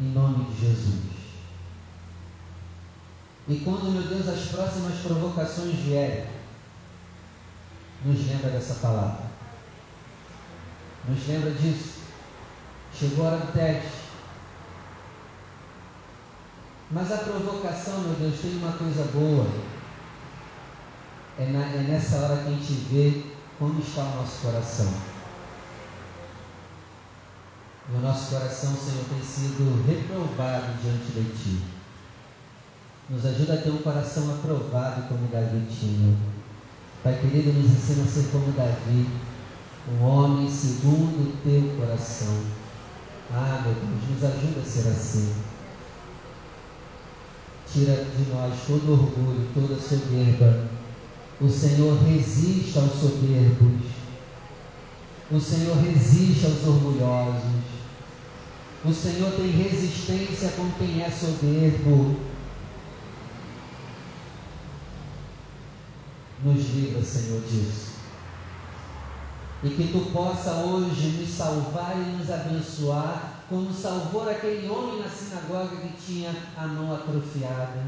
Em 0.00 0.04
nome 0.04 0.44
de 0.46 0.60
Jesus. 0.60 1.24
E 3.46 3.56
quando, 3.56 3.92
meu 3.92 4.02
Deus, 4.02 4.26
as 4.26 4.46
próximas 4.46 4.98
provocações 5.00 5.74
vierem, 5.80 6.26
nos 8.02 8.26
lembra 8.26 8.50
dessa 8.50 8.74
palavra. 8.74 9.26
Nos 11.06 11.26
lembra 11.28 11.50
disso. 11.50 11.98
Chegou 12.94 13.26
a 13.26 13.30
hora 13.32 13.40
do 13.44 13.52
teste. 13.52 14.03
Mas 16.94 17.10
a 17.10 17.16
provocação, 17.16 18.02
meu 18.02 18.14
Deus, 18.14 18.40
tem 18.40 18.56
uma 18.58 18.70
coisa 18.70 19.02
boa. 19.12 19.48
É, 21.36 21.46
na, 21.46 21.66
é 21.66 21.84
nessa 21.88 22.18
hora 22.18 22.36
que 22.36 22.48
a 22.48 22.52
gente 22.52 22.72
vê 22.88 23.24
como 23.58 23.80
está 23.80 24.02
o 24.02 24.16
nosso 24.18 24.42
coração. 24.42 24.94
E 27.90 27.96
o 27.96 28.00
nosso 28.00 28.30
coração, 28.30 28.76
Senhor, 28.76 29.04
tem 29.10 29.20
sido 29.24 29.84
reprovado 29.88 30.80
diante 30.80 31.10
de 31.10 31.24
Ti. 31.36 31.62
Nos 33.10 33.26
ajuda 33.26 33.54
a 33.54 33.56
ter 33.56 33.70
um 33.70 33.82
coração 33.82 34.32
aprovado 34.32 35.08
como 35.08 35.26
Davi 35.32 35.66
tinha. 35.68 36.16
Pai 37.02 37.18
querido, 37.18 37.52
nos 37.54 37.72
ensina 37.72 38.04
a 38.04 38.06
ser 38.06 38.30
como 38.30 38.52
Davi, 38.52 39.08
um 39.90 40.04
homem 40.04 40.48
segundo 40.48 41.28
o 41.28 41.36
Teu 41.42 41.76
coração. 41.76 42.40
Ah, 43.32 43.62
meu 43.64 43.74
Deus, 43.74 44.10
nos 44.10 44.24
ajuda 44.24 44.60
a 44.60 44.64
ser 44.64 44.88
assim. 44.90 45.53
Tira 47.72 48.04
de 48.04 48.30
nós 48.30 48.54
todo 48.66 48.92
orgulho, 48.92 49.48
toda 49.54 49.80
soberba. 49.80 50.68
O 51.40 51.48
Senhor 51.48 51.98
resiste 52.04 52.78
aos 52.78 52.92
soberbos. 52.92 53.82
O 55.30 55.40
Senhor 55.40 55.76
resiste 55.78 56.46
aos 56.46 56.64
orgulhosos. 56.66 57.64
O 58.84 58.92
Senhor 58.92 59.32
tem 59.32 59.50
resistência 59.50 60.50
com 60.50 60.70
quem 60.72 61.02
é 61.02 61.10
soberbo. 61.10 62.16
Nos 66.44 66.74
livra, 66.74 67.02
Senhor, 67.02 67.40
disso. 67.40 67.94
E 69.62 69.70
que 69.70 69.88
tu 69.88 70.10
possa 70.12 70.50
hoje 70.56 71.16
nos 71.18 71.30
salvar 71.30 71.96
e 71.96 72.18
nos 72.18 72.30
abençoar, 72.30 73.33
como 73.48 73.72
salvou 73.72 74.28
aquele 74.28 74.68
homem 74.68 75.00
na 75.00 75.08
sinagoga 75.08 75.76
que 75.76 76.02
tinha 76.02 76.34
a 76.56 76.66
mão 76.66 76.94
atrofiada. 76.94 77.82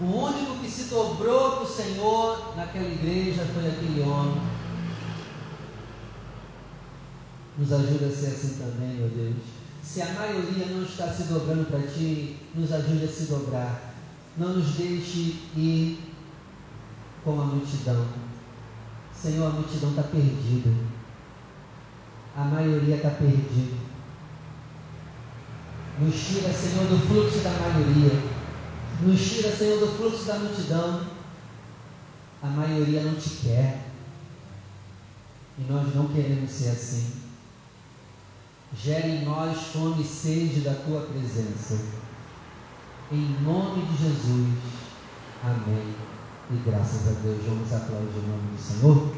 O 0.00 0.04
único 0.04 0.58
que 0.60 0.70
se 0.70 0.84
dobrou 0.84 1.56
para 1.56 1.64
o 1.64 1.68
Senhor 1.68 2.56
naquela 2.56 2.88
igreja 2.88 3.44
foi 3.52 3.66
aquele 3.66 4.00
homem. 4.02 4.40
Nos 7.58 7.72
ajuda 7.72 8.06
a 8.06 8.10
ser 8.10 8.28
assim 8.28 8.56
também, 8.58 8.96
meu 8.96 9.08
Deus. 9.08 9.36
Se 9.82 10.00
a 10.00 10.12
maioria 10.14 10.66
não 10.66 10.84
está 10.84 11.12
se 11.12 11.24
dobrando 11.24 11.68
para 11.68 11.80
Ti, 11.80 12.38
nos 12.54 12.72
ajude 12.72 13.04
a 13.04 13.08
se 13.08 13.24
dobrar. 13.24 13.94
Não 14.38 14.54
nos 14.54 14.74
deixe 14.76 15.36
ir 15.56 15.98
com 17.24 17.40
a 17.40 17.44
multidão. 17.44 18.06
Senhor, 19.14 19.48
a 19.48 19.50
multidão 19.50 19.90
está 19.90 20.04
perdida. 20.04 20.70
A 22.36 22.44
maioria 22.44 22.96
está 22.96 23.10
perdida. 23.10 23.76
Nos 25.98 26.14
tira, 26.14 26.52
Senhor, 26.52 26.86
do 26.86 27.06
fluxo 27.06 27.38
da 27.40 27.50
maioria. 27.50 28.22
Nos 29.02 29.20
tira, 29.20 29.54
Senhor, 29.54 29.80
do 29.80 29.96
fluxo 29.96 30.24
da 30.24 30.38
multidão. 30.38 31.06
A 32.42 32.46
maioria 32.46 33.02
não 33.02 33.14
te 33.16 33.30
quer. 33.42 33.90
E 35.58 35.70
nós 35.70 35.94
não 35.94 36.08
queremos 36.08 36.50
ser 36.50 36.70
assim. 36.70 37.12
Gere 38.74 39.08
em 39.08 39.24
nós 39.24 39.58
fome 39.72 40.02
e 40.02 40.06
sede 40.06 40.60
da 40.60 40.74
tua 40.74 41.02
presença. 41.02 41.84
Em 43.12 43.42
nome 43.42 43.84
de 43.86 43.96
Jesus. 44.04 44.58
Amém. 45.42 45.94
E 46.52 46.56
graças 46.64 47.08
a 47.08 47.20
Deus, 47.20 47.44
vamos 47.44 47.72
aplaudir 47.72 48.18
o 48.18 48.22
nome 48.22 48.56
do 48.56 48.60
Senhor. 48.60 49.14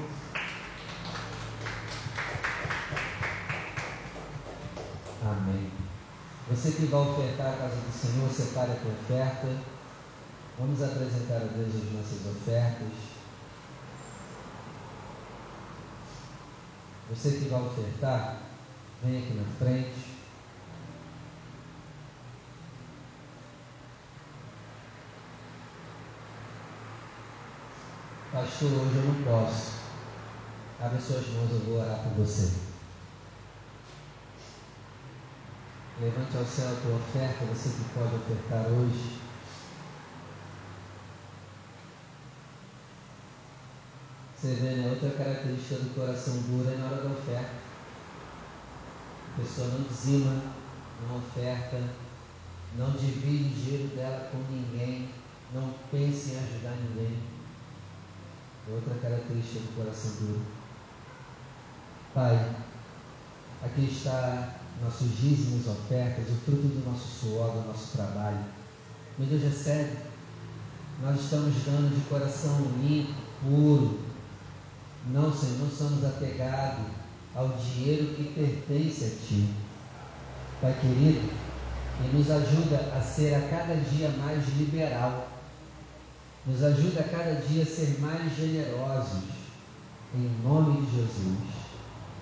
Amém. 5.24 5.70
Você 6.50 6.71
que 6.82 6.90
vai 6.90 7.00
ofertar 7.00 7.54
a 7.54 7.56
casa 7.56 7.76
do 7.76 7.92
Senhor, 7.92 8.28
separe 8.28 8.72
a 8.72 8.74
tua 8.74 8.90
oferta. 8.90 9.46
Vamos 10.58 10.82
apresentar 10.82 11.36
a 11.36 11.48
Deus 11.54 11.76
as 11.76 11.92
nossas 11.92 12.26
ofertas. 12.26 12.88
Você 17.08 17.30
que 17.38 17.48
vai 17.48 17.62
ofertar, 17.62 18.38
Vem 19.04 19.18
aqui 19.18 19.34
na 19.34 19.44
frente. 19.58 20.12
Pastor, 28.32 28.70
hoje 28.70 28.96
eu 28.96 29.02
não 29.02 29.24
posso. 29.24 29.72
Abre 30.80 31.00
suas 31.00 31.26
mãos, 31.30 31.50
eu 31.50 31.58
vou 31.60 31.80
orar 31.80 31.98
por 31.98 32.24
você. 32.24 32.71
Levante 36.02 36.36
ao 36.36 36.44
céu 36.44 36.68
a 36.68 36.80
tua 36.80 36.96
oferta, 36.96 37.44
você 37.44 37.68
que 37.68 37.94
pode 37.94 38.16
ofertar 38.16 38.66
hoje. 38.66 39.20
Você 44.34 44.54
vê, 44.56 44.70
né? 44.74 44.90
Outra 44.90 45.10
característica 45.10 45.76
do 45.76 45.94
coração 45.94 46.38
duro 46.38 46.68
é 46.68 46.76
na 46.76 46.86
hora 46.86 47.02
da 47.04 47.10
oferta. 47.10 47.52
A 49.32 49.40
pessoa 49.40 49.68
não 49.68 49.82
dizima, 49.84 50.42
não 51.06 51.18
oferta, 51.18 51.80
não 52.76 52.90
divide 52.90 53.44
o 53.44 53.62
dinheiro 53.62 53.94
dela 53.94 54.28
com 54.32 54.38
ninguém, 54.52 55.08
não 55.54 55.72
pensa 55.92 56.32
em 56.32 56.38
ajudar 56.38 56.74
ninguém. 56.82 57.16
É 58.68 58.74
outra 58.74 58.94
característica 58.96 59.60
do 59.60 59.76
coração 59.76 60.10
duro. 60.16 60.42
Pai, 62.12 62.56
aqui 63.62 63.84
está 63.84 64.61
nossos 64.80 65.08
dízimos, 65.18 65.66
ofertas, 65.66 66.28
o 66.28 66.36
fruto 66.44 66.68
do 66.68 66.90
nosso 66.90 67.06
suor, 67.20 67.50
do 67.52 67.68
nosso 67.68 67.96
trabalho. 67.96 68.44
Meu 69.18 69.28
Deus, 69.28 69.42
recebe. 69.42 69.96
Nós 71.02 71.20
estamos 71.20 71.54
dando 71.64 71.94
de 71.94 72.08
coração 72.08 72.60
limpo, 72.80 73.12
puro. 73.42 74.00
Não, 75.10 75.32
Senhor, 75.34 75.58
não 75.58 75.70
somos 75.70 76.04
apegados 76.04 76.86
ao 77.34 77.48
dinheiro 77.48 78.14
que 78.14 78.32
pertence 78.34 79.04
a 79.04 79.26
Ti. 79.26 79.48
Pai 80.60 80.74
querido, 80.80 81.28
e 82.00 82.16
nos 82.16 82.30
ajuda 82.30 82.92
a 82.96 83.00
ser 83.00 83.34
a 83.34 83.48
cada 83.48 83.74
dia 83.74 84.08
mais 84.10 84.46
liberal, 84.56 85.28
nos 86.46 86.62
ajuda 86.62 87.00
a 87.00 87.04
cada 87.04 87.34
dia 87.34 87.64
a 87.64 87.66
ser 87.66 87.98
mais 88.00 88.34
generosos, 88.36 89.24
em 90.14 90.30
nome 90.44 90.86
de 90.86 90.96
Jesus. 90.96 91.38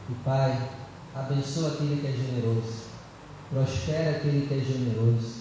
E 0.08 0.14
Pai, 0.24 0.70
abençoa 1.14 1.72
aquele 1.72 2.00
que 2.00 2.06
é 2.06 2.12
generoso, 2.12 2.84
prospera 3.50 4.16
aquele 4.16 4.46
que 4.46 4.54
é 4.54 4.58
generoso, 4.58 5.40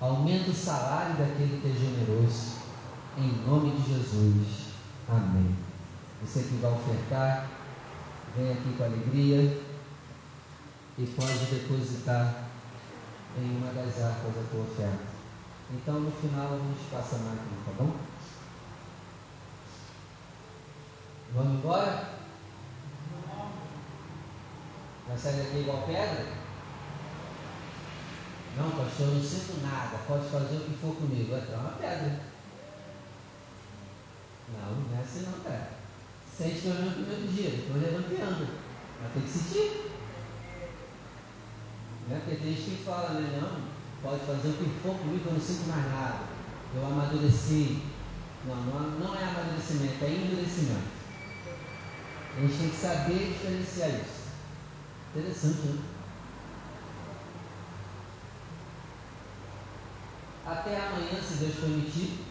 aumenta 0.00 0.50
o 0.50 0.54
salário 0.54 1.16
daquele 1.16 1.60
que 1.60 1.68
é 1.68 1.72
generoso, 1.72 2.60
em 3.18 3.46
nome 3.46 3.70
de 3.72 3.94
Jesus. 3.94 4.70
Amém. 5.08 5.56
Você 6.22 6.42
que 6.42 6.56
vai 6.56 6.72
ofertar, 6.72 7.48
vem 8.36 8.52
aqui 8.52 8.74
com 8.76 8.84
alegria 8.84 9.60
e 10.98 11.06
pode 11.06 11.46
depositar 11.46 12.44
em 13.36 13.56
uma 13.56 13.72
das 13.72 14.00
arcas 14.02 14.38
a 14.38 14.50
tua 14.50 14.62
oferta. 14.62 15.10
Então 15.72 16.00
no 16.00 16.10
final 16.12 16.54
a 16.54 16.58
gente 16.58 16.90
passa 16.90 17.16
a 17.16 17.18
máquina, 17.18 17.56
tá 17.64 17.72
bom? 17.78 17.96
Vamos 21.34 21.58
embora? 21.58 22.19
Vai 25.10 25.18
sair 25.18 25.42
daqui 25.42 25.58
igual 25.58 25.82
pedra? 25.82 26.26
Não, 28.56 28.70
pastor, 28.70 29.08
eu 29.08 29.14
não 29.16 29.22
sinto 29.22 29.60
nada. 29.62 29.98
Pode 30.08 30.30
fazer 30.30 30.56
o 30.56 30.60
que 30.60 30.78
for 30.78 30.96
comigo. 30.96 31.32
Vai 31.32 31.40
entrar 31.40 31.58
uma 31.58 31.72
pedra. 31.72 32.20
Não, 34.48 34.74
não 34.74 34.98
é 34.98 35.02
assim 35.02 35.26
não, 35.26 35.44
cara 35.44 35.80
sente 36.40 36.60
pelo 36.62 36.74
menos 36.76 36.96
no 36.96 37.04
primeiro 37.04 37.28
dia, 37.28 37.50
depois 37.50 37.82
levanta 37.82 38.14
e 38.14 38.22
anda. 38.22 38.48
Mas 39.02 39.12
tem 39.12 39.22
que 39.22 39.28
sentir. 39.28 39.90
Né? 42.08 42.22
Porque 42.24 42.42
tem 42.42 42.54
gente 42.54 42.78
que 42.78 42.84
fala, 42.84 43.20
né? 43.20 43.38
Não, 43.40 43.60
pode 44.02 44.24
fazer 44.24 44.48
o 44.48 44.52
que 44.54 44.80
for 44.82 44.96
comigo, 44.96 45.22
eu 45.26 45.34
não 45.34 45.40
sinto 45.40 45.68
mais 45.68 45.84
nada. 45.92 46.20
Eu 46.74 46.86
amadureci. 46.86 47.82
Não, 48.46 48.56
não, 48.56 48.90
não 48.98 49.14
é 49.14 49.22
amadurecimento, 49.22 50.02
é 50.02 50.08
endurecimento. 50.08 51.00
A 52.36 52.40
gente 52.40 52.56
tem 52.56 52.70
que 52.70 52.76
saber 52.76 53.32
diferenciar 53.32 53.90
isso. 53.90 54.19
Interessante, 55.12 55.66
né? 55.66 55.78
Até 60.46 60.76
amanhã, 60.76 61.20
se 61.20 61.34
Deus 61.34 61.56
permitir. 61.56 62.26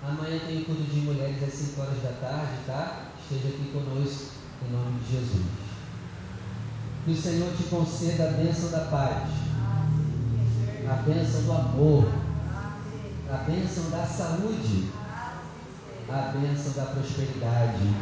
Amanhã 0.00 0.38
tem 0.46 0.62
culto 0.62 0.82
de 0.82 1.00
mulheres 1.00 1.42
às 1.42 1.52
5 1.52 1.80
horas 1.80 2.02
da 2.02 2.12
tarde, 2.20 2.52
tá? 2.66 3.06
Esteja 3.20 3.48
aqui 3.48 3.72
conosco, 3.72 4.32
em 4.62 4.72
nome 4.72 5.00
de 5.00 5.10
Jesus. 5.10 5.44
Que 7.04 7.10
o 7.12 7.16
Senhor 7.16 7.52
te 7.56 7.64
conceda 7.64 8.28
a 8.28 8.32
bênção 8.32 8.70
da 8.70 8.84
paz, 8.84 9.28
a 10.88 10.94
bênção 11.02 11.42
do 11.42 11.52
amor, 11.52 12.12
a 13.28 13.36
bênção 13.38 13.90
da 13.90 14.06
saúde, 14.06 14.90
a 16.08 16.32
bênção 16.32 16.72
da 16.74 16.92
prosperidade. 16.92 17.94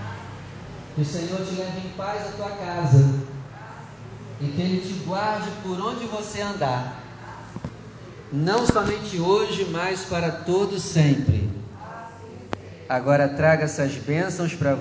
Que 0.94 1.00
o 1.00 1.06
Senhor 1.06 1.46
te 1.46 1.54
leve 1.54 1.86
em 1.86 1.92
paz 1.96 2.28
à 2.28 2.32
tua 2.32 2.50
casa 2.50 3.31
e 4.42 4.48
que 4.48 4.60
Ele 4.60 4.80
te 4.80 4.92
guarde 5.04 5.48
por 5.62 5.80
onde 5.80 6.04
você 6.06 6.40
andar, 6.40 7.00
não 8.32 8.66
somente 8.66 9.20
hoje, 9.20 9.68
mas 9.70 10.04
para 10.04 10.30
todo 10.30 10.80
sempre. 10.80 11.48
Agora 12.88 13.28
traga 13.28 13.64
essas 13.64 13.94
bênçãos 13.94 14.54
para 14.54 14.74
você. 14.74 14.80